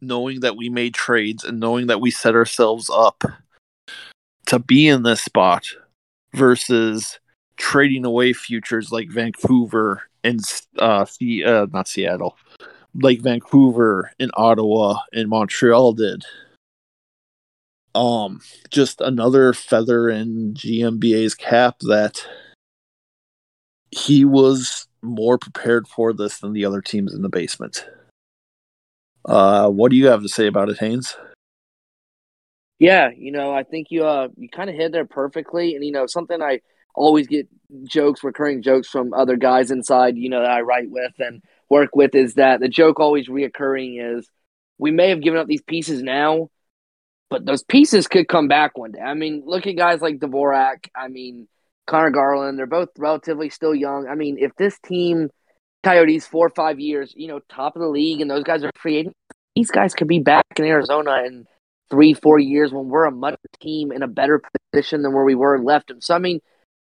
knowing 0.00 0.40
that 0.40 0.56
we 0.56 0.68
made 0.68 0.94
trades 0.94 1.44
and 1.44 1.60
knowing 1.60 1.86
that 1.88 2.00
we 2.00 2.10
set 2.10 2.34
ourselves 2.34 2.90
up 2.92 3.24
to 4.46 4.58
be 4.58 4.88
in 4.88 5.02
this 5.02 5.22
spot 5.22 5.66
versus 6.34 7.18
trading 7.56 8.04
away 8.04 8.32
futures 8.32 8.90
like 8.90 9.10
Vancouver 9.10 10.02
and 10.24 10.40
uh, 10.78 11.04
uh 11.44 11.66
not 11.72 11.88
Seattle, 11.88 12.36
like 12.94 13.20
Vancouver 13.20 14.12
and 14.18 14.30
Ottawa 14.34 14.98
and 15.12 15.28
Montreal 15.28 15.92
did 15.92 16.24
um 17.94 18.40
just 18.70 19.00
another 19.00 19.52
feather 19.52 20.08
in 20.08 20.54
GMBA's 20.54 21.34
cap 21.34 21.76
that 21.80 22.26
he 23.90 24.24
was 24.24 24.86
more 25.02 25.38
prepared 25.38 25.88
for 25.88 26.12
this 26.12 26.38
than 26.38 26.52
the 26.52 26.64
other 26.64 26.80
teams 26.80 27.14
in 27.14 27.22
the 27.22 27.28
basement. 27.28 27.86
Uh 29.24 29.68
what 29.68 29.90
do 29.90 29.96
you 29.96 30.06
have 30.06 30.22
to 30.22 30.28
say 30.28 30.46
about 30.46 30.68
it, 30.68 30.78
Haynes? 30.78 31.16
Yeah, 32.80 33.10
you 33.14 33.30
know, 33.30 33.52
I 33.52 33.62
think 33.62 33.88
you 33.90 34.06
uh 34.06 34.28
you 34.36 34.48
kind 34.48 34.70
of 34.70 34.74
hit 34.74 34.90
there 34.90 35.04
perfectly, 35.04 35.76
and 35.76 35.84
you 35.84 35.92
know 35.92 36.06
something 36.06 36.42
I 36.42 36.60
always 36.94 37.28
get 37.28 37.46
jokes, 37.84 38.24
recurring 38.24 38.62
jokes 38.62 38.88
from 38.88 39.12
other 39.12 39.36
guys 39.36 39.70
inside, 39.70 40.16
you 40.16 40.30
know, 40.30 40.40
that 40.40 40.50
I 40.50 40.62
write 40.62 40.90
with 40.90 41.12
and 41.18 41.42
work 41.68 41.94
with 41.94 42.14
is 42.14 42.34
that 42.34 42.58
the 42.60 42.68
joke 42.68 42.98
always 42.98 43.28
reoccurring 43.28 44.18
is 44.18 44.28
we 44.78 44.90
may 44.90 45.10
have 45.10 45.20
given 45.22 45.38
up 45.38 45.46
these 45.46 45.62
pieces 45.62 46.02
now, 46.02 46.48
but 47.28 47.44
those 47.44 47.62
pieces 47.62 48.08
could 48.08 48.28
come 48.28 48.48
back 48.48 48.78
one 48.78 48.92
day. 48.92 49.00
I 49.00 49.12
mean, 49.14 49.42
look 49.44 49.66
at 49.66 49.76
guys 49.76 50.00
like 50.00 50.18
Dvorak. 50.18 50.88
I 50.96 51.08
mean, 51.08 51.48
Conor 51.86 52.10
Garland. 52.10 52.58
They're 52.58 52.66
both 52.66 52.88
relatively 52.98 53.50
still 53.50 53.74
young. 53.74 54.08
I 54.08 54.14
mean, 54.14 54.38
if 54.38 54.52
this 54.56 54.78
team, 54.86 55.28
Coyotes, 55.84 56.26
four 56.26 56.46
or 56.46 56.50
five 56.56 56.80
years, 56.80 57.12
you 57.14 57.28
know, 57.28 57.40
top 57.50 57.76
of 57.76 57.82
the 57.82 57.88
league, 57.88 58.22
and 58.22 58.30
those 58.30 58.44
guys 58.44 58.64
are 58.64 58.70
free 58.74 58.96
agents, 58.96 59.18
these 59.54 59.70
guys 59.70 59.94
could 59.94 60.08
be 60.08 60.18
back 60.18 60.46
in 60.56 60.64
Arizona 60.64 61.24
in 61.26 61.46
three, 61.90 62.14
four 62.14 62.38
years 62.38 62.72
when 62.72 62.88
we're 62.88 63.04
a 63.04 63.10
much 63.10 63.38
team 63.60 63.92
in 63.92 64.02
a 64.02 64.08
better 64.08 64.42
position 64.72 65.02
than 65.02 65.12
where 65.12 65.24
we 65.24 65.34
were 65.34 65.62
left 65.62 65.88
them. 65.88 66.00
So, 66.00 66.14
I 66.14 66.18
mean, 66.18 66.40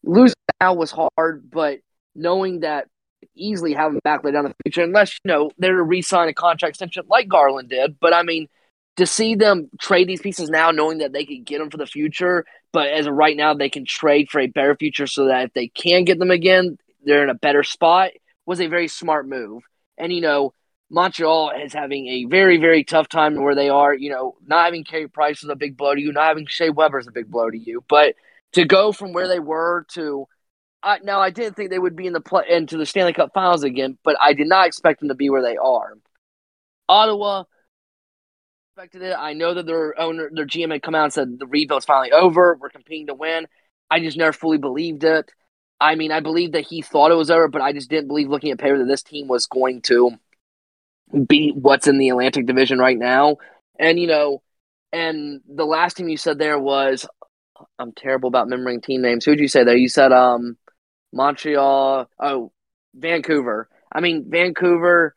losing 0.03 0.34
now 0.61 0.74
was 0.74 0.90
hard, 0.90 1.51
but 1.51 1.80
knowing 2.14 2.61
that 2.61 2.88
easily 3.34 3.74
have 3.74 3.92
them 3.92 4.01
back 4.05 4.24
later 4.24 4.36
down 4.36 4.44
the 4.44 4.55
future, 4.64 4.82
unless 4.82 5.18
you 5.24 5.28
know 5.28 5.51
they're 5.59 5.76
to 5.76 5.82
re-sign 5.82 6.28
a 6.28 6.34
contract 6.34 6.70
extension 6.70 7.05
like 7.09 7.28
Garland 7.28 7.68
did. 7.68 7.99
But 8.01 8.14
I 8.14 8.22
mean, 8.22 8.49
to 8.97 9.07
see 9.07 9.34
them 9.34 9.68
trade 9.80 10.09
these 10.09 10.22
pieces 10.22 10.49
now, 10.49 10.70
knowing 10.70 10.99
that 10.99 11.12
they 11.12 11.24
could 11.24 11.44
get 11.44 11.59
them 11.59 11.70
for 11.70 11.76
the 11.76 11.86
future, 11.86 12.47
but 12.72 12.88
as 12.88 13.07
of 13.07 13.14
right 13.14 13.36
now, 13.36 13.55
they 13.55 13.68
can 13.68 13.84
trade 13.84 14.28
for 14.30 14.40
a 14.40 14.47
better 14.47 14.74
future, 14.76 15.07
so 15.07 15.26
that 15.26 15.47
if 15.47 15.53
they 15.53 15.68
can 15.68 16.05
get 16.05 16.18
them 16.18 16.30
again, 16.30 16.78
they're 17.05 17.22
in 17.22 17.30
a 17.30 17.34
better 17.34 17.62
spot. 17.62 18.12
Was 18.47 18.61
a 18.61 18.68
very 18.68 18.88
smart 18.88 19.28
move, 19.28 19.62
and 19.99 20.12
you 20.12 20.20
know. 20.20 20.53
Montreal 20.91 21.51
is 21.62 21.72
having 21.72 22.07
a 22.07 22.24
very, 22.26 22.59
very 22.59 22.84
tough 22.84 23.09
time 23.09 23.43
where 23.43 23.55
they 23.55 23.68
are. 23.68 23.95
You 23.95 24.11
know, 24.11 24.37
not 24.47 24.66
having 24.66 24.84
Carey 24.84 25.09
Price 25.09 25.43
is 25.43 25.49
a 25.49 25.57
big 25.57 25.76
blow 25.76 25.95
to 25.95 26.01
you, 26.01 26.12
not 26.12 26.28
having 26.28 26.47
Shea 26.47 26.70
Weber 26.70 26.99
is 26.99 27.09
a 27.09 27.12
big 27.12 27.30
blow 27.30 27.51
to 27.51 27.59
you. 27.59 27.84
But 27.89 28.14
to 28.53 28.64
go 28.64 28.93
from 28.93 29.12
where 29.12 29.28
they 29.28 29.41
were 29.41 29.84
to 29.93 30.26
I, 30.82 31.01
now 31.03 31.18
I 31.18 31.30
didn't 31.30 31.57
think 31.57 31.70
they 31.70 31.78
would 31.78 31.97
be 31.97 32.07
in 32.07 32.12
the 32.12 32.20
play 32.20 32.45
into 32.49 32.76
the 32.76 32.87
Stanley 32.87 33.12
Cup 33.12 33.32
Finals 33.34 33.64
again, 33.64 33.99
but 34.05 34.16
I 34.22 34.34
did 34.34 34.47
not 34.47 34.68
expect 34.68 35.01
them 35.01 35.09
to 35.09 35.16
be 35.16 35.30
where 35.30 35.43
they 35.43 35.57
are. 35.57 35.95
Ottawa 36.89 37.45
expected 38.76 39.03
it. 39.03 39.16
I 39.18 39.32
know 39.32 39.55
that 39.55 39.66
their 39.66 39.99
owner, 39.99 40.30
their 40.32 40.47
GM, 40.47 40.70
had 40.70 40.82
come 40.82 40.95
out 40.95 41.05
and 41.05 41.12
said 41.12 41.39
the 41.39 41.47
rebuild's 41.47 41.87
finally 41.87 42.12
over. 42.12 42.57
We're 42.61 42.68
competing 42.68 43.09
to 43.09 43.14
win. 43.14 43.49
I 43.91 43.99
just 43.99 44.16
never 44.16 44.32
fully 44.32 44.59
believed 44.59 45.03
it. 45.03 45.32
I 45.80 45.97
mean, 45.97 46.12
I 46.12 46.20
believe 46.20 46.53
that 46.53 46.66
he 46.66 46.82
thought 46.82 47.11
it 47.11 47.16
was 47.16 47.30
over, 47.30 47.49
but 47.49 47.62
I 47.62 47.72
just 47.72 47.91
didn't 47.91 48.09
believe 48.09 48.28
looking 48.28 48.53
at 48.53 48.59
paper 48.59 48.78
that 48.78 48.84
this 48.84 49.03
team 49.03 49.26
was 49.26 49.47
going 49.47 49.82
to 49.82 50.12
beat 51.29 51.57
what's 51.57 51.87
in 51.87 51.99
the 51.99 52.09
Atlantic 52.09 52.47
Division 52.47 52.79
right 52.79 52.99
now. 52.99 53.37
And 53.79 53.99
you 53.99 54.07
know, 54.07 54.43
and 54.93 55.41
the 55.49 55.65
last 55.65 55.97
team 55.97 56.09
you 56.09 56.17
said 56.17 56.39
there 56.39 56.59
was 56.59 57.07
I'm 57.79 57.93
terrible 57.93 58.29
about 58.29 58.47
remembering 58.47 58.81
team 58.81 59.03
names. 59.03 59.25
Who'd 59.25 59.39
you 59.39 59.49
say 59.49 59.65
there? 59.65 59.77
You 59.77 59.89
said 59.89 60.13
um 60.13 60.57
Montreal. 61.13 62.09
Oh, 62.21 62.53
Vancouver. 62.95 63.69
I 63.93 64.01
mean, 64.01 64.27
Vancouver. 64.29 65.15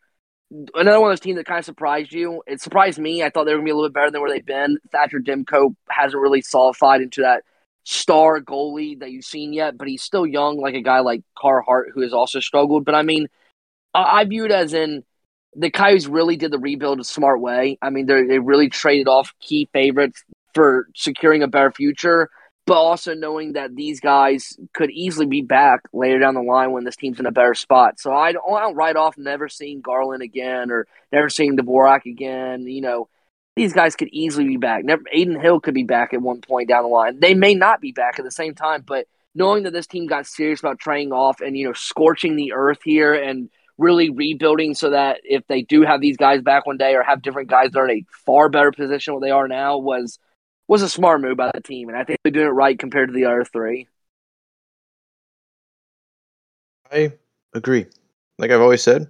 Another 0.73 0.99
one 0.99 1.11
of 1.11 1.13
those 1.13 1.19
teams 1.19 1.37
that 1.37 1.45
kind 1.45 1.59
of 1.59 1.65
surprised 1.65 2.11
you. 2.11 2.41
It 2.47 2.59
surprised 2.59 2.97
me. 2.97 3.21
I 3.21 3.29
thought 3.29 3.43
they 3.43 3.51
were 3.51 3.57
going 3.57 3.65
to 3.65 3.69
be 3.69 3.71
a 3.71 3.75
little 3.75 3.89
bit 3.89 3.93
better 3.93 4.11
than 4.11 4.21
where 4.21 4.31
they've 4.31 4.45
been. 4.45 4.79
Thatcher 4.91 5.19
Demko 5.19 5.75
hasn't 5.89 6.19
really 6.19 6.41
solidified 6.41 7.01
into 7.01 7.21
that 7.21 7.43
star 7.83 8.41
goalie 8.41 8.99
that 8.99 9.11
you've 9.11 9.25
seen 9.25 9.53
yet, 9.53 9.77
but 9.77 9.87
he's 9.87 10.01
still 10.01 10.25
young, 10.25 10.57
like 10.57 10.73
a 10.73 10.81
guy 10.81 11.01
like 11.01 11.21
Carter 11.37 11.61
Hart, 11.61 11.89
who 11.93 12.01
has 12.01 12.13
also 12.13 12.39
struggled. 12.39 12.83
But 12.83 12.95
I 12.95 13.03
mean, 13.03 13.27
I, 13.93 14.21
I 14.21 14.25
view 14.25 14.45
it 14.45 14.51
as 14.51 14.73
in 14.73 15.03
the 15.55 15.71
Coyotes 15.71 16.07
really 16.07 16.37
did 16.37 16.51
the 16.51 16.59
rebuild 16.59 16.99
a 16.99 17.03
smart 17.03 17.41
way. 17.41 17.77
I 17.81 17.89
mean, 17.89 18.05
they 18.05 18.39
really 18.39 18.69
traded 18.69 19.07
off 19.07 19.33
key 19.39 19.69
favorites 19.73 20.23
for 20.53 20.87
securing 20.95 21.43
a 21.43 21.47
better 21.47 21.71
future 21.71 22.29
but 22.69 22.75
also 22.75 23.15
knowing 23.15 23.53
that 23.53 23.75
these 23.75 23.99
guys 23.99 24.55
could 24.75 24.91
easily 24.91 25.25
be 25.25 25.41
back 25.41 25.81
later 25.91 26.19
down 26.19 26.35
the 26.35 26.41
line 26.41 26.71
when 26.71 26.83
this 26.83 26.95
team's 26.95 27.19
in 27.19 27.25
a 27.25 27.31
better 27.31 27.55
spot. 27.55 27.99
So 27.99 28.13
I 28.13 28.31
don't, 28.31 28.75
write 28.75 28.95
off 28.95 29.17
never 29.17 29.49
seeing 29.49 29.81
Garland 29.81 30.21
again 30.21 30.69
or 30.69 30.85
never 31.11 31.29
seeing 31.29 31.57
Dvorak 31.57 32.05
again. 32.05 32.67
You 32.67 32.81
know, 32.81 33.09
these 33.55 33.73
guys 33.73 33.95
could 33.95 34.09
easily 34.09 34.45
be 34.45 34.57
back. 34.57 34.85
Never, 34.85 35.01
Adin 35.11 35.39
Hill 35.39 35.59
could 35.59 35.73
be 35.73 35.83
back 35.83 36.13
at 36.13 36.21
one 36.21 36.41
point 36.41 36.69
down 36.69 36.83
the 36.83 36.89
line. 36.89 37.19
They 37.19 37.33
may 37.33 37.55
not 37.55 37.81
be 37.81 37.91
back 37.91 38.19
at 38.19 38.23
the 38.23 38.29
same 38.29 38.53
time, 38.53 38.83
but 38.85 39.07
knowing 39.33 39.63
that 39.63 39.73
this 39.73 39.87
team 39.87 40.05
got 40.05 40.27
serious 40.27 40.59
about 40.59 40.77
trading 40.77 41.11
off 41.11 41.41
and 41.41 41.57
you 41.57 41.65
know 41.65 41.73
scorching 41.73 42.35
the 42.35 42.53
earth 42.53 42.81
here 42.83 43.15
and 43.15 43.49
really 43.79 44.09
rebuilding 44.09 44.75
so 44.75 44.89
that 44.89 45.21
if 45.23 45.41
they 45.47 45.61
do 45.63 45.81
have 45.81 46.01
these 46.01 46.17
guys 46.17 46.41
back 46.41 46.65
one 46.67 46.77
day 46.77 46.93
or 46.93 47.01
have 47.01 47.21
different 47.21 47.49
guys 47.49 47.71
that 47.71 47.79
are 47.79 47.89
in 47.89 47.97
a 47.97 48.05
far 48.25 48.49
better 48.49 48.71
position 48.71 49.13
what 49.13 49.23
they 49.23 49.31
are 49.31 49.47
now 49.47 49.77
was 49.77 50.19
was 50.67 50.83
a 50.83 50.89
smart 50.89 51.19
move 51.19 51.35
by 51.35 51.49
the 51.51 51.61
team, 51.61 51.89
and 51.89 51.97
I 51.97 52.03
think 52.03 52.19
they're 52.23 52.31
doing 52.31 52.45
it 52.45 52.51
right 52.51 52.77
compared 52.77 53.09
to 53.09 53.13
the 53.13 53.25
other 53.25 53.43
three. 53.43 53.87
I 56.91 57.11
agree. 57.55 57.87
Like 58.37 58.51
I've 58.51 58.61
always 58.61 58.83
said, 58.83 59.07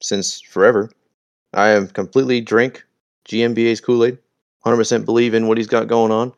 since 0.00 0.40
forever, 0.40 0.88
I 1.52 1.66
have 1.68 1.94
completely 1.94 2.40
drink 2.40 2.84
GMBA's 3.28 3.80
Kool 3.80 4.04
Aid. 4.04 4.18
100% 4.64 5.04
believe 5.04 5.34
in 5.34 5.48
what 5.48 5.58
he's 5.58 5.66
got 5.66 5.88
going 5.88 6.12
on. 6.12 6.32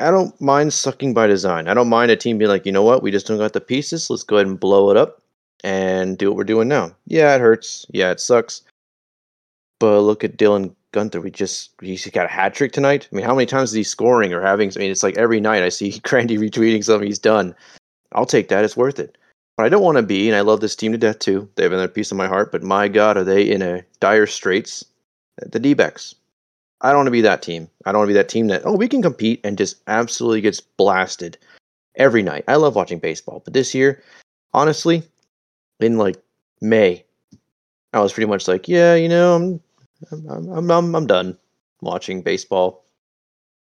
I 0.00 0.10
don't 0.10 0.38
mind 0.40 0.72
sucking 0.72 1.12
by 1.12 1.26
design. 1.26 1.68
I 1.68 1.74
don't 1.74 1.88
mind 1.88 2.10
a 2.10 2.16
team 2.16 2.38
being 2.38 2.48
like, 2.48 2.64
you 2.64 2.72
know 2.72 2.82
what, 2.82 3.02
we 3.02 3.10
just 3.10 3.26
don't 3.26 3.38
got 3.38 3.52
the 3.52 3.60
pieces. 3.60 4.08
Let's 4.08 4.22
go 4.22 4.36
ahead 4.36 4.46
and 4.46 4.58
blow 4.58 4.90
it 4.90 4.96
up 4.96 5.20
and 5.64 6.18
do 6.18 6.28
what 6.28 6.36
we're 6.36 6.44
doing 6.44 6.68
now. 6.68 6.94
Yeah, 7.06 7.34
it 7.34 7.40
hurts. 7.40 7.86
Yeah, 7.90 8.10
it 8.10 8.20
sucks. 8.20 8.62
But 9.80 10.02
look 10.02 10.22
at 10.22 10.36
Dylan 10.36 10.74
Guenther. 10.92 11.20
we 11.20 11.30
just 11.30 11.70
he's 11.80 12.06
got 12.10 12.26
a 12.26 12.28
hat 12.28 12.54
trick 12.54 12.70
tonight. 12.70 13.08
I 13.10 13.16
mean, 13.16 13.24
how 13.24 13.34
many 13.34 13.46
times 13.46 13.70
is 13.70 13.74
he 13.74 13.82
scoring 13.82 14.32
or 14.32 14.40
having? 14.40 14.70
I 14.76 14.78
mean, 14.78 14.90
it's 14.92 15.02
like 15.02 15.16
every 15.16 15.40
night 15.40 15.64
I 15.64 15.70
see 15.70 15.98
Grandy 16.04 16.38
retweeting 16.38 16.84
something 16.84 17.08
he's 17.08 17.18
done. 17.18 17.54
I'll 18.12 18.26
take 18.26 18.48
that; 18.48 18.64
it's 18.64 18.76
worth 18.76 19.00
it. 19.00 19.18
But 19.56 19.66
I 19.66 19.68
don't 19.68 19.82
want 19.82 19.96
to 19.96 20.02
be, 20.02 20.28
and 20.28 20.36
I 20.36 20.40
love 20.42 20.60
this 20.60 20.76
team 20.76 20.92
to 20.92 20.98
death 20.98 21.18
too. 21.18 21.48
They 21.54 21.62
have 21.62 21.72
another 21.72 21.88
piece 21.88 22.10
of 22.10 22.16
my 22.16 22.28
heart, 22.28 22.52
but 22.52 22.62
my 22.62 22.88
God, 22.88 23.16
are 23.16 23.24
they 23.24 23.42
in 23.42 23.62
a 23.62 23.82
dire 24.00 24.26
straits? 24.26 24.84
The 25.50 25.58
D-backs. 25.58 26.14
I 26.80 26.88
don't 26.88 26.98
want 26.98 27.06
to 27.08 27.12
be 27.12 27.20
that 27.22 27.42
team. 27.42 27.68
I 27.86 27.92
don't 27.92 28.00
want 28.00 28.08
to 28.08 28.14
be 28.14 28.18
that 28.18 28.28
team 28.28 28.48
that 28.48 28.62
oh 28.64 28.76
we 28.76 28.88
can 28.88 29.02
compete 29.02 29.40
and 29.42 29.56
just 29.56 29.76
absolutely 29.86 30.42
gets 30.42 30.60
blasted 30.60 31.38
every 31.96 32.22
night. 32.22 32.44
I 32.46 32.56
love 32.56 32.76
watching 32.76 32.98
baseball, 32.98 33.40
but 33.44 33.54
this 33.54 33.74
year, 33.74 34.02
honestly, 34.52 35.02
in 35.80 35.98
like 35.98 36.22
May, 36.60 37.04
I 37.92 38.00
was 38.00 38.12
pretty 38.12 38.28
much 38.28 38.48
like, 38.48 38.68
yeah, 38.68 38.94
you 38.94 39.08
know, 39.08 39.34
I'm 39.34 39.60
I'm, 40.10 40.50
I'm, 40.50 40.70
I'm, 40.70 40.94
I'm 40.94 41.06
done 41.06 41.38
watching 41.80 42.22
baseball. 42.22 42.84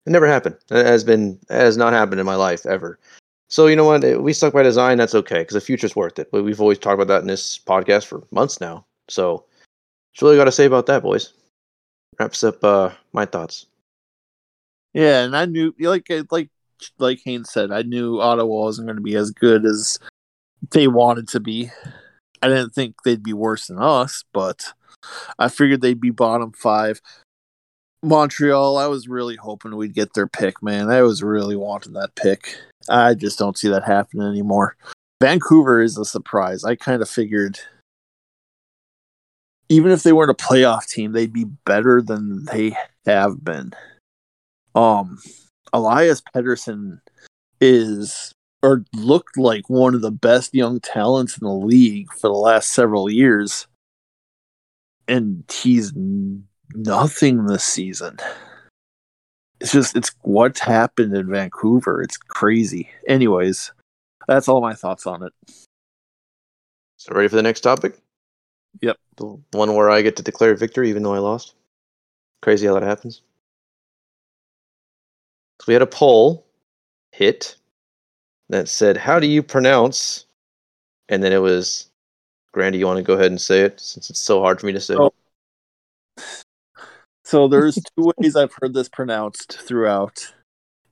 It 0.05 0.11
never 0.11 0.27
happened. 0.27 0.57
It 0.69 0.85
has 0.85 1.03
been 1.03 1.39
it 1.49 1.55
has 1.55 1.77
not 1.77 1.93
happened 1.93 2.19
in 2.19 2.25
my 2.25 2.35
life 2.35 2.65
ever. 2.65 2.99
So 3.47 3.67
you 3.67 3.75
know 3.75 3.85
what? 3.85 4.21
We 4.21 4.33
stuck 4.33 4.53
by 4.53 4.63
design. 4.63 4.97
That's 4.97 5.15
okay 5.15 5.39
because 5.39 5.53
the 5.55 5.61
future's 5.61 5.95
worth 5.95 6.19
it. 6.19 6.31
But 6.31 6.43
we've 6.43 6.61
always 6.61 6.79
talked 6.79 6.95
about 6.95 7.07
that 7.07 7.21
in 7.21 7.27
this 7.27 7.59
podcast 7.59 8.05
for 8.05 8.23
months 8.31 8.59
now. 8.59 8.85
So 9.07 9.45
that's 10.13 10.21
really 10.21 10.37
got 10.37 10.45
to 10.45 10.51
say 10.51 10.65
about 10.65 10.85
that, 10.87 11.03
boys. 11.03 11.33
Wraps 12.19 12.43
up 12.43 12.63
uh, 12.63 12.91
my 13.13 13.25
thoughts. 13.25 13.65
Yeah, 14.93 15.23
and 15.23 15.35
I 15.35 15.45
knew 15.45 15.75
like 15.79 16.09
like 16.31 16.49
like 16.97 17.19
Haynes 17.25 17.51
said, 17.51 17.71
I 17.71 17.81
knew 17.81 18.21
Ottawa 18.21 18.63
wasn't 18.63 18.87
going 18.87 18.97
to 18.97 19.01
be 19.01 19.15
as 19.15 19.31
good 19.31 19.65
as 19.65 19.99
they 20.71 20.87
wanted 20.87 21.27
to 21.29 21.39
be. 21.39 21.71
I 22.41 22.47
didn't 22.47 22.71
think 22.71 22.95
they'd 23.03 23.23
be 23.23 23.33
worse 23.33 23.67
than 23.67 23.79
us, 23.79 24.23
but 24.33 24.73
I 25.39 25.47
figured 25.49 25.81
they'd 25.81 25.99
be 25.99 26.11
bottom 26.11 26.51
five. 26.51 27.01
Montreal, 28.03 28.77
I 28.77 28.87
was 28.87 29.07
really 29.07 29.35
hoping 29.35 29.75
we'd 29.75 29.95
get 29.95 30.13
their 30.13 30.27
pick, 30.27 30.61
man. 30.61 30.89
I 30.89 31.01
was 31.01 31.23
really 31.23 31.55
wanting 31.55 31.93
that 31.93 32.15
pick. 32.15 32.55
I 32.87 33.15
just 33.15 33.39
don't 33.39 33.57
see 33.57 33.67
that 33.69 33.83
happening 33.83 34.27
anymore. 34.27 34.75
Vancouver 35.21 35.81
is 35.81 35.97
a 35.97 36.05
surprise. 36.05 36.63
I 36.63 36.75
kind 36.75 37.01
of 37.01 37.09
figured 37.09 37.59
even 39.69 39.91
if 39.91 40.03
they 40.03 40.13
weren't 40.13 40.29
a 40.29 40.35
playoff 40.35 40.87
team, 40.87 41.11
they'd 41.11 41.33
be 41.33 41.45
better 41.65 42.01
than 42.01 42.45
they 42.45 42.75
have 43.05 43.43
been. 43.43 43.71
Um 44.75 45.19
Elias 45.73 46.21
Pettersson 46.21 46.99
is 47.59 48.34
or 48.65 48.83
looked 48.93 49.37
like 49.37 49.69
one 49.69 49.93
of 49.93 50.01
the 50.01 50.11
best 50.11 50.53
young 50.53 50.79
talents 50.79 51.37
in 51.37 51.45
the 51.45 51.53
league 51.53 52.11
for 52.11 52.27
the 52.27 52.33
last 52.33 52.73
several 52.73 53.09
years 53.09 53.67
and 55.07 55.43
he's 55.51 55.93
nothing 56.73 57.45
this 57.45 57.63
season. 57.63 58.17
It's 59.59 59.71
just 59.71 59.95
it's 59.95 60.11
what's 60.21 60.59
happened 60.59 61.15
in 61.15 61.29
Vancouver. 61.29 62.01
It's 62.01 62.17
crazy. 62.17 62.89
Anyways, 63.07 63.71
that's 64.27 64.47
all 64.47 64.61
my 64.61 64.73
thoughts 64.73 65.07
on 65.07 65.23
it. 65.23 65.33
So 66.97 67.13
ready 67.13 67.27
for 67.27 67.35
the 67.35 67.43
next 67.43 67.61
topic? 67.61 67.99
Yep. 68.81 68.97
The 69.17 69.37
one 69.51 69.73
where 69.75 69.89
I 69.89 70.01
get 70.01 70.15
to 70.17 70.23
declare 70.23 70.55
victory 70.55 70.89
even 70.89 71.03
though 71.03 71.13
I 71.13 71.19
lost. 71.19 71.53
Crazy 72.41 72.67
how 72.67 72.73
that 72.73 72.83
happens. 72.83 73.21
So 75.61 75.65
we 75.67 75.73
had 75.73 75.81
a 75.81 75.87
poll 75.87 76.45
hit 77.11 77.55
that 78.49 78.67
said, 78.67 78.97
How 78.97 79.19
do 79.19 79.27
you 79.27 79.43
pronounce? 79.43 80.25
And 81.09 81.23
then 81.23 81.33
it 81.33 81.41
was 81.41 81.89
Grandy, 82.55 82.77
you 82.77 82.85
want 82.85 82.97
to 82.97 83.03
go 83.03 83.15
ahead 83.15 83.31
and 83.31 83.41
say 83.41 83.63
it 83.63 83.81
since 83.81 84.09
it's 84.09 84.19
so 84.19 84.39
hard 84.39 84.61
for 84.61 84.65
me 84.65 84.71
to 84.71 84.79
say? 84.79 84.95
Oh. 84.97 85.13
So 87.25 87.49
there's 87.49 87.75
two 87.75 88.13
ways 88.17 88.37
I've 88.37 88.53
heard 88.61 88.73
this 88.73 88.87
pronounced 88.87 89.59
throughout. 89.59 90.33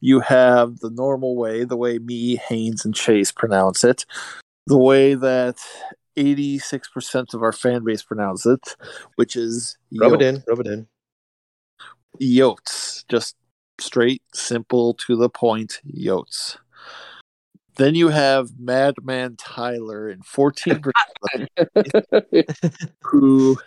You 0.02 0.20
have 0.20 0.80
the 0.80 0.90
normal 0.90 1.38
way, 1.38 1.64
the 1.64 1.78
way 1.78 2.00
me, 2.00 2.36
Haynes, 2.36 2.84
and 2.84 2.94
Chase 2.94 3.32
pronounce 3.32 3.86
it, 3.86 4.06
the 4.68 4.78
way 4.78 5.14
that 5.14 5.56
86% 6.18 7.34
of 7.34 7.42
our 7.42 7.54
fan 7.54 7.86
base 7.86 8.04
pronounce 8.04 8.46
it, 8.46 8.76
which 9.16 9.38
is 9.38 9.78
Rub 9.98 10.12
it 10.14 10.22
in. 10.22 10.44
Rub 10.46 10.60
it 10.60 10.68
in. 10.68 10.88
Yotes. 12.22 13.06
Just 13.08 13.38
straight, 13.80 14.22
simple, 14.34 14.96
to 14.96 15.16
the 15.16 15.30
point, 15.30 15.80
Yotes. 15.88 16.58
Then 17.76 17.96
you 17.96 18.10
have 18.10 18.60
Madman 18.60 19.36
Tyler 19.38 20.10
and 20.14 20.24
14% 20.24 20.92
who 23.02 23.58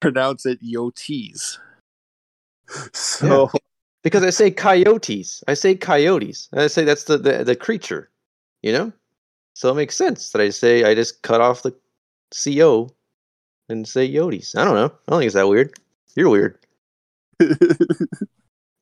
pronounce 0.00 0.46
it 0.46 0.62
Yotes. 0.62 1.58
So 2.92 3.50
Because 4.02 4.22
I 4.22 4.30
say 4.30 4.50
coyotes. 4.50 5.42
I 5.48 5.54
say 5.54 5.74
coyotes. 5.74 6.48
And 6.52 6.60
I 6.60 6.66
say 6.66 6.84
that's 6.84 7.04
the, 7.04 7.18
the, 7.18 7.44
the 7.44 7.56
creature. 7.56 8.10
You 8.62 8.72
know? 8.72 8.92
So 9.54 9.70
it 9.70 9.74
makes 9.74 9.96
sense 9.96 10.30
that 10.30 10.40
I 10.42 10.50
say 10.50 10.84
I 10.84 10.94
just 10.94 11.22
cut 11.22 11.40
off 11.40 11.62
the 11.62 11.74
CO 12.34 12.90
and 13.68 13.86
say 13.86 14.10
yotes. 14.10 14.56
I 14.56 14.64
don't 14.64 14.74
know. 14.74 14.86
I 14.86 15.10
don't 15.10 15.20
think 15.20 15.26
it's 15.26 15.34
that 15.34 15.48
weird. 15.48 15.78
You're 16.16 16.28
weird. 16.28 16.58
Do 17.38 17.56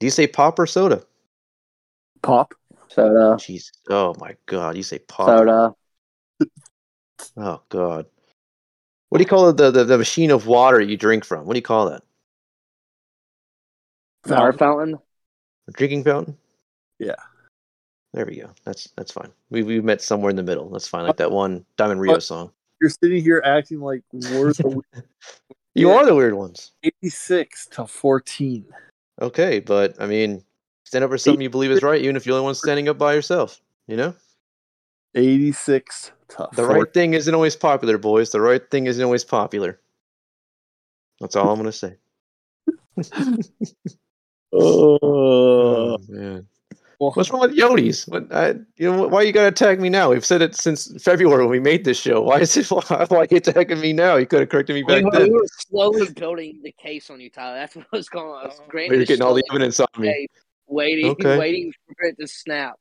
you 0.01 0.11
say 0.11 0.27
pop 0.27 0.59
or 0.59 0.67
soda? 0.67 1.05
pop. 2.23 2.55
Soda. 2.95 3.37
Jeez. 3.39 3.71
Oh 3.89 4.15
my 4.19 4.37
god. 4.47 4.77
You 4.77 4.83
say 4.83 4.99
pop. 4.99 5.29
Soda. 5.29 5.75
Oh 7.37 7.61
god. 7.69 8.07
What 9.09 9.19
do 9.19 9.23
you 9.23 9.29
call 9.29 9.49
it? 9.49 9.57
The, 9.57 9.71
the 9.71 9.85
the 9.85 9.99
machine 9.99 10.31
of 10.31 10.47
water 10.47 10.81
you 10.81 10.97
drink 10.97 11.25
from? 11.25 11.47
What 11.47 11.55
do 11.55 11.59
you 11.59 11.63
call 11.63 11.91
that? 11.91 12.03
Water 14.27 14.53
fountain. 14.53 14.99
A 15.69 15.73
drinking 15.73 16.05
fountain? 16.05 16.37
Yeah. 16.99 17.15
There 18.15 18.27
we 18.27 18.37
go. 18.37 18.51
That's 18.65 18.89
that's 18.97 19.13
fine. 19.13 19.31
We 19.51 19.63
we 19.63 19.81
met 19.81 20.03
somewhere 20.03 20.31
in 20.31 20.37
the 20.37 20.43
middle. 20.43 20.69
That's 20.71 20.89
fine. 20.89 21.07
Like 21.07 21.17
that 21.17 21.31
one 21.31 21.65
Diamond 21.77 22.01
Rio 22.01 22.19
song. 22.19 22.51
You're 22.81 22.91
sitting 22.91 23.23
here 23.23 23.43
acting 23.45 23.81
like 23.81 24.03
we're 24.13 24.53
the 24.53 24.83
You 25.75 25.89
Yeah. 25.89 25.95
are 25.97 26.07
the 26.07 26.15
weird 26.15 26.35
ones. 26.35 26.73
86 26.83 27.67
to 27.69 27.87
14. 27.87 28.67
Okay, 29.23 29.61
but 29.61 29.95
I 29.99 30.07
mean, 30.07 30.45
stand 30.93 31.05
up 31.05 31.11
for 31.11 31.17
something 31.17 31.41
you 31.41 31.49
believe 31.49 31.71
is 31.71 31.83
right, 31.83 32.03
even 32.03 32.17
if 32.17 32.27
you're 32.27 32.35
the 32.35 32.41
only 32.41 32.49
one 32.49 32.55
standing 32.55 32.87
up 32.87 32.99
by 32.99 33.15
yourself. 33.15 33.63
You 33.87 33.97
know, 33.97 34.15
86 35.15 36.13
to 36.29 36.49
the 36.53 36.63
14. 36.65 36.77
right 36.77 36.93
thing 36.93 37.15
isn't 37.15 37.35
always 37.35 37.57
popular, 37.57 37.97
boys. 37.97 38.31
The 38.31 38.43
right 38.43 38.71
thing 38.71 38.87
isn't 38.87 39.03
always 39.03 39.25
popular. 39.25 39.81
That's 41.19 41.35
all 41.35 41.49
I'm 41.49 41.59
gonna 41.59 41.73
say. 41.73 41.97
Oh, 44.55 44.99
Oh 45.03 45.99
man, 46.09 46.47
well, 47.01 47.11
what's 47.13 47.31
wrong 47.31 47.41
with 47.41 47.57
Yotes? 47.57 48.07
What, 48.07 48.31
I, 48.31 48.51
you 48.77 48.93
know, 48.93 49.09
why 49.09 49.23
you 49.23 49.33
gotta 49.33 49.49
attack 49.49 49.81
me 49.81 49.89
now? 49.89 50.11
We've 50.11 50.27
said 50.27 50.43
it 50.43 50.55
since 50.55 51.03
February 51.03 51.41
when 51.45 51.51
we 51.51 51.59
made 51.59 51.87
this 51.87 51.99
show. 51.99 52.21
Why 52.21 52.41
is 52.41 52.55
it? 52.55 52.71
Why, 52.71 52.83
why 53.09 53.17
are 53.17 53.27
you 53.31 53.39
attacking 53.39 53.81
me 53.81 53.95
now? 53.95 54.17
You 54.17 54.27
could 54.27 54.41
have 54.41 54.51
corrected 54.51 54.75
me 54.75 54.83
We 54.83 55.01
back 55.01 55.05
were, 55.05 55.19
then. 55.19 55.29
we 55.29 55.35
were 55.41 55.47
slowly 55.59 56.11
building 56.11 56.61
the 56.63 56.73
case 56.73 57.09
on 57.09 57.19
you, 57.19 57.31
Tyler. 57.31 57.57
That's 57.57 57.77
what 57.77 57.91
was 57.93 58.11
going 58.11 58.29
on. 58.29 58.45
I 58.45 58.49
was 58.49 58.61
granted 58.69 58.97
You're 58.99 59.07
getting 59.07 59.23
all 59.23 59.33
the 59.33 59.43
evidence 59.51 59.81
on 59.81 59.87
me. 59.97 60.29
Case, 60.73 60.77
waiting, 60.77 61.11
Okay. 61.13 61.39
waiting 61.39 61.73
for 61.87 62.07
it 62.07 62.17
to 62.19 62.27
snap. 62.27 62.75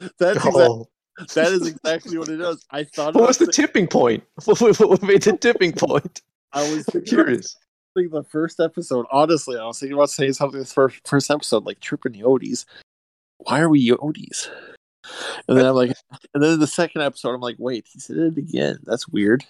that's 0.18 0.36
exactly, 0.36 0.52
Oh, 0.64 0.88
that 1.34 1.52
is 1.52 1.66
exactly 1.66 2.18
what 2.18 2.28
it 2.28 2.40
is. 2.40 2.64
I 2.70 2.84
thought 2.84 3.14
what 3.14 3.28
was 3.28 3.38
the 3.38 3.46
it. 3.46 3.52
tipping 3.52 3.86
point? 3.86 4.24
What, 4.44 4.60
what, 4.60 4.80
what 4.80 5.02
made 5.02 5.22
the 5.22 5.36
tipping 5.36 5.72
point? 5.72 6.20
I 6.52 6.62
was 6.70 6.86
I'm 6.94 7.02
curious. 7.02 7.56
about 7.96 8.24
the 8.24 8.28
first 8.30 8.60
episode. 8.60 9.06
Honestly, 9.10 9.56
I 9.58 9.64
was 9.64 9.78
thinking 9.80 9.94
about 9.96 10.10
saying 10.10 10.34
something 10.34 10.58
this 10.60 10.72
first, 10.72 11.06
first 11.06 11.30
episode, 11.30 11.64
like 11.64 11.80
tripping 11.80 12.12
Yotes. 12.12 12.64
Why 13.38 13.60
are 13.60 13.68
we 13.68 13.88
Yotes? 13.90 14.48
And 15.48 15.56
then 15.56 15.64
I'm 15.66 15.74
like, 15.74 15.92
and 16.34 16.42
then 16.42 16.58
the 16.58 16.66
second 16.66 17.02
episode, 17.02 17.30
I'm 17.34 17.40
like, 17.40 17.56
wait, 17.58 17.86
he 17.92 18.00
said 18.00 18.16
it 18.16 18.36
again. 18.38 18.78
That's 18.84 19.06
weird. 19.08 19.44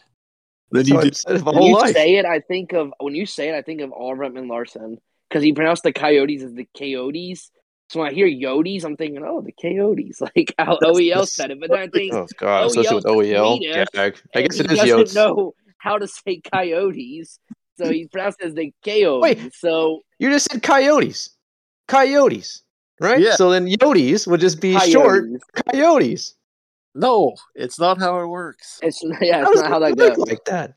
Then 0.71 0.81
That's 0.85 0.89
you 0.89 0.95
how 0.97 1.01
did 1.03 1.17
it 1.41 1.45
my 1.45 1.51
When 1.53 1.55
whole 1.57 1.69
you 1.69 1.75
life. 1.77 1.95
say 1.95 2.17
it, 2.17 2.25
I 2.27 2.41
think 2.41 2.73
of 2.73 2.93
when 3.01 3.15
you 3.15 3.25
say 3.27 3.49
it, 3.49 3.55
I 3.55 3.63
think 3.63 3.81
of 3.81 3.93
Alvin 3.93 4.49
Larson 4.49 4.99
because 5.29 5.43
he 5.43 5.53
pronounced 5.53 5.83
the 5.85 5.93
coyotes 5.93 6.43
as 6.43 6.53
the 6.55 6.69
coyotes. 6.77 7.51
So 7.89 8.01
when 8.01 8.11
I 8.11 8.15
hear 8.15 8.27
Yotes, 8.29 8.85
I'm 8.85 8.97
thinking, 8.97 9.23
oh, 9.25 9.43
the 9.43 9.53
coyotes, 9.53 10.21
like 10.37 10.55
how 10.59 10.77
OEL 10.83 11.27
said 11.27 11.51
it. 11.53 11.61
But 11.61 11.71
then 11.71 11.79
I 11.81 11.87
think, 11.89 12.13
Oh 12.15 12.27
god, 12.39 12.65
OEL 12.65 12.67
especially 12.67 12.95
with 12.97 13.05
OEL. 13.05 13.57
Swedish, 13.59 13.87
Gag. 13.93 14.19
I 14.35 14.41
and 14.41 14.49
guess 14.49 14.59
he 14.59 14.65
it 14.65 14.73
is 14.73 14.79
doesn't 14.79 14.99
Yotes. 14.99 15.15
know 15.15 15.55
how 15.79 15.99
to 15.99 16.09
say 16.09 16.41
coyotes, 16.53 17.39
so 17.79 17.91
he 17.91 18.07
pronounced 18.09 18.41
as 18.43 18.55
the 18.55 18.73
coyotes. 18.85 19.57
So 19.59 20.01
You 20.19 20.31
just 20.31 20.51
said 20.51 20.63
coyotes. 20.63 21.31
Coyotes. 21.89 22.63
Right? 23.01 23.21
Yeah. 23.21 23.35
So 23.35 23.51
then 23.51 23.67
Yotes 23.69 24.27
would 24.27 24.41
just 24.41 24.61
be 24.61 24.79
short 24.81 25.25
coyotes. 25.25 25.43
coyotes. 25.73 26.35
no, 26.95 27.35
it's 27.55 27.79
not 27.79 27.99
how 27.99 28.19
it 28.21 28.27
works. 28.27 28.81
It's 28.83 29.03
yeah, 29.21 29.45
How 29.45 29.53
it's 29.53 29.61
does 29.61 29.63
not 29.63 29.71
how 29.71 29.79
that 29.81 29.97
work 29.97 30.17
goes. 30.17 30.27
like 30.27 30.45
that? 30.47 30.75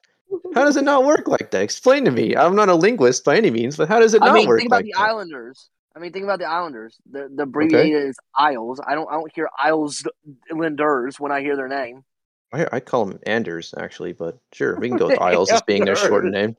How 0.54 0.64
does 0.66 0.76
it 0.78 0.84
not 0.84 1.06
work 1.06 1.28
like 1.28 1.50
that? 1.52 1.62
Explain 1.64 2.06
to 2.06 2.12
me. 2.12 2.36
I'm 2.36 2.56
not 2.56 2.70
a 2.70 2.76
linguist 2.76 3.24
by 3.24 3.36
any 3.38 3.50
means, 3.50 3.78
but 3.78 3.88
how 3.88 4.00
does 4.00 4.14
it 4.14 4.22
I 4.22 4.28
not 4.28 4.34
mean, 4.36 4.48
work 4.48 4.60
think 4.60 4.68
about 4.70 4.76
like 4.78 4.86
the 4.86 4.92
that? 4.96 5.02
Islanders. 5.02 5.70
I 5.96 6.00
mean, 6.00 6.12
think 6.12 6.24
about 6.24 6.40
the 6.40 6.46
Islanders. 6.46 6.98
The 7.12 7.30
the 7.34 7.44
abbreviated 7.44 8.10
is 8.10 8.18
Isles. 8.36 8.82
I 8.86 8.96
don't 8.96 9.10
I 9.10 9.14
don't 9.14 9.32
hear 9.34 9.50
Islanders 9.58 11.20
when 11.20 11.32
I 11.32 11.42
hear 11.42 11.56
their 11.56 11.68
name. 11.68 12.04
I, 12.52 12.68
I 12.72 12.80
call 12.80 13.06
them 13.06 13.20
Anders 13.26 13.74
actually, 13.78 14.14
but 14.14 14.38
sure, 14.54 14.78
we 14.80 14.88
can 14.88 14.98
go 14.98 15.08
with 15.12 15.22
Isles 15.22 15.52
as 15.52 15.62
being 15.64 15.86
their 15.86 15.96
shortened 15.96 16.34
name. 16.34 16.56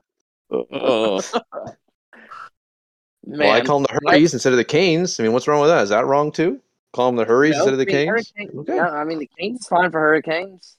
Man, 0.51 0.65
well, 3.23 3.51
I 3.51 3.61
call 3.61 3.79
them 3.79 3.87
the 3.89 3.99
Hurries 4.05 4.33
instead 4.33 4.53
of 4.53 4.57
the 4.57 4.65
Canes. 4.65 5.19
I 5.19 5.23
mean, 5.23 5.33
what's 5.33 5.47
wrong 5.47 5.61
with 5.61 5.69
that? 5.69 5.83
Is 5.83 5.89
that 5.89 6.05
wrong 6.05 6.31
too? 6.31 6.59
Call 6.93 7.07
them 7.07 7.15
the 7.15 7.25
Hurries 7.25 7.51
No, 7.51 7.57
instead 7.57 7.73
of 7.73 7.79
the 7.79 7.83
I 7.83 8.05
mean, 8.05 8.23
Canes? 8.35 8.55
Okay. 8.57 8.75
Yeah, 8.75 8.89
I 8.89 9.03
mean 9.05 9.19
the 9.19 9.29
Canes 9.39 9.61
is 9.61 9.67
fine 9.67 9.91
for 9.91 9.99
Hurricanes. 9.99 10.77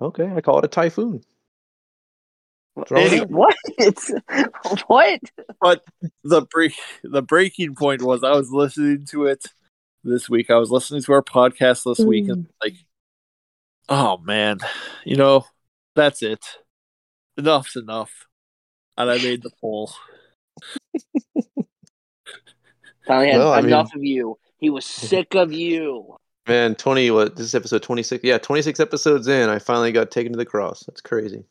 Okay, 0.00 0.32
I 0.32 0.40
call 0.40 0.58
it 0.58 0.64
a 0.64 0.68
typhoon. 0.68 1.22
Wrong 2.90 3.02
Anyway. 3.02 3.26
What? 3.28 3.56
What? 4.86 5.20
but 5.60 5.84
the 6.24 6.42
break 6.42 6.74
the 7.02 7.22
breaking 7.22 7.74
point 7.74 8.02
was 8.02 8.22
I 8.24 8.32
was 8.32 8.50
listening 8.50 9.06
to 9.10 9.26
it 9.26 9.44
this 10.04 10.28
week. 10.28 10.50
I 10.50 10.56
was 10.56 10.70
listening 10.70 11.02
to 11.02 11.12
our 11.12 11.22
podcast 11.22 11.84
this 11.84 12.04
week 12.04 12.28
and 12.28 12.44
mm. 12.44 12.50
like 12.62 12.74
oh 13.88 14.18
man, 14.18 14.58
you 15.04 15.16
know, 15.16 15.44
that's 15.94 16.22
it. 16.22 16.44
Enough's 17.36 17.76
enough. 17.76 18.26
And 18.96 19.10
I 19.10 19.18
made 19.18 19.42
the 19.42 19.50
poll. 19.60 19.92
Finally 23.06 23.30
had 23.30 23.38
Well, 23.38 23.52
I 23.52 23.60
enough 23.60 23.94
of 23.94 24.02
you. 24.04 24.38
He 24.58 24.70
was 24.70 24.84
sick 24.86 25.34
of 25.34 25.52
you. 25.52 26.16
Man, 26.46 26.74
20, 26.74 27.10
what, 27.10 27.36
this 27.36 27.46
is 27.46 27.54
episode 27.54 27.82
26. 27.82 28.24
Yeah, 28.24 28.38
26 28.38 28.80
episodes 28.80 29.28
in, 29.28 29.48
I 29.48 29.58
finally 29.58 29.92
got 29.92 30.10
taken 30.10 30.32
to 30.32 30.38
the 30.38 30.46
cross. 30.46 30.82
That's 30.86 31.00
crazy. 31.00 31.44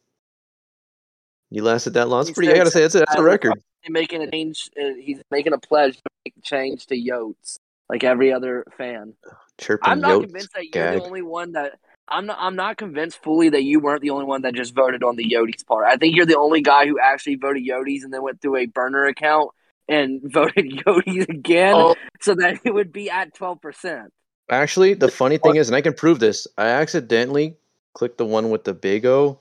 You 1.50 1.64
lasted 1.64 1.94
that 1.94 2.10
long? 2.10 2.22
It's 2.22 2.32
pretty, 2.32 2.52
I 2.52 2.56
gotta 2.58 2.72
say, 2.72 2.82
that's 2.82 2.96
a, 2.96 3.00
that's 3.00 3.16
a 3.16 3.24
record. 3.24 3.54
He's 3.82 3.92
making 3.92 4.22
a 4.22 4.30
change. 4.30 4.70
Uh, 4.80 4.94
he's 5.00 5.22
making 5.32 5.54
a 5.54 5.58
pledge 5.58 5.96
to 5.98 6.04
make 6.26 6.34
change 6.44 6.86
to 6.88 6.96
Yotes, 6.96 7.58
like 7.90 8.04
every 8.04 8.34
other 8.34 8.66
fan. 8.78 9.14
Chirping 9.58 9.90
I'm 9.90 10.02
not 10.02 10.12
yotes, 10.12 10.24
convinced 10.26 10.54
that 10.54 10.64
you're 10.64 10.72
gag. 10.72 11.00
the 11.00 11.06
only 11.06 11.22
one 11.22 11.54
that. 11.54 11.80
I'm 12.10 12.26
not. 12.26 12.38
I'm 12.40 12.56
not 12.56 12.78
convinced 12.78 13.22
fully 13.24 13.50
that 13.50 13.64
you 13.64 13.80
weren't 13.80 14.02
the 14.02 14.12
only 14.12 14.26
one 14.26 14.42
that 14.44 14.54
just 14.56 14.74
voted 14.74 15.04
on 15.04 15.16
the 15.18 15.30
Yotes 15.30 15.66
part. 15.66 15.86
I 15.86 15.98
think 15.98 16.16
you're 16.16 16.26
the 16.26 16.38
only 16.38 16.62
guy 16.62 16.86
who 16.86 16.98
actually 17.00 17.36
voted 17.36 17.66
Yotes 17.66 18.04
and 18.04 18.14
then 18.14 18.22
went 18.24 18.42
through 18.42 18.58
a 18.58 18.66
burner 18.66 19.06
account 19.06 19.52
and 19.90 20.22
voted 20.32 20.70
Yotes 20.86 21.28
again, 21.30 21.74
Oh. 21.76 21.96
so 22.22 22.36
that 22.36 22.60
it 22.64 22.74
would 22.74 22.94
be 22.94 23.10
at 23.10 23.34
twelve 23.34 23.62
percent. 23.62 24.12
Actually, 24.50 24.94
the 24.94 25.10
funny 25.12 25.38
thing 25.38 25.58
is, 25.58 25.68
and 25.68 25.76
I 25.76 25.82
can 25.82 25.94
prove 25.94 26.20
this, 26.20 26.48
I 26.58 26.68
accidentally 26.68 27.58
clicked 27.94 28.18
the 28.18 28.26
one 28.26 28.50
with 28.52 28.64
the 28.64 28.74
big 28.74 29.06
O, 29.06 29.40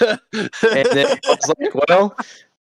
and 0.00 0.86
then 0.92 1.06
I 1.06 1.20
was 1.26 1.52
like, 1.58 1.74
well, 1.88 2.16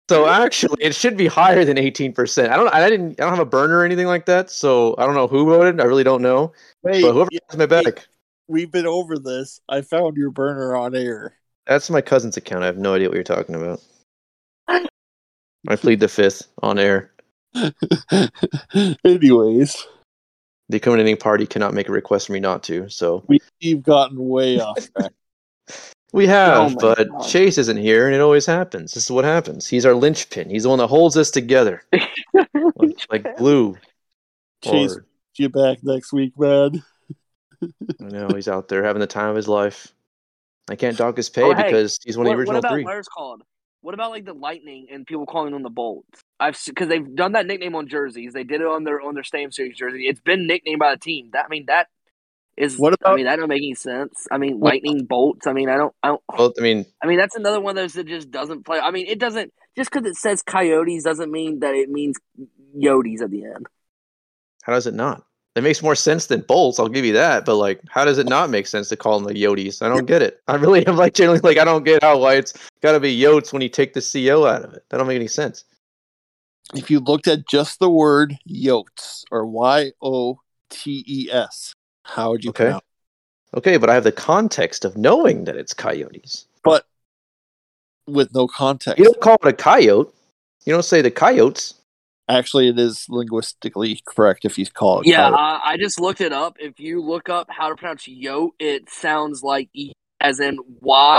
so 0.10 0.28
actually, 0.28 0.78
it 0.84 0.96
should 0.96 1.16
be 1.18 1.28
higher 1.28 1.64
than 1.66 1.78
18%. 1.78 2.50
I 2.50 2.56
don't, 2.56 2.74
I 2.74 2.90
didn't, 2.90 3.20
I 3.20 3.24
don't 3.24 3.30
have 3.30 3.40
a 3.40 3.46
burner 3.46 3.80
or 3.80 3.86
anything 3.86 4.08
like 4.08 4.26
that, 4.26 4.50
so 4.50 4.96
I 4.98 5.06
don't 5.06 5.14
know 5.16 5.28
who 5.28 5.46
voted. 5.46 5.80
I 5.80 5.84
really 5.86 6.04
don't 6.04 6.22
know. 6.22 6.52
Wait, 6.84 7.02
But 7.04 7.14
whoever 7.14 7.30
yeah, 7.32 7.40
has 7.50 7.58
my 7.58 7.66
back, 7.68 8.08
we've 8.48 8.72
been 8.72 8.88
over 8.88 9.18
this. 9.20 9.62
I 9.70 9.82
found 9.82 10.18
your 10.18 10.32
burner 10.32 10.76
on 10.76 10.96
air. 10.96 11.36
that's 11.68 11.90
my 11.90 12.02
cousin's 12.02 12.38
account. 12.38 12.64
I 12.64 12.68
have 12.68 12.78
no 12.78 12.96
idea 12.96 13.08
what 13.10 13.16
you're 13.16 13.24
talking 13.24 13.56
about. 13.56 13.82
I 15.68 15.76
plead 15.76 16.00
the 16.00 16.08
fifth 16.08 16.48
on 16.64 16.80
air. 16.80 17.12
Anyways, 19.04 19.86
The 20.70 20.78
accommodating 20.78 21.18
party 21.18 21.46
cannot 21.46 21.74
make 21.74 21.90
a 21.90 21.92
request 21.92 22.28
for 22.28 22.34
me 22.34 22.40
not 22.40 22.64
to. 22.64 22.90
So 22.90 23.24
we've 23.28 23.84
gotten 23.84 24.18
way 24.28 24.60
off 24.60 24.90
track. 24.96 25.12
we 26.14 26.28
have, 26.28 26.74
Oh 26.74 26.76
but 26.80 27.08
God. 27.10 27.28
Chase 27.28 27.58
isn't 27.58 27.78
here, 27.78 28.08
and 28.08 28.16
it 28.16 28.22
always 28.22 28.46
happens. 28.46 28.94
This 28.94 29.06
is 29.06 29.12
what 29.12 29.26
happens. 29.26 29.68
He's 29.68 29.86
our 29.86 29.94
linchpin. 29.94 30.50
He's 30.50 30.64
the 30.64 30.70
one 30.70 30.80
that 30.80 30.88
holds 30.88 31.18
us 31.18 31.32
together, 31.32 31.84
like, 32.34 33.08
like 33.12 33.38
glue. 33.38 33.78
Chase, 34.64 34.96
Or- 34.96 35.06
you 35.36 35.50
back 35.50 35.78
next 35.84 36.12
week, 36.12 36.34
man. 36.38 36.84
I 37.64 38.04
know 38.06 38.30
he's 38.36 38.48
out 38.50 38.68
there 38.68 38.84
having 38.84 39.00
the 39.00 39.08
time 39.08 39.30
of 39.30 39.36
his 39.36 39.48
life. 39.48 39.94
I 40.70 40.76
can't 40.76 40.98
dock 40.98 41.16
his 41.18 41.30
pay 41.30 41.44
Oh, 41.44 41.54
hey, 41.54 41.64
because 41.64 41.98
he's 42.04 42.18
one 42.18 42.28
of 42.28 42.32
what, 42.36 42.46
the 42.46 42.52
what 42.52 42.56
about 42.58 42.72
three. 42.72 42.84
where's 42.84 43.08
called? 43.08 43.42
what 43.82 43.94
about 43.94 44.12
like 44.12 44.26
the 44.26 44.34
Lightning 44.34 44.88
and 44.92 45.08
people 45.08 45.26
calling 45.26 45.54
them 45.54 45.64
the 45.64 45.70
Bolts? 45.70 46.22
I've 46.40 46.60
because 46.66 46.90
they've 46.90 47.16
done 47.16 47.32
that 47.34 47.46
nickname 47.48 47.76
on 47.76 47.88
jerseys. 47.88 48.34
They 48.34 48.44
did 48.44 48.60
it 48.62 48.68
on 48.68 48.84
their 48.84 49.02
on 49.02 49.14
their 49.14 49.24
Stadium 49.24 49.52
Series 49.54 49.78
jersey. 49.78 50.08
It's 50.08 50.20
been 50.20 50.46
nicknamed 50.48 50.80
by 50.80 50.94
the 50.94 51.00
team. 51.00 51.30
That 51.32 51.46
I 51.46 51.48
mean 51.48 51.66
that 51.68 51.88
is. 52.60 52.78
What 52.78 52.96
I 53.04 53.16
mean 53.16 53.26
that 53.26 53.38
don't 53.38 53.50
make 53.50 53.58
any 53.58 53.74
sense. 53.74 54.28
I 54.32 54.38
mean 54.38 54.60
Lightning 54.60 55.06
Bolts. 55.06 55.48
I 55.48 55.54
mean 55.54 55.70
I 55.70 55.78
don't. 55.78 55.94
I 56.04 56.10
don't. 56.10 56.22
Well, 56.38 56.54
I 56.58 56.62
mean, 56.62 56.86
I 57.02 57.08
mean 57.08 57.18
that's 57.18 57.36
another 57.36 57.60
one 57.60 57.78
of 57.78 57.84
those 57.84 57.94
that 57.94 58.08
just 58.08 58.30
doesn't 58.30 58.66
play. 58.66 58.80
I 58.80 58.92
mean 58.92 59.08
it 59.08 59.20
doesn't 59.20 59.52
just 59.76 59.92
because 59.92 60.10
it 60.10 60.16
says 60.16 60.44
Coyotes 60.44 61.04
doesn't 61.04 61.32
mean 61.32 61.60
that 61.60 61.74
it 61.74 61.90
means 61.90 62.18
Yotes 62.78 63.22
at 63.22 63.32
the 63.32 63.46
end. 63.46 63.68
how 64.64 64.74
does 64.74 64.86
it 64.86 64.94
not? 64.94 65.24
It 65.56 65.64
makes 65.64 65.82
more 65.82 65.96
sense 65.96 66.28
than 66.28 66.42
bolts. 66.42 66.80
I'll 66.80 66.88
give 66.88 67.06
you 67.06 67.14
that. 67.14 67.44
But 67.44 67.56
like, 67.56 67.82
how 67.90 68.06
does 68.06 68.18
it 68.18 68.30
not 68.30 68.50
make 68.50 68.68
sense 68.68 68.88
to 68.90 68.96
call 68.96 69.20
them 69.20 69.34
the 69.34 69.44
Yotes? 69.44 69.82
I 69.82 69.90
don't 69.90 70.06
get 70.06 70.22
it. 70.22 70.40
I 70.48 70.56
really 70.56 70.86
am 70.86 70.96
like 70.96 71.14
generally 71.14 71.40
like 71.40 71.58
I 71.58 71.66
don't 71.66 71.84
get 71.84 72.04
how 72.04 72.18
why 72.20 72.36
it's 72.36 72.54
got 72.82 72.92
to 72.94 73.00
be 73.00 73.20
Yotes 73.20 73.52
when 73.52 73.62
you 73.62 73.70
take 73.70 73.94
the 73.94 74.02
co 74.02 74.46
out 74.46 74.64
of 74.64 74.74
it. 74.74 74.84
That 74.90 74.98
don't 74.98 75.08
make 75.08 75.16
any 75.16 75.28
sense. 75.28 75.66
If 76.76 76.92
you 76.92 77.00
looked 77.00 77.28
at 77.28 77.48
just 77.48 77.80
the 77.80 77.90
word 77.90 78.38
yotes 78.48 79.24
or 79.32 79.48
Y 79.48 79.92
O 80.02 80.40
T 80.70 81.04
E 81.08 81.30
S, 81.32 81.74
how 82.10 82.32
would 82.32 82.44
you 82.44 82.50
Okay. 82.52 82.66
pronounce? 82.66 82.84
Okay, 83.56 83.78
but 83.78 83.90
I 83.90 83.94
have 83.96 84.04
the 84.04 84.12
context 84.12 84.86
of 84.86 84.96
knowing 84.98 85.46
that 85.46 85.56
it's 85.56 85.74
coyotes. 85.74 86.46
But 86.64 86.86
with 88.06 88.34
no 88.34 88.48
context, 88.48 89.00
You 89.00 89.06
don't 89.06 89.22
call 89.22 89.38
it 89.42 89.48
a 89.48 89.54
coyote. 89.54 90.14
You 90.66 90.74
don't 90.74 90.84
say 90.84 91.02
the 91.02 91.12
coyotes. 91.12 91.76
actually, 92.28 92.68
it 92.70 92.78
is 92.78 93.08
linguistically 93.10 94.02
correct 94.06 94.46
if 94.46 94.60
you 94.60 94.66
call 94.68 95.02
it. 95.02 95.08
Yeah, 95.08 95.30
coyote. 95.32 95.40
I, 95.40 95.62
I 95.72 95.78
just 95.78 96.00
looked 96.00 96.22
it 96.22 96.32
up. 96.32 96.58
If 96.60 96.80
you 96.80 97.02
look 97.04 97.28
up 97.28 97.48
how 97.50 97.70
to 97.70 97.76
pronounce 97.76 98.04
Yote, 98.08 98.52
it 98.60 98.88
sounds 98.90 99.42
like 99.42 99.70
E 99.74 99.94
as 100.22 100.40
in 100.40 100.60
Y 100.82 101.18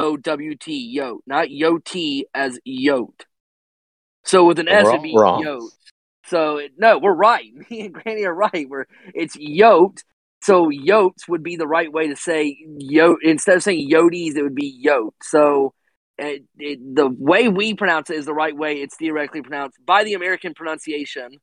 O 0.00 0.16
W 0.18 0.54
T, 0.56 0.98
Yote, 0.98 1.20
not 1.26 1.48
Yote 1.48 2.24
as 2.34 2.58
Yote. 2.68 3.22
So 4.24 4.44
with 4.44 4.58
an 4.58 4.66
We're 4.66 4.80
S, 4.80 4.86
all 4.86 4.90
it'd 4.92 5.02
be 5.02 5.16
wrong. 5.16 5.42
Yote. 5.44 5.70
So 6.28 6.60
no, 6.76 6.98
we're 6.98 7.14
right. 7.14 7.50
Me 7.70 7.80
and 7.82 7.94
Granny 7.94 8.24
are 8.24 8.34
right. 8.34 8.66
We're 8.68 8.86
it's 9.14 9.36
Yote. 9.36 10.02
So 10.40 10.70
Yotes 10.70 11.28
would 11.28 11.42
be 11.42 11.56
the 11.56 11.66
right 11.66 11.92
way 11.92 12.08
to 12.08 12.16
say 12.16 12.56
Yote 12.80 13.16
instead 13.22 13.56
of 13.56 13.62
saying 13.62 13.90
Yotes, 13.90 14.36
it 14.36 14.42
would 14.42 14.54
be 14.54 14.82
Yote. 14.84 15.14
So 15.22 15.74
it, 16.18 16.44
it, 16.58 16.96
the 16.96 17.08
way 17.08 17.48
we 17.48 17.74
pronounce 17.74 18.10
it 18.10 18.16
is 18.16 18.26
the 18.26 18.34
right 18.34 18.56
way. 18.56 18.80
It's 18.80 18.96
theoretically 18.96 19.42
pronounced 19.42 19.78
by 19.84 20.04
the 20.04 20.14
American 20.14 20.54
pronunciation. 20.54 21.38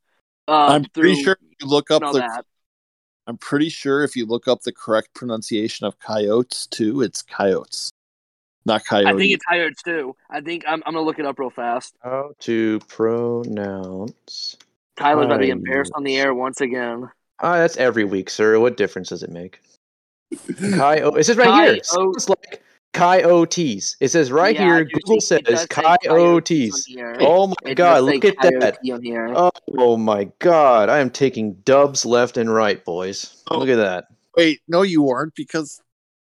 Um, 0.48 0.70
I'm 0.70 0.84
pretty 0.84 1.22
sure 1.22 1.32
if 1.40 1.56
you 1.60 1.66
look 1.66 1.90
up 1.90 2.02
the. 2.02 2.18
that. 2.20 2.44
I'm 3.26 3.38
pretty 3.38 3.70
sure 3.70 4.04
if 4.04 4.14
you 4.14 4.24
look 4.24 4.46
up 4.46 4.62
the 4.62 4.72
correct 4.72 5.12
pronunciation 5.14 5.84
of 5.84 5.98
coyotes 5.98 6.66
too, 6.68 7.02
it's 7.02 7.22
coyotes, 7.22 7.90
not 8.64 8.84
coyotes. 8.84 9.12
I 9.12 9.16
think 9.16 9.32
it's 9.32 9.44
coyotes 9.44 9.82
too. 9.82 10.14
I 10.30 10.40
think 10.42 10.64
I'm, 10.66 10.82
I'm 10.86 10.94
gonna 10.94 11.04
look 11.04 11.18
it 11.18 11.26
up 11.26 11.38
real 11.38 11.50
fast. 11.50 11.96
How 12.02 12.34
to 12.40 12.78
pronounce? 12.86 14.56
Tyler's 14.96 15.26
about 15.26 15.34
to 15.34 15.40
be 15.40 15.50
embarrassed 15.50 15.92
on 15.94 16.04
the 16.04 16.16
air 16.16 16.34
once 16.34 16.60
again. 16.60 17.08
Ah, 17.40 17.56
that's 17.58 17.76
every 17.76 18.04
week, 18.04 18.30
sir. 18.30 18.58
What 18.58 18.76
difference 18.76 19.10
does 19.10 19.22
it 19.22 19.30
make? 19.30 19.60
Coyote. 20.76 21.20
It 21.20 21.24
says 21.24 21.36
right 21.36 21.54
here. 21.54 21.74
It 21.74 21.84
Coyote. 21.86 22.12
sounds 22.14 22.28
like 22.28 22.62
coyotes. 22.92 23.96
It 24.00 24.08
says 24.08 24.32
right 24.32 24.54
Yeah, 24.56 24.64
here. 24.64 24.74
I 24.76 24.82
Google 24.84 25.20
see- 25.20 25.26
says 25.26 25.40
does 25.42 25.60
say 25.60 25.66
coyotes 25.68 26.06
coyotes. 26.06 26.86
on 26.90 26.96
here. 26.96 27.16
Oh 27.20 27.46
my 27.48 27.54
It 27.70 27.74
god! 27.74 28.04
Look 28.04 28.24
at 28.24 28.36
that. 28.42 28.78
coyote. 28.82 29.50
Oh 29.78 29.96
my 29.96 30.24
god! 30.38 30.88
I 30.88 30.98
am 31.00 31.10
taking 31.10 31.54
dubs 31.64 32.04
left 32.06 32.36
and 32.38 32.52
right, 32.52 32.82
boys. 32.84 33.42
Oh. 33.50 33.58
Look 33.58 33.68
at 33.68 33.76
that. 33.76 34.06
Wait, 34.36 34.60
no, 34.68 34.82
you 34.82 35.08
aren't 35.08 35.34
because 35.34 35.80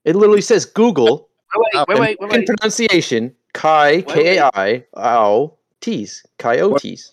It 0.04 0.14
literally 0.16 0.40
says 0.42 0.64
Google 0.64 1.28
Wait, 1.54 1.64
wait, 1.74 1.86
wait, 1.88 1.98
wait, 2.00 2.20
wait, 2.20 2.30
wait. 2.30 2.46
pronunciation. 2.46 3.34
Kai 3.54 4.02
K 4.02 4.36
A 4.38 4.50
I 4.54 4.84
O 4.94 5.56
T's 5.80 6.22
coyotes. 6.38 7.12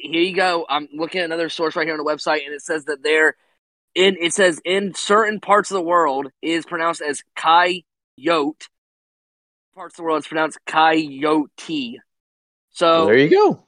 Here 0.00 0.22
you 0.22 0.34
go. 0.34 0.66
I'm 0.68 0.88
looking 0.92 1.20
at 1.20 1.26
another 1.26 1.48
source 1.48 1.76
right 1.76 1.86
here 1.86 1.94
on 1.94 2.04
the 2.04 2.10
website, 2.10 2.44
and 2.44 2.54
it 2.54 2.62
says 2.62 2.84
that 2.86 3.02
they're 3.02 3.36
in. 3.94 4.16
It 4.20 4.32
says 4.32 4.60
in 4.64 4.94
certain 4.94 5.40
parts 5.40 5.70
of 5.70 5.76
the 5.76 5.82
world 5.82 6.28
is 6.42 6.66
pronounced 6.66 7.02
as 7.02 7.22
coyote. 7.36 7.84
Parts 9.74 9.94
of 9.94 9.96
the 9.96 10.02
world 10.02 10.18
it's 10.18 10.28
pronounced 10.28 10.58
coyote. 10.66 12.00
So 12.70 12.86
Well, 12.86 13.06
there 13.06 13.18
you 13.18 13.30
go. 13.30 13.66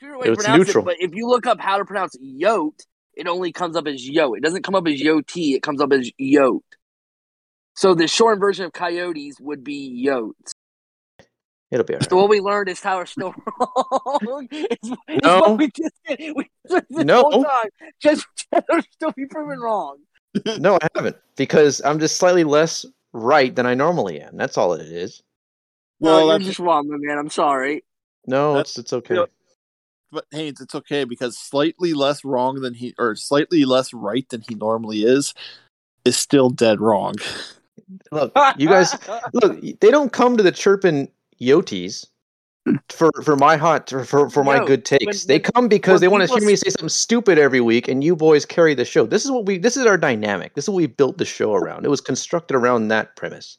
It's 0.00 0.48
neutral. 0.48 0.82
It, 0.82 0.84
but 0.84 0.96
if 1.00 1.14
you 1.14 1.28
look 1.28 1.46
up 1.46 1.60
how 1.60 1.78
to 1.78 1.84
pronounce 1.84 2.16
yote, 2.16 2.80
it 3.14 3.26
only 3.26 3.52
comes 3.52 3.76
up 3.76 3.86
as 3.86 4.08
yo. 4.08 4.34
It 4.34 4.42
doesn't 4.42 4.62
come 4.62 4.74
up 4.74 4.86
as 4.86 5.00
yote. 5.00 5.54
It 5.54 5.62
comes 5.62 5.80
up 5.80 5.92
as 5.92 6.10
yote. 6.20 6.60
So 7.74 7.94
the 7.94 8.08
short 8.08 8.38
version 8.38 8.64
of 8.64 8.72
coyotes 8.72 9.40
would 9.40 9.64
be 9.64 10.04
yotes. 10.06 10.52
It'll 11.70 11.84
be 11.84 11.94
alright. 11.94 12.08
So 12.08 12.16
what 12.16 12.28
we 12.30 12.40
learned 12.40 12.68
is 12.70 12.80
Tyler's 12.80 13.10
still 13.10 13.34
wrong. 13.60 14.48
It's, 14.50 14.90
it's 15.08 15.22
No. 15.24 15.40
what 15.40 15.58
we 15.58 15.70
just 15.70 15.94
did. 16.06 16.34
We, 16.34 16.48
this 16.68 16.82
No. 17.04 17.22
whole 17.22 17.44
time, 17.44 17.68
just 18.00 18.26
Tyler 18.52 18.82
still 18.90 19.12
be 19.16 19.26
proven 19.26 19.58
wrong. 19.60 19.98
No, 20.58 20.76
I 20.80 20.88
haven't 20.94 21.16
because 21.36 21.82
I'm 21.84 21.98
just 21.98 22.16
slightly 22.16 22.44
less 22.44 22.86
right 23.12 23.54
than 23.54 23.66
I 23.66 23.74
normally 23.74 24.20
am. 24.20 24.36
That's 24.36 24.56
all 24.56 24.72
it 24.74 24.82
is. 24.82 25.22
Well, 26.00 26.20
you're 26.20 26.28
that's- 26.32 26.46
just 26.46 26.58
wrong, 26.58 26.88
my 26.88 26.96
man. 26.98 27.18
I'm 27.18 27.30
sorry. 27.30 27.84
No, 28.26 28.52
That's- 28.54 28.70
it's 28.70 28.78
it's 28.78 28.92
okay. 28.92 29.14
you 29.14 29.20
know- 29.20 29.26
but 30.10 30.24
Haynes, 30.30 30.62
it's 30.62 30.74
okay 30.74 31.04
because 31.04 31.36
slightly 31.36 31.92
less 31.92 32.24
wrong 32.24 32.62
than 32.62 32.72
he 32.72 32.94
or 32.98 33.14
slightly 33.14 33.66
less 33.66 33.92
right 33.92 34.26
than 34.30 34.42
he 34.48 34.54
normally 34.54 35.02
is 35.02 35.34
is 36.06 36.16
still 36.16 36.48
dead 36.48 36.80
wrong. 36.80 37.14
Look, 38.10 38.32
you 38.56 38.68
guys, 38.68 38.96
look, 39.34 39.60
they 39.80 39.90
don't 39.90 40.10
come 40.12 40.38
to 40.38 40.42
the 40.42 40.50
chirping 40.52 41.10
yotes 41.40 42.06
hmm. 42.66 42.76
for 42.88 43.10
for 43.22 43.36
my 43.36 43.56
hot 43.56 43.88
for 43.90 44.28
for 44.30 44.44
my 44.44 44.58
No, 44.58 44.66
good 44.66 44.84
takes. 44.84 45.04
when- 45.04 45.28
they 45.28 45.38
come 45.38 45.68
because 45.68 46.00
they 46.00 46.08
want 46.08 46.28
to 46.28 46.34
hear 46.34 46.46
me 46.46 46.56
say 46.56 46.70
something 46.70 46.88
stupid 46.88 47.38
every 47.38 47.60
week, 47.60 47.88
and 47.88 48.02
you 48.02 48.16
boys 48.16 48.44
carry 48.44 48.74
the 48.74 48.84
show. 48.84 49.06
This 49.06 49.24
is 49.24 49.30
what 49.30 49.46
we. 49.46 49.58
This 49.58 49.76
is 49.76 49.86
our 49.86 49.96
dynamic. 49.96 50.54
This 50.54 50.64
is 50.64 50.70
what 50.70 50.76
we 50.76 50.86
built 50.86 51.18
the 51.18 51.24
show 51.24 51.54
around. 51.54 51.84
It 51.84 51.90
was 51.90 52.00
constructed 52.00 52.56
around 52.56 52.88
that 52.88 53.16
premise. 53.16 53.58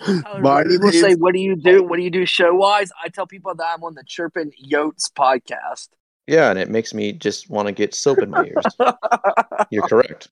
Tyler, 0.00 0.40
My 0.40 0.56
when 0.56 0.68
people 0.68 0.90
name 0.90 1.00
say, 1.00 1.14
"What 1.14 1.34
do 1.34 1.40
you 1.40 1.56
do? 1.56 1.82
What 1.82 1.96
do 1.96 2.02
you 2.02 2.10
do 2.10 2.26
show 2.26 2.54
wise?" 2.54 2.90
I 3.02 3.08
tell 3.08 3.26
people 3.26 3.54
that 3.54 3.66
I'm 3.74 3.84
on 3.84 3.94
the 3.94 4.04
Chirpin 4.04 4.50
Yotes 4.70 5.10
podcast. 5.12 5.88
Yeah, 6.26 6.50
and 6.50 6.58
it 6.58 6.70
makes 6.70 6.94
me 6.94 7.12
just 7.12 7.50
want 7.50 7.68
to 7.68 7.72
get 7.72 7.94
soap 7.94 8.18
in 8.18 8.30
my 8.30 8.44
ears. 8.44 8.64
You're 9.70 9.86
correct. 9.86 10.28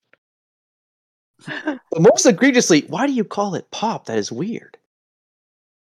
But 1.46 1.80
most 2.00 2.24
egregiously, 2.24 2.82
why 2.88 3.06
do 3.06 3.12
you 3.12 3.24
call 3.24 3.54
it 3.54 3.70
pop? 3.70 4.06
That 4.06 4.18
is 4.18 4.32
weird. 4.32 4.78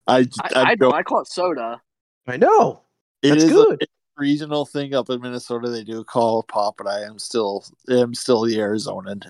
I 0.08 0.20
I, 0.20 0.24
I, 0.56 0.64
I, 0.72 0.76
don't. 0.76 0.94
I 0.94 1.04
call 1.04 1.22
it 1.22 1.28
soda. 1.28 1.82
I 2.28 2.38
know. 2.38 2.82
It 3.22 3.30
That's 3.32 3.44
is 3.44 3.52
a- 3.52 3.54
good. 3.54 3.78
it's 3.82 3.92
a 4.18 4.22
regional 4.22 4.66
thing 4.66 4.94
up 4.94 5.10
in 5.10 5.22
Minnesota. 5.22 5.70
They 5.70 5.84
do 5.84 6.04
call 6.04 6.42
it 6.42 6.48
pop, 6.48 6.76
but 6.78 6.88
I 6.88 7.02
am 7.04 7.20
still 7.20 7.66
I 7.90 7.96
am 7.96 8.14
still 8.14 8.42
the 8.44 8.56
Arizonan. 8.58 9.24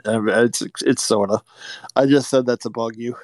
It's 0.45 0.61
it's 0.81 1.03
soda. 1.03 1.41
I 1.95 2.05
just 2.05 2.29
said 2.29 2.45
that 2.47 2.61
to 2.61 2.69
bug 2.69 2.93
you. 2.97 3.15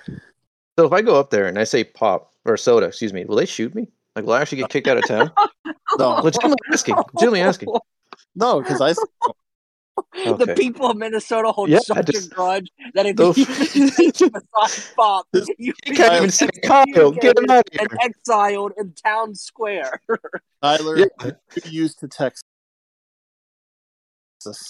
So 0.77 0.85
if 0.87 0.91
I 0.93 1.01
go 1.01 1.19
up 1.19 1.29
there 1.29 1.45
and 1.47 1.59
I 1.59 1.65
say 1.65 1.83
pop 1.83 2.33
or 2.45 2.57
soda, 2.57 2.87
excuse 2.87 3.13
me, 3.13 3.25
will 3.25 3.35
they 3.35 3.45
shoot 3.45 3.75
me? 3.75 3.87
Like, 4.15 4.25
will 4.25 4.33
I 4.33 4.41
actually 4.41 4.59
get 4.59 4.69
kicked 4.69 4.87
out 4.87 4.97
of 4.97 5.05
town? 5.07 5.31
No, 5.99 6.09
Legitimately 6.23 6.57
asking. 6.71 6.95
Legitimately 7.13 7.41
asking. 7.41 7.69
no, 8.35 8.61
because 8.61 8.81
I 8.81 8.93
said 10.23 10.37
The 10.39 10.55
people 10.55 10.89
of 10.89 10.97
Minnesota 10.97 11.51
hold 11.51 11.69
Yeah, 11.69 11.79
such 11.79 12.07
just- 12.07 12.31
a 12.31 12.35
grudge 12.35 12.69
that 12.93 13.05
if 13.05 13.15
Those- 13.17 13.37
you 13.37 13.45
besides 14.29 14.93
pop, 14.95 15.27
This- 15.31 15.47
you 15.57 15.73
You 15.85 15.93
can't 15.95 16.13
even 16.15 16.31
say 16.31 16.47
Kyle. 16.63 17.11
Get 17.11 17.37
him 17.37 17.49
out 17.49 17.65
of 17.69 17.79
and 17.79 17.89
here. 17.91 17.99
exiled 18.01 18.73
in 18.77 18.93
town 18.93 19.35
square. 19.35 20.01
Tyler 20.61 20.97
Yeah. 20.97 21.05
you 21.65 21.71
used 21.71 21.99
to 21.99 22.07
Texas. 22.07 22.43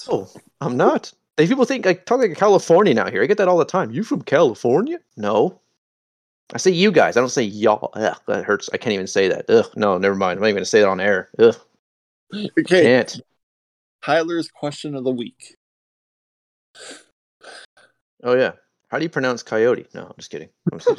Oh, 0.08 0.30
I'm 0.62 0.78
not. 0.78 1.12
They 1.36 1.48
people 1.48 1.66
think 1.66 1.88
I 1.88 1.94
talk 1.94 2.20
like 2.20 2.32
a 2.32 2.36
Californian 2.36 3.00
out 3.00 3.12
here. 3.12 3.24
I 3.24 3.26
get 3.26 3.38
that 3.40 3.48
all 3.48 3.58
the 3.58 3.66
time. 3.66 3.90
You 3.92 4.04
from 4.04 4.22
California? 4.22 5.00
No. 5.18 5.60
I 6.54 6.58
say 6.58 6.70
you 6.70 6.92
guys. 6.92 7.18
I 7.18 7.22
don't 7.22 7.30
say 7.30 7.42
y'all. 7.42 7.90
Ugh, 7.96 8.16
that 8.28 8.44
hurts. 8.46 8.70
I 8.72 8.78
can't 8.78 8.94
even 8.94 9.08
say 9.08 9.28
that. 9.30 9.50
Ugh, 9.50 9.66
no, 9.76 9.98
never 9.98 10.14
mind. 10.14 10.38
I'm 10.38 10.42
not 10.42 10.48
even 10.50 10.58
gonna 10.58 10.66
say 10.66 10.82
that 10.82 10.88
on 10.90 11.00
air. 11.00 11.30
Ugh, 11.40 11.56
Okay, 12.36 12.84
can't. 12.84 13.20
Tyler's 14.04 14.50
question 14.50 14.96
of 14.96 15.04
the 15.04 15.12
week. 15.12 15.56
Oh 18.24 18.36
yeah. 18.36 18.52
How 18.90 19.00
do 19.00 19.04
you 19.04 19.10
pronounce 19.10 19.42
coyote? 19.42 19.88
No, 19.94 20.04
I'm 20.04 20.14
just 20.18 20.30
kidding. 20.30 20.50
I'm 20.72 20.80
just 20.80 20.96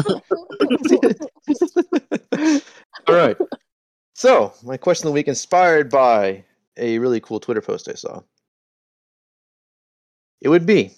kidding. 2.30 2.60
all 3.08 3.14
right. 3.14 3.36
So 4.14 4.52
my 4.62 4.76
question 4.76 5.06
of 5.06 5.12
the 5.12 5.14
week, 5.14 5.28
inspired 5.28 5.90
by 5.90 6.44
a 6.76 6.98
really 6.98 7.20
cool 7.20 7.40
Twitter 7.40 7.60
post 7.60 7.88
I 7.88 7.94
saw. 7.94 8.20
It 10.40 10.48
would 10.48 10.66
be, 10.66 10.90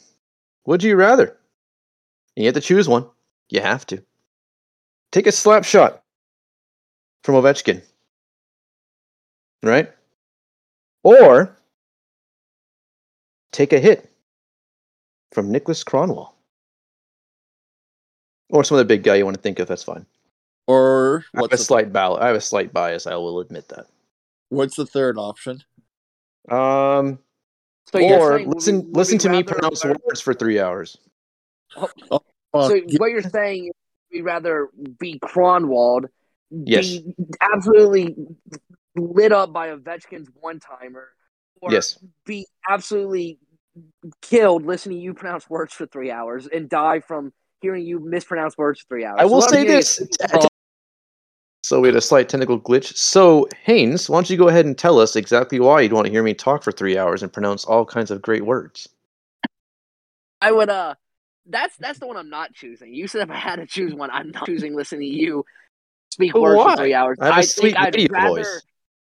would 0.65 0.83
you 0.83 0.97
rather? 0.97 1.37
And 2.37 2.45
you 2.45 2.47
have 2.47 2.55
to 2.55 2.61
choose 2.61 2.89
one. 2.89 3.07
You 3.51 3.61
have 3.61 3.87
to. 3.87 4.03
Take 5.13 5.27
a 5.27 5.33
slap 5.33 5.65
shot 5.65 6.03
from 7.25 7.35
Ovechkin. 7.35 7.83
Right? 9.63 9.93
Or 11.03 11.57
take 13.57 13.73
a 13.73 13.79
hit 13.81 14.11
from 15.33 15.51
Nicholas 15.51 15.83
Kronwall. 15.83 16.33
Or 18.51 18.63
some 18.63 18.77
other 18.77 18.85
big 18.85 19.03
guy 19.03 19.17
you 19.17 19.25
want 19.25 19.37
to 19.37 19.43
think 19.43 19.59
of, 19.59 19.67
that's 19.67 19.83
fine. 19.83 20.07
Or 20.67 21.25
I 21.35 21.39
have 21.39 21.41
a 21.41 21.43
what's 21.43 21.57
the, 21.59 21.65
slight 21.65 21.93
ballot. 21.93 22.23
I 22.23 22.27
have 22.29 22.37
a 22.37 22.41
slight 22.41 22.73
bias. 22.73 23.07
I 23.07 23.17
will 23.17 23.41
admit 23.41 23.69
that. 23.69 23.87
what's 24.51 24.77
the 24.77 24.87
third 24.87 25.19
option? 25.19 25.63
Um, 26.51 27.19
So 27.93 27.99
or 27.99 28.37
saying, 28.37 28.49
would 28.49 28.57
listen, 28.57 28.77
we- 28.77 28.83
would 28.83 28.97
listen 28.97 29.19
to 29.19 29.29
me 29.31 29.43
pronounce 29.43 29.85
learn- 29.85 29.97
words 30.05 30.21
for 30.21 30.35
three 30.35 30.61
hours. 30.61 30.99
Fuck, 31.75 31.93
So 32.55 32.75
yeah, 32.75 32.99
what 32.99 33.11
you're 33.11 33.23
saying 33.23 33.67
is 33.67 33.73
we 34.13 34.21
rather 34.21 34.69
be 34.99 35.19
Kronwalled, 35.19 36.07
Yes. 36.51 36.87
be 36.99 37.15
absolutely 37.41 38.15
lit 38.95 39.33
up 39.33 39.53
by 39.53 39.69
Ovechkin's 39.71 40.29
one 40.41 40.61
timer, 40.61 41.09
or 41.61 41.73
Yes. 41.73 41.99
be 42.25 42.47
absolutely 42.69 43.39
killed 44.23 44.65
listening 44.65 44.99
to 44.99 45.03
you 45.03 45.15
pronounce 45.15 45.49
words 45.51 45.73
for 45.73 45.87
three 45.87 46.11
hours 46.11 46.47
and 46.47 46.69
die 46.69 47.01
from 47.01 47.33
hearing 47.61 47.85
you 47.85 47.99
mispronounce 48.01 48.57
words 48.57 48.81
for 48.81 48.87
three 48.89 49.05
hours. 49.05 49.17
I 49.21 49.25
will 49.25 49.43
I'm 49.43 49.51
say 49.51 49.65
this. 49.65 50.01
is- 50.01 50.09
So 51.63 51.81
we 51.81 51.89
had 51.89 51.97
a 51.97 52.01
slight 52.01 52.29
technical 52.29 52.61
glitch. 52.61 52.97
So 52.97 53.49
Haynes, 53.65 54.09
why 54.09 54.19
don't 54.19 54.31
you 54.31 54.37
go 54.37 54.49
ahead 54.49 54.67
and 54.67 54.79
tell 54.79 55.01
us 55.01 55.17
exactly 55.17 55.59
why 55.59 55.81
you'd 55.81 55.93
want 55.93 56.07
to 56.07 56.13
hear 56.13 56.23
me 56.23 56.33
talk 56.33 56.63
for 56.63 56.71
three 56.71 56.97
hours 56.97 57.23
and 57.25 57.33
pronounce 57.33 57.65
all 57.65 57.85
kinds 57.85 58.11
of 58.11 58.23
great 58.23 58.45
words? 58.45 58.89
I 60.41 60.53
would 60.53 60.69
uh 60.71 60.95
that's 61.47 61.77
that's 61.77 61.99
the 61.99 62.07
one 62.07 62.17
I'm 62.17 62.31
not 62.31 62.53
choosing. 62.53 62.95
You 62.95 63.09
said 63.09 63.23
if 63.23 63.31
I 63.31 63.37
had 63.37 63.57
to 63.57 63.67
choose 63.67 63.95
one, 63.95 64.11
I'm 64.11 64.31
not 64.31 64.47
choosing 64.47 64.77
listening 64.77 65.01
to 65.03 65.07
you 65.07 65.45
speak 66.13 66.33
But 66.35 66.43
words 66.43 66.57
why? 66.59 66.71
for 66.73 66.83
three 66.83 66.95
hours. 66.95 67.19
I 67.21 67.27
have 67.27 67.39
a 67.39 67.43
sweet 67.43 67.77
think 67.77 67.95
I'd 67.95 68.13
rather 68.13 68.43
voice. 68.43 68.63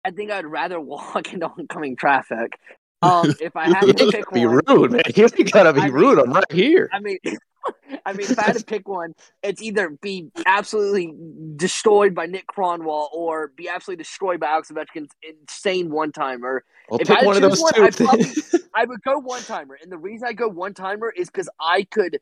I 0.05 0.11
think 0.11 0.31
I'd 0.31 0.45
rather 0.45 0.79
walk 0.81 1.31
into 1.33 1.47
oncoming 1.47 1.95
traffic. 1.95 2.59
Um 3.01 3.33
if 3.41 3.55
I 3.55 3.69
had 3.69 3.81
to 3.81 3.93
pick 4.11 4.31
be 4.31 4.45
one 4.45 4.61
rude, 4.67 4.91
man. 4.91 5.01
You 5.15 5.27
gotta 5.45 5.73
be 5.73 5.81
I 5.81 5.85
mean- 5.85 5.93
rude. 5.93 6.19
I'm 6.19 6.31
right 6.31 6.51
here. 6.51 6.89
I 6.91 6.99
mean 6.99 7.17
I 8.05 8.13
mean 8.13 8.29
if 8.31 8.39
I 8.39 8.43
had 8.43 8.57
to 8.57 8.63
pick 8.63 8.87
one, 8.87 9.13
it's 9.43 9.61
either 9.61 9.89
be 9.89 10.31
absolutely 10.45 11.13
destroyed 11.55 12.15
by 12.15 12.25
Nick 12.25 12.45
Kronwall 12.47 13.07
or 13.13 13.49
be 13.55 13.67
absolutely 13.69 14.01
destroyed 14.03 14.39
by 14.39 14.47
Alex 14.47 14.71
Ovechkin's 14.71 15.11
insane 15.21 15.89
one 15.91 16.11
timer. 16.11 16.63
I'll 16.91 16.99
if 16.99 17.07
pick 17.07 17.21
I 17.21 17.25
one 17.25 17.35
of 17.35 17.41
those 17.41 17.59
choose 17.59 17.71
two. 17.73 17.83
I'd 17.83 17.95
probably- 17.95 18.59
I 18.73 18.85
would 18.85 19.01
go 19.01 19.19
one 19.19 19.41
timer, 19.41 19.77
and 19.81 19.91
the 19.91 19.97
reason 19.97 20.27
I 20.27 20.33
go 20.33 20.47
one 20.47 20.73
timer 20.73 21.11
is 21.15 21.29
because 21.29 21.49
I 21.59 21.83
could 21.83 22.19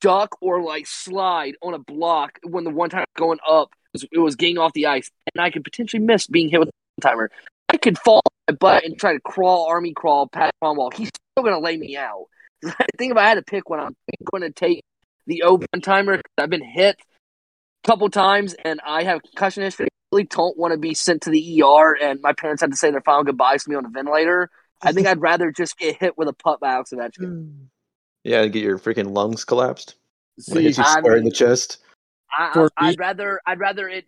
duck 0.00 0.36
or 0.40 0.62
like 0.62 0.86
slide 0.86 1.54
on 1.62 1.74
a 1.74 1.78
block 1.78 2.38
when 2.42 2.64
the 2.64 2.70
one 2.70 2.90
timer 2.90 3.06
going 3.16 3.38
up 3.48 3.70
it 3.72 4.02
was, 4.02 4.04
it 4.12 4.18
was 4.18 4.36
getting 4.36 4.58
off 4.58 4.72
the 4.72 4.86
ice, 4.86 5.10
and 5.34 5.42
I 5.42 5.50
could 5.50 5.64
potentially 5.64 6.02
miss 6.02 6.26
being 6.26 6.48
hit 6.48 6.60
with 6.60 6.68
one 6.68 7.10
timer. 7.12 7.30
I 7.72 7.76
could 7.76 7.98
fall 7.98 8.22
on 8.26 8.32
my 8.48 8.54
butt 8.56 8.84
and 8.84 8.98
try 8.98 9.12
to 9.12 9.20
crawl, 9.20 9.66
army 9.68 9.92
crawl 9.92 10.26
past 10.26 10.52
Kronwall. 10.62 10.92
He's 10.92 11.08
still 11.08 11.44
going 11.44 11.54
to 11.54 11.60
lay 11.60 11.76
me 11.76 11.96
out. 11.96 12.24
I 12.64 12.86
think 12.98 13.12
if 13.12 13.16
I 13.16 13.28
had 13.28 13.36
to 13.36 13.42
pick 13.42 13.70
one, 13.70 13.80
I'm 13.80 13.94
going 14.30 14.42
to 14.42 14.50
take 14.50 14.82
the 15.26 15.42
O 15.44 15.56
one 15.56 15.80
timer. 15.80 16.20
I've 16.36 16.50
been 16.50 16.64
hit 16.64 16.96
a 17.84 17.88
couple 17.88 18.10
times, 18.10 18.54
and 18.64 18.80
I 18.84 19.04
have 19.04 19.22
concussion 19.22 19.62
history. 19.62 19.86
I 19.86 20.16
really 20.16 20.24
don't 20.24 20.58
want 20.58 20.72
to 20.72 20.78
be 20.78 20.94
sent 20.94 21.22
to 21.22 21.30
the 21.30 21.62
ER, 21.62 21.96
and 22.02 22.20
my 22.20 22.32
parents 22.32 22.60
had 22.60 22.72
to 22.72 22.76
say 22.76 22.90
their 22.90 23.00
final 23.02 23.24
goodbyes 23.24 23.64
to 23.64 23.70
me 23.70 23.76
on 23.76 23.86
a 23.86 23.90
ventilator. 23.90 24.50
I 24.82 24.92
think 24.92 25.06
I'd 25.06 25.20
rather 25.20 25.52
just 25.52 25.78
get 25.78 25.96
hit 26.00 26.18
with 26.18 26.26
a 26.28 26.32
putt 26.32 26.58
by 26.58 26.72
Alex 26.72 26.92
Ovechkin. 26.92 27.66
yeah, 28.24 28.46
get 28.46 28.64
your 28.64 28.78
freaking 28.78 29.14
lungs 29.14 29.44
collapsed. 29.44 29.94
When 30.48 30.58
it 30.58 30.60
See, 30.60 30.64
hits 30.64 30.78
you 30.78 30.84
I 30.84 30.98
square 30.98 31.16
in 31.16 31.24
the 31.24 31.30
chest. 31.30 31.78
I, 32.36 32.68
I, 32.76 32.88
I'd 32.88 32.98
rather 32.98 33.40
I'd 33.46 33.60
rather 33.60 33.88
it 33.88 34.06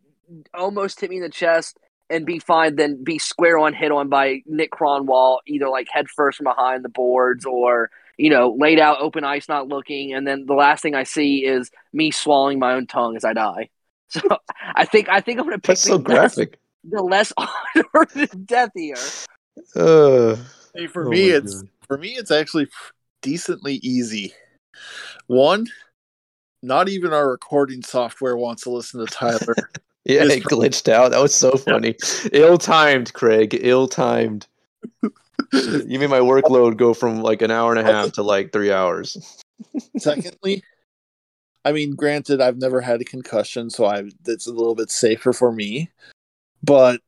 almost 0.54 1.00
hit 1.00 1.10
me 1.10 1.16
in 1.16 1.22
the 1.22 1.28
chest 1.28 1.78
and 2.10 2.26
be 2.26 2.38
fine 2.38 2.76
than 2.76 3.02
be 3.02 3.18
square 3.18 3.58
on 3.58 3.74
hit 3.74 3.92
on 3.92 4.08
by 4.08 4.42
Nick 4.46 4.70
Kronwall, 4.72 5.38
either 5.46 5.68
like 5.68 5.88
head 5.90 6.08
first 6.08 6.38
from 6.38 6.44
behind 6.44 6.84
the 6.84 6.88
boards 6.88 7.44
or 7.46 7.90
you 8.18 8.30
know 8.30 8.54
laid 8.58 8.78
out 8.78 9.00
open 9.00 9.24
ice, 9.24 9.48
not 9.48 9.68
looking, 9.68 10.12
and 10.12 10.26
then 10.26 10.46
the 10.46 10.54
last 10.54 10.82
thing 10.82 10.94
I 10.94 11.04
see 11.04 11.44
is 11.44 11.70
me 11.92 12.10
swallowing 12.10 12.58
my 12.58 12.74
own 12.74 12.86
tongue 12.86 13.16
as 13.16 13.24
I 13.24 13.32
die. 13.32 13.68
So 14.08 14.20
I 14.74 14.84
think 14.84 15.08
I 15.08 15.22
think 15.22 15.38
I'm 15.38 15.46
gonna 15.46 15.56
pick 15.56 15.68
That's 15.68 15.80
so 15.82 15.96
the 15.96 16.10
less, 16.12 16.34
graphic. 16.34 16.58
the 16.84 17.02
less 17.02 17.32
honored 17.38 18.46
death 18.46 18.68
here. 18.74 18.94
Uh, 19.74 20.36
see, 20.76 20.86
for 20.86 21.06
Oh 21.06 21.10
me, 21.10 21.30
it's 21.30 21.62
God. 21.62 21.68
for 21.88 21.96
me, 21.96 22.08
it's 22.10 22.30
actually 22.30 22.68
decently 23.22 23.76
easy. 23.82 24.34
One, 25.28 25.66
not 26.62 26.90
even 26.90 27.14
our 27.14 27.30
recording 27.30 27.82
software 27.82 28.36
wants 28.36 28.64
to 28.64 28.70
listen 28.70 29.00
to 29.00 29.06
Tyler. 29.06 29.54
yeah, 30.04 30.22
it 30.24 30.44
glitched 30.44 30.90
out. 30.90 31.10
That 31.10 31.20
was 31.20 31.34
so 31.34 31.52
funny. 31.56 31.96
Ill 32.32 32.58
timed, 32.58 33.12
Craig. 33.12 33.58
Ill 33.60 33.88
timed. 33.88 34.46
you 35.52 35.98
made 35.98 36.10
my 36.10 36.20
workload 36.20 36.76
go 36.76 36.94
from 36.94 37.20
like 37.22 37.42
an 37.42 37.50
hour 37.50 37.74
and 37.74 37.80
a 37.86 37.90
half 37.90 38.12
to 38.12 38.22
like 38.22 38.52
three 38.52 38.72
hours. 38.72 39.40
Secondly, 39.98 40.62
I 41.64 41.72
mean, 41.72 41.94
granted, 41.94 42.40
I've 42.40 42.58
never 42.58 42.80
had 42.80 43.00
a 43.00 43.04
concussion, 43.04 43.70
so 43.70 43.86
I 43.86 44.04
that's 44.24 44.46
a 44.46 44.52
little 44.52 44.74
bit 44.74 44.90
safer 44.90 45.32
for 45.32 45.52
me. 45.52 45.90
But 46.62 47.00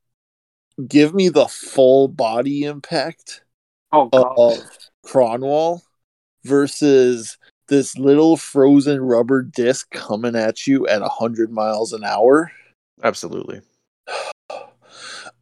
give 0.86 1.14
me 1.14 1.28
the 1.28 1.48
full 1.48 2.08
body 2.08 2.64
impact 2.64 3.42
Oh 3.92 4.08
of 4.12 4.58
Kronwall 5.06 5.82
versus 6.44 7.38
this 7.68 7.96
little 7.96 8.36
frozen 8.36 9.00
rubber 9.00 9.42
disc 9.42 9.90
coming 9.90 10.36
at 10.36 10.66
you 10.66 10.86
at 10.86 11.02
hundred 11.02 11.50
miles 11.50 11.92
an 11.92 12.04
hour. 12.04 12.52
Absolutely. 13.04 13.60
I, 14.50 14.64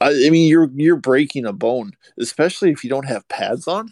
I 0.00 0.30
mean, 0.30 0.48
you're 0.48 0.68
you're 0.74 0.96
breaking 0.96 1.46
a 1.46 1.52
bone, 1.52 1.92
especially 2.18 2.70
if 2.70 2.82
you 2.84 2.90
don't 2.90 3.06
have 3.06 3.26
pads 3.28 3.66
on. 3.68 3.90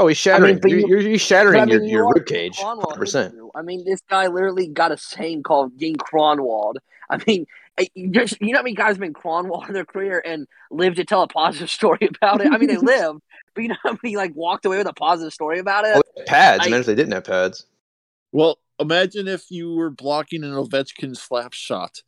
Oh, 0.00 0.08
he's 0.08 0.16
shattering. 0.18 0.58
but 0.58 0.70
you're, 0.70 0.80
you- 0.80 0.88
you're, 0.88 1.00
you're 1.00 1.18
shattering 1.18 1.60
I 1.60 1.64
mean, 1.66 1.74
your, 1.74 1.82
you 1.84 1.90
your 1.90 2.06
are 2.06 2.12
rib 2.14 2.26
cage. 2.26 2.56
100%. 2.58 3.50
I 3.54 3.62
mean, 3.62 3.84
this 3.84 4.00
guy 4.10 4.26
literally 4.26 4.66
got 4.66 4.90
a 4.90 4.96
saying 4.98 5.44
called 5.44 5.78
"getting 5.78 5.94
Kronwalled." 5.96 6.74
I 7.08 7.18
mean, 7.28 7.46
you 7.94 8.10
just- 8.10 8.40
you 8.40 8.50
know 8.52 8.58
how 8.58 8.62
many 8.64 8.74
guys 8.74 8.90
have 8.94 8.98
been 9.00 9.14
Kronwalled 9.14 9.68
in 9.68 9.74
their 9.74 9.84
career 9.84 10.20
and 10.24 10.48
lived 10.72 10.96
to 10.96 11.04
tell 11.04 11.22
a 11.22 11.28
positive 11.28 11.70
story 11.80 12.08
about 12.20 12.40
it. 12.40 12.52
I 12.52 12.58
mean, 12.58 12.68
they 12.68 12.76
lived, 12.78 13.20
but 13.54 13.62
you 13.62 13.68
know 13.68 13.76
how 13.84 13.96
many 14.02 14.16
like 14.16 14.32
walked 14.34 14.66
away 14.66 14.78
with 14.78 14.88
a 14.88 14.92
positive 14.92 15.32
story 15.32 15.60
about 15.60 15.84
it. 15.84 15.96
Oh, 15.96 16.22
pads. 16.26 16.64
I- 16.64 16.66
Imagine 16.66 16.80
if 16.80 16.86
they 16.86 16.94
didn't 16.96 17.12
have 17.12 17.24
pads. 17.24 17.66
Well, 18.32 18.58
imagine 18.80 19.28
if 19.28 19.44
you 19.50 19.74
were 19.74 19.90
blocking 19.90 20.42
an 20.42 20.50
Ovechkin 20.54 21.16
slap 21.16 21.52
shot. 21.52 22.02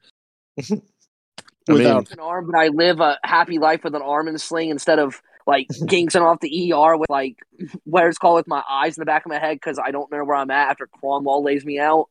I 1.68 1.72
Without 1.72 2.10
An 2.12 2.20
arm, 2.20 2.46
but 2.50 2.56
I 2.58 2.68
live 2.68 3.00
a 3.00 3.18
happy 3.24 3.58
life 3.58 3.82
with 3.84 3.94
an 3.94 4.02
arm 4.02 4.28
in 4.28 4.34
a 4.34 4.38
sling 4.38 4.70
instead 4.70 4.98
of 4.98 5.20
like 5.46 5.68
getting 5.86 6.10
sent 6.10 6.24
off 6.24 6.40
the 6.40 6.72
ER 6.72 6.96
with 6.96 7.10
like 7.10 7.36
what 7.84 8.04
it's 8.06 8.18
called 8.18 8.36
with 8.36 8.46
my 8.48 8.62
eyes 8.68 8.96
in 8.96 9.00
the 9.02 9.06
back 9.06 9.24
of 9.24 9.30
my 9.30 9.38
head 9.38 9.56
because 9.56 9.78
I 9.78 9.90
don't 9.90 10.10
know 10.10 10.24
where 10.24 10.36
I'm 10.36 10.50
at 10.50 10.70
after 10.70 10.88
Kronwall 11.02 11.44
lays 11.44 11.64
me 11.64 11.78
out. 11.78 12.08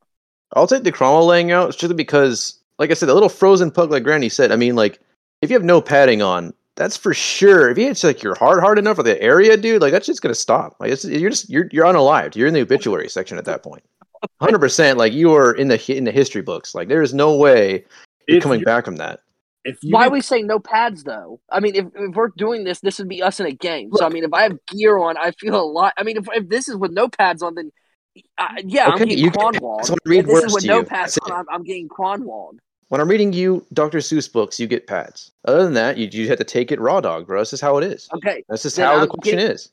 I'll 0.55 0.67
take 0.67 0.83
the 0.83 0.91
Kronwall 0.91 1.27
laying 1.27 1.51
out 1.51 1.73
strictly 1.73 1.95
because, 1.95 2.59
like 2.79 2.91
I 2.91 2.93
said, 2.93 3.07
the 3.09 3.13
little 3.13 3.29
frozen 3.29 3.71
puck, 3.71 3.89
like 3.89 4.03
Granny 4.03 4.29
said. 4.29 4.51
I 4.51 4.55
mean, 4.55 4.75
like 4.75 4.99
if 5.41 5.49
you 5.49 5.55
have 5.55 5.63
no 5.65 5.81
padding 5.81 6.21
on, 6.21 6.53
that's 6.75 6.97
for 6.97 7.13
sure. 7.13 7.69
If 7.69 7.77
you 7.77 7.85
hit 7.87 8.03
like 8.03 8.21
your 8.21 8.35
heart 8.35 8.61
hard 8.61 8.77
enough 8.77 8.97
for 8.97 9.03
the 9.03 9.21
area, 9.21 9.55
dude, 9.57 9.81
like 9.81 9.91
that's 9.91 10.05
just 10.05 10.21
gonna 10.21 10.35
stop. 10.35 10.75
Like 10.79 10.91
it's, 10.91 11.05
you're 11.05 11.29
just 11.29 11.49
you're 11.49 11.67
you're 11.71 11.85
unalived. 11.85 12.35
You're 12.35 12.47
in 12.47 12.53
the 12.53 12.61
obituary 12.61 13.09
section 13.09 13.37
at 13.37 13.45
that 13.45 13.63
point. 13.63 13.83
Hundred 14.41 14.59
percent. 14.59 14.97
Like 14.97 15.13
you 15.13 15.33
are 15.33 15.53
in 15.53 15.67
the 15.69 15.95
in 15.97 16.03
the 16.03 16.11
history 16.11 16.41
books. 16.41 16.75
Like 16.75 16.87
there 16.89 17.01
is 17.01 17.13
no 17.13 17.35
way 17.35 17.85
you're 18.27 18.37
If 18.37 18.43
coming 18.43 18.59
you- 18.59 18.65
back 18.65 18.85
from 18.85 18.97
that. 18.97 19.21
If 19.65 19.83
you 19.83 19.91
Why 19.93 20.03
get- 20.03 20.07
are 20.07 20.13
we 20.13 20.21
saying 20.21 20.47
no 20.47 20.59
pads 20.59 21.03
though? 21.03 21.39
I 21.51 21.59
mean, 21.59 21.75
if, 21.75 21.85
if 21.95 22.15
we're 22.15 22.29
doing 22.37 22.63
this, 22.63 22.79
this 22.79 22.99
would 22.99 23.09
be 23.09 23.21
us 23.23 23.39
in 23.39 23.47
a 23.47 23.51
game. 23.51 23.89
So 23.93 24.05
I 24.05 24.09
mean, 24.09 24.23
if 24.23 24.31
I 24.31 24.43
have 24.43 24.63
gear 24.67 24.97
on, 24.99 25.17
I 25.17 25.31
feel 25.31 25.59
a 25.59 25.65
lot. 25.65 25.93
I 25.97 26.03
mean, 26.03 26.17
if, 26.17 26.27
if 26.33 26.47
this 26.49 26.69
is 26.69 26.75
with 26.77 26.91
no 26.91 27.09
pads 27.09 27.41
on, 27.41 27.55
then 27.55 27.71
uh, 28.37 28.47
yeah, 28.63 28.83
Okay, 28.85 28.91
I'm 28.91 28.97
getting 28.99 29.17
you 29.17 29.31
can- 29.31 29.53
so 29.55 29.69
I'm 29.69 29.81
gonna 29.83 29.97
read 30.05 30.19
If 30.19 30.25
this 30.27 30.43
is 30.45 30.53
with 30.53 30.65
no 30.65 30.77
you. 30.79 30.83
pads 30.85 31.17
on, 31.17 31.31
it. 31.31 31.33
I'm, 31.35 31.45
I'm 31.51 31.63
getting 31.63 31.89
Kronwalled. 31.89 32.59
When 32.89 33.01
I'm 33.01 33.09
reading 33.09 33.33
you 33.33 33.65
Dr. 33.73 33.97
Seuss 33.97 34.31
books, 34.31 34.59
you 34.59 34.67
get 34.67 34.85
pads. 34.85 35.31
Other 35.45 35.63
than 35.63 35.73
that, 35.73 35.97
you 35.97 36.07
you 36.11 36.27
have 36.29 36.37
to 36.37 36.43
take 36.43 36.71
it 36.71 36.79
raw 36.79 37.01
dog, 37.01 37.25
bro. 37.25 37.41
This 37.41 37.51
is 37.51 37.59
how 37.59 37.77
it 37.79 37.83
is. 37.83 38.07
Okay, 38.13 38.43
That's 38.47 38.61
just 38.61 38.75
Then 38.75 38.85
how 38.85 38.95
the 38.97 39.01
I'm 39.01 39.07
question 39.09 39.37
getting- 39.39 39.51
is. 39.55 39.71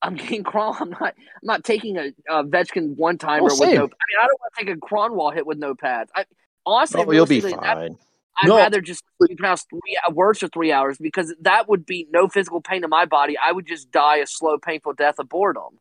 I'm 0.00 0.14
getting 0.14 0.44
Cron. 0.44 0.76
I'm 0.80 0.90
not. 0.90 1.02
I'm 1.02 1.14
not 1.42 1.64
taking 1.64 1.98
a, 1.98 2.06
a 2.30 2.44
Vetchkin 2.44 2.96
one 2.96 3.18
timer 3.18 3.48
Oh, 3.50 3.58
with 3.58 3.58
no. 3.60 3.66
I 3.66 3.70
mean, 3.72 3.90
I 4.22 4.26
don't 4.26 4.40
want 4.40 4.54
to 4.58 4.64
take 4.64 4.74
a 4.74 4.78
Kronwall 4.78 5.34
hit 5.34 5.44
with 5.46 5.58
no 5.58 5.74
pads. 5.74 6.10
I 6.14 6.24
honestly, 6.64 7.02
Oh, 7.04 7.10
you'll 7.12 7.26
be 7.26 7.40
realistically, 7.40 7.66
that- 7.66 7.76
fine. 7.76 7.96
I'd 8.40 8.48
No. 8.48 8.56
rather 8.56 8.80
just 8.80 9.02
pronounce 9.20 9.64
three 9.68 9.98
uh, 10.06 10.12
words 10.12 10.38
for 10.38 10.48
three 10.48 10.72
hours 10.72 10.98
because 10.98 11.34
that 11.40 11.68
would 11.68 11.84
be 11.84 12.06
no 12.10 12.28
physical 12.28 12.60
pain 12.60 12.84
in 12.84 12.90
my 12.90 13.04
body. 13.04 13.36
I 13.36 13.52
would 13.52 13.66
just 13.66 13.90
die 13.90 14.18
a 14.18 14.26
slow, 14.26 14.58
painful 14.58 14.94
death 14.94 15.18
of 15.18 15.28
boredom. 15.28 15.78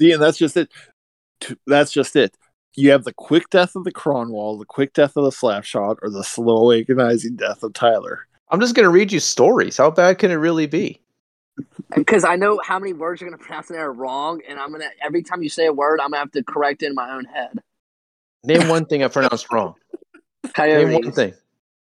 See, 0.00 0.12
and 0.12 0.22
that's 0.22 0.38
just 0.38 0.56
it. 0.56 0.70
That's 1.66 1.92
just 1.92 2.14
it. 2.16 2.36
You 2.74 2.90
have 2.90 3.04
the 3.04 3.12
quick 3.12 3.48
death 3.50 3.74
of 3.74 3.84
the 3.84 3.92
Kronwall, 3.92 4.58
the 4.58 4.66
quick 4.66 4.92
death 4.92 5.16
of 5.16 5.24
the 5.24 5.32
slap 5.32 5.64
shot, 5.64 5.98
or 6.02 6.10
the 6.10 6.22
slow 6.22 6.72
agonizing 6.72 7.36
death 7.36 7.62
of 7.62 7.72
Tyler. 7.72 8.26
I'm 8.50 8.60
just 8.60 8.74
gonna 8.74 8.90
read 8.90 9.12
you 9.12 9.20
stories. 9.20 9.78
How 9.78 9.90
bad 9.90 10.18
can 10.18 10.30
it 10.30 10.34
really 10.34 10.66
be? 10.66 11.00
Because 11.94 12.24
I 12.24 12.36
know 12.36 12.60
how 12.62 12.78
many 12.78 12.92
words 12.92 13.20
you're 13.20 13.30
going 13.30 13.38
to 13.38 13.44
pronounce 13.44 13.70
in 13.70 13.76
there 13.76 13.90
wrong, 13.92 14.40
and 14.46 14.58
I'm 14.58 14.70
gonna 14.70 14.90
every 15.02 15.22
time 15.22 15.42
you 15.42 15.48
say 15.48 15.66
a 15.66 15.72
word, 15.72 16.00
I'm 16.00 16.10
gonna 16.10 16.18
have 16.18 16.32
to 16.32 16.42
correct 16.44 16.82
it 16.82 16.86
in 16.86 16.94
my 16.94 17.10
own 17.10 17.24
head. 17.24 17.60
Name 18.44 18.68
one 18.68 18.84
thing 18.86 19.02
I 19.02 19.08
pronounced 19.08 19.50
wrong. 19.50 19.74
Name 20.58 20.92
one 20.92 21.12
thing. 21.12 21.34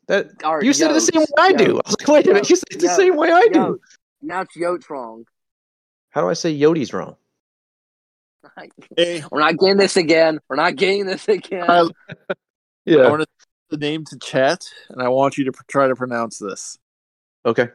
That 0.09 0.31
Or 0.45 0.63
you 0.63 0.73
said 0.73 0.91
it 0.91 0.95
the 0.95 1.01
same 1.01 1.21
way 1.21 1.27
yotes. 1.27 1.39
I 1.39 1.53
do. 1.53 1.81
I 1.85 1.91
was 1.91 1.97
like, 2.01 2.09
wait 2.09 2.27
a 2.27 2.29
minute, 2.35 2.51
you 2.51 2.57
said 2.57 2.65
it 2.71 2.81
the 2.81 2.89
same 2.89 3.17
way 3.17 3.31
I 3.31 3.49
do. 3.53 3.81
Now 4.21 4.43
it's 4.43 4.57
yotes 4.57 4.91
wrong. 4.91 5.25
How 6.11 6.21
do 6.21 6.29
I 6.29 6.35
say 6.35 6.55
Yodi's 6.55 6.93
wrong? 6.93 7.17
Hey, 8.97 9.23
We're 9.31 9.41
not 9.41 9.57
getting 9.59 9.77
this 9.79 9.97
again. 9.97 10.41
We're 10.49 10.57
not 10.57 10.77
getting 10.77 11.07
this 11.07 11.27
again. 11.29 11.67
Tyler, 11.67 11.91
I 12.31 12.35
Yeah. 12.85 13.09
want 13.09 13.23
to 13.23 13.29
the 13.71 13.79
name 13.79 14.05
to 14.05 14.19
chat, 14.19 14.67
and 14.91 15.01
I 15.03 15.09
want 15.09 15.39
you 15.39 15.45
to 15.45 15.53
pr- 15.53 15.63
try 15.67 15.89
to 15.89 15.97
pronounce 15.97 16.39
this. 16.39 16.77
Okay. 17.47 17.71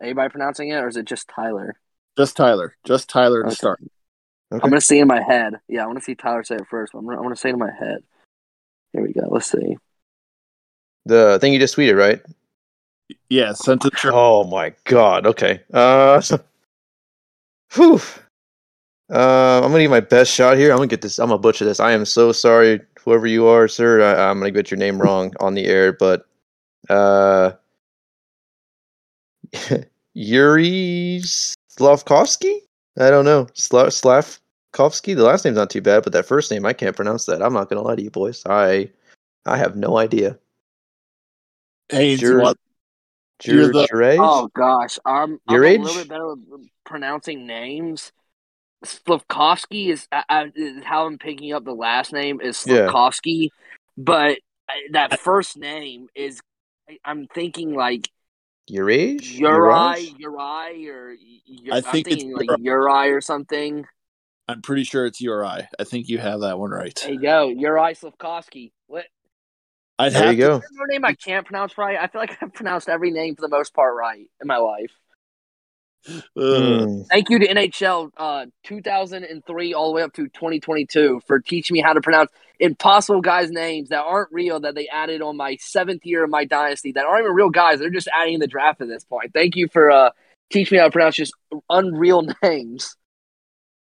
Anybody 0.00 0.28
pronouncing 0.28 0.68
it, 0.68 0.74
or 0.74 0.88
is 0.88 0.96
it 0.98 1.06
just 1.06 1.26
Tyler? 1.28 1.74
Just 2.18 2.36
Tyler. 2.36 2.74
Just 2.84 3.08
Tyler 3.08 3.42
to 3.44 3.54
start. 3.54 3.80
Okay. 4.52 4.60
I'm 4.62 4.68
gonna 4.68 4.82
see 4.82 4.98
in 4.98 5.08
my 5.08 5.22
head. 5.22 5.54
Yeah, 5.68 5.84
I 5.84 5.86
want 5.86 5.98
to 5.98 6.04
see 6.04 6.14
Tyler 6.14 6.44
say 6.44 6.56
it 6.56 6.66
first. 6.68 6.92
But 6.92 6.98
I'm 6.98 7.06
gonna, 7.06 7.16
I'm 7.16 7.22
gonna 7.22 7.36
say 7.36 7.48
it 7.48 7.54
in 7.54 7.58
my 7.58 7.72
head. 7.72 8.00
Here 8.92 9.02
we 9.02 9.14
go. 9.14 9.26
Let's 9.30 9.50
see. 9.50 9.78
The 11.06 11.38
thing 11.40 11.52
you 11.52 11.58
just 11.58 11.76
tweeted, 11.76 11.96
right? 11.98 12.20
Yeah, 13.28 13.52
sent 13.52 13.84
it. 13.84 13.96
to- 13.98 14.10
Oh 14.12 14.44
my 14.44 14.72
god. 14.84 15.26
Okay. 15.26 15.60
Uh. 15.72 16.22
Whew. 17.74 18.00
Uh, 19.10 19.60
I'm 19.62 19.70
gonna 19.70 19.80
give 19.80 19.90
my 19.90 20.00
best 20.00 20.32
shot 20.32 20.56
here. 20.56 20.70
I'm 20.70 20.78
gonna 20.78 20.86
get 20.86 21.02
this. 21.02 21.18
I'm 21.18 21.28
gonna 21.28 21.38
butcher 21.38 21.64
this. 21.64 21.80
I 21.80 21.92
am 21.92 22.04
so 22.06 22.32
sorry, 22.32 22.80
whoever 23.00 23.26
you 23.26 23.46
are, 23.46 23.68
sir. 23.68 24.00
I, 24.02 24.30
I'm 24.30 24.38
gonna 24.38 24.50
get 24.50 24.70
your 24.70 24.78
name 24.78 25.00
wrong 25.00 25.34
on 25.40 25.54
the 25.54 25.66
air, 25.66 25.92
but 25.92 26.26
uh, 26.88 27.52
Yuri 30.14 31.20
Slavkovsky. 31.68 32.60
I 32.98 33.10
don't 33.10 33.24
know. 33.24 33.46
Sla- 33.54 33.92
Slavkovsky. 33.92 35.14
The 35.14 35.24
last 35.24 35.44
name's 35.44 35.56
not 35.56 35.70
too 35.70 35.80
bad, 35.82 36.04
but 36.04 36.12
that 36.12 36.26
first 36.26 36.50
name 36.50 36.64
I 36.66 36.72
can't 36.72 36.96
pronounce 36.96 37.26
that. 37.26 37.42
I'm 37.42 37.52
not 37.54 37.68
gonna 37.68 37.82
lie 37.82 37.96
to 37.96 38.02
you, 38.02 38.10
boys. 38.10 38.42
I 38.46 38.90
I 39.46 39.56
have 39.56 39.76
no 39.76 39.98
idea. 39.98 40.38
Hey, 41.92 42.16
Sure. 42.16 42.40
what? 42.40 42.56
You're 43.44 43.72
the- 43.72 43.86
Jure- 43.86 44.16
Oh 44.20 44.48
gosh, 44.54 44.98
I'm, 45.04 45.38
I'm 45.48 45.54
Your 45.54 45.64
a 45.64 45.78
little 45.78 45.94
bit 46.02 46.08
better 46.08 46.34
with 46.34 46.68
pronouncing 46.84 47.46
names. 47.46 48.12
Slavkovsky 48.84 49.90
is, 49.90 50.06
uh, 50.12 50.22
uh, 50.28 50.46
is 50.54 50.82
how 50.84 51.06
I'm 51.06 51.18
picking 51.18 51.52
up 51.52 51.64
the 51.64 51.74
last 51.74 52.12
name 52.12 52.40
is 52.40 52.64
Yeah. 52.66 52.84
Slavkovsky, 52.88 53.50
but 53.96 54.38
uh, 54.68 54.72
that 54.92 55.20
first 55.20 55.56
name 55.56 56.08
is 56.14 56.40
I- 56.88 56.98
I'm 57.04 57.26
thinking 57.28 57.74
like 57.74 58.08
Your 58.68 58.90
age? 58.90 59.32
Uri, 59.32 60.14
Uri, 60.18 60.88
or 60.88 61.12
Uri, 61.12 61.18
I 61.72 61.76
I'm 61.76 61.82
think 61.82 62.06
it's 62.08 62.22
thinking 62.22 62.36
like 62.36 62.48
Uri. 62.58 62.62
Uri 62.62 63.10
or 63.12 63.20
something. 63.20 63.84
I'm 64.48 64.62
pretty 64.62 64.84
sure 64.84 65.06
it's 65.06 65.20
URI. 65.20 65.68
I 65.78 65.84
think 65.84 66.08
you 66.08 66.18
have 66.18 66.40
that 66.40 66.58
one 66.58 66.70
right. 66.70 66.94
There 67.02 67.12
you 67.12 67.20
go, 67.20 67.48
Uri 67.48 67.94
Slavkovsky. 67.94 68.72
What? 70.02 70.06
I'd 70.06 70.12
There 70.12 70.22
have 70.26 70.34
you 70.34 70.40
to- 70.42 70.48
go. 70.48 70.58
There's 70.58 70.88
name 70.90 71.04
I 71.04 71.14
can't 71.14 71.46
pronounce 71.46 71.76
right. 71.78 71.98
I 72.00 72.06
feel 72.08 72.20
like 72.20 72.36
I've 72.42 72.52
pronounced 72.52 72.88
every 72.88 73.10
name 73.10 73.34
for 73.36 73.42
the 73.42 73.48
most 73.48 73.74
part 73.74 73.94
right 73.96 74.26
in 74.40 74.46
my 74.46 74.56
life. 74.58 74.90
uh, 76.08 76.20
Hmm. 76.36 77.02
Thank 77.10 77.30
you 77.30 77.38
to 77.38 77.46
NHL 77.46 78.10
uh, 78.16 78.46
2003 78.64 79.74
all 79.74 79.88
the 79.90 79.94
way 79.94 80.02
up 80.02 80.12
to 80.14 80.24
2022 80.28 81.20
for 81.26 81.38
teaching 81.40 81.74
me 81.74 81.80
how 81.80 81.92
to 81.92 82.00
pronounce 82.00 82.30
impossible 82.58 83.20
guys' 83.20 83.50
names 83.50 83.88
that 83.90 84.02
aren't 84.02 84.32
real 84.32 84.58
that 84.60 84.74
they 84.74 84.88
added 84.88 85.22
on 85.22 85.36
my 85.36 85.56
seventh 85.60 86.04
year 86.04 86.24
of 86.24 86.30
my 86.30 86.44
dynasty 86.44 86.92
that 86.92 87.04
aren't 87.04 87.22
even 87.24 87.34
real 87.34 87.50
guys. 87.50 87.78
They're 87.78 87.90
just 87.90 88.08
adding 88.16 88.34
in 88.34 88.40
the 88.40 88.46
draft 88.48 88.80
at 88.80 88.88
this 88.88 89.04
point. 89.04 89.32
Thank 89.32 89.54
you 89.56 89.68
for 89.72 89.90
uh, 89.90 90.10
teaching 90.50 90.76
me 90.76 90.80
how 90.80 90.86
to 90.86 90.90
pronounce 90.92 91.14
just 91.16 91.34
unreal 91.70 92.26
names. 92.42 92.96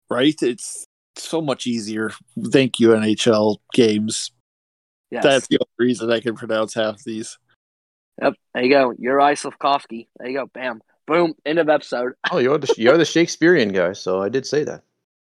right? 0.09 0.35
It's 0.43 0.87
so 1.17 1.41
much 1.43 1.67
easier. 1.67 2.13
Thank 2.53 2.81
you, 2.81 2.91
NHL 2.91 3.59
games. 3.75 4.31
Yes. 5.11 5.25
That's 5.25 5.47
the 5.49 5.59
only 5.59 5.89
reason 5.89 6.11
I 6.11 6.21
can 6.21 6.35
pronounce 6.35 6.75
half 6.75 7.03
these. 7.03 7.39
Yep. 8.21 8.35
There 8.55 8.65
you 8.65 8.71
go. 8.71 8.95
Uri 8.99 9.37
Slavkovsky. 9.37 10.09
There 10.19 10.29
you 10.29 10.39
go. 10.39 10.47
Bam. 10.47 10.81
Boom. 11.07 11.35
End 11.47 11.59
of 11.59 11.69
episode. 11.69 12.13
Oh, 12.31 12.39
you're 12.39 12.59
the 12.59 12.75
you're 12.77 12.99
the 12.99 13.05
Shakespearean 13.05 13.71
guy, 13.71 13.93
so 13.93 14.23
I 14.23 14.29
did 14.29 14.47
say 14.47 14.65
that. 14.65 14.83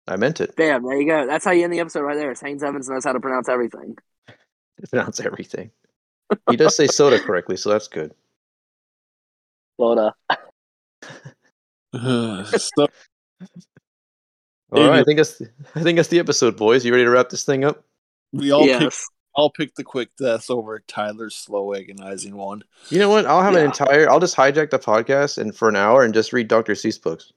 I 0.07 0.17
meant 0.17 0.41
it. 0.41 0.57
Bam. 0.57 0.83
There 0.83 1.01
you 1.01 1.09
go. 1.09 1.27
That's 1.27 1.45
how 1.45 1.53
you 1.53 1.65
end 1.65 1.73
the 1.73 1.81
episode 1.81 2.03
right 2.03 2.17
there. 2.17 2.35
Haynes 2.35 2.63
Evans 2.63 2.89
knows 2.89 3.05
how 3.05 3.13
to 3.13 3.21
pronounce 3.21 3.49
everything. 3.49 3.97
Pronounce 4.91 5.21
everything. 5.21 5.71
He 6.49 6.57
does 6.57 6.75
say 6.75 6.87
soda 6.87 7.21
correctly, 7.21 7.59
so 7.59 7.69
that's 7.69 7.87
good. 7.87 8.15
Florida. 9.77 10.15
so, 11.93 12.87
All 14.73 14.89
right, 14.89 15.01
I 15.01 15.05
think 15.05 15.19
that's 15.19 15.43
I 15.75 15.83
think 15.83 15.97
that's 15.97 16.09
the 16.09 16.19
episode, 16.19 16.57
boys. 16.57 16.83
You 16.83 16.93
ready 16.93 17.05
to 17.05 17.11
wrap 17.11 17.29
this 17.29 17.45
thing 17.45 17.65
up? 17.65 17.85
we 18.33 18.53
all 18.53 18.65
picked. 18.65 18.97
Yes. 19.41 19.43
I'll 19.43 19.51
pick 19.51 19.75
the 19.75 19.85
quick 19.85 20.11
death 20.17 20.51
over 20.51 20.81
Tyler's 20.87 21.35
slow 21.35 21.75
agonizing 21.75 22.37
one. 22.37 22.63
You 22.89 22.99
know 22.99 23.09
what? 23.09 23.27
I'll 23.27 23.43
have 23.43 23.55
an 23.55 23.65
entire. 23.65 24.09
I'll 24.09 24.21
just 24.21 24.37
hijack 24.37 24.71
the 24.71 24.79
podcast 24.79 25.39
and 25.39 25.55
for 25.55 25.69
an 25.69 25.77
hour 25.77 26.05
and 26.05 26.15
just 26.15 26.33
read 26.33 26.49
Dr. 26.49 26.73
Seuss 26.73 27.01
books. 27.01 27.33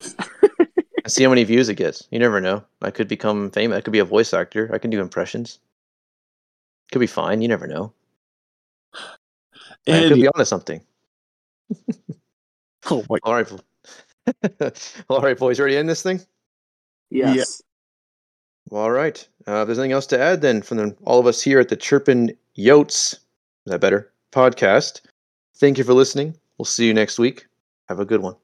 and 1.04 1.12
see 1.12 1.22
how 1.22 1.30
many 1.30 1.44
views 1.44 1.68
it 1.68 1.76
gets. 1.76 2.08
You 2.10 2.18
never 2.18 2.40
know. 2.40 2.64
I 2.82 2.90
could 2.90 3.08
become 3.08 3.50
famous. 3.50 3.78
I 3.78 3.80
could 3.80 3.92
be 3.92 3.98
a 3.98 4.04
voice 4.04 4.32
actor. 4.32 4.70
I 4.72 4.78
can 4.78 4.90
do 4.90 5.00
impressions. 5.00 5.58
Could 6.92 6.98
be 6.98 7.06
fine. 7.06 7.42
You 7.42 7.48
never 7.48 7.66
know. 7.66 7.92
I 8.94 8.98
could 9.86 10.12
And 10.12 10.14
be 10.14 10.28
onto 10.28 10.44
something. 10.44 10.80
oh 12.90 13.04
my, 13.08 13.18
All 13.22 13.34
right. 13.34 13.50
All 15.08 15.20
right, 15.20 15.38
boys. 15.38 15.60
Ready 15.60 15.74
to 15.74 15.78
end 15.78 15.88
this 15.88 16.02
thing? 16.02 16.20
Yes. 17.10 17.62
Well, 18.68 18.82
all 18.82 18.90
right. 18.90 19.26
Uh, 19.46 19.62
if 19.62 19.66
there's 19.66 19.78
anything 19.78 19.92
else 19.92 20.06
to 20.06 20.18
add, 20.18 20.40
then 20.40 20.62
from 20.62 20.78
the, 20.78 20.96
all 21.04 21.20
of 21.20 21.26
us 21.26 21.42
here 21.42 21.60
at 21.60 21.68
the 21.68 21.76
Chirpin 21.76 22.36
Yotes, 22.56 23.14
is 23.14 23.20
that 23.66 23.80
better? 23.80 24.12
Podcast. 24.32 25.02
Thank 25.56 25.78
you 25.78 25.84
for 25.84 25.94
listening. 25.94 26.36
We'll 26.58 26.64
see 26.64 26.86
you 26.86 26.94
next 26.94 27.18
week. 27.18 27.46
Have 27.88 28.00
a 28.00 28.04
good 28.04 28.20
one. 28.20 28.36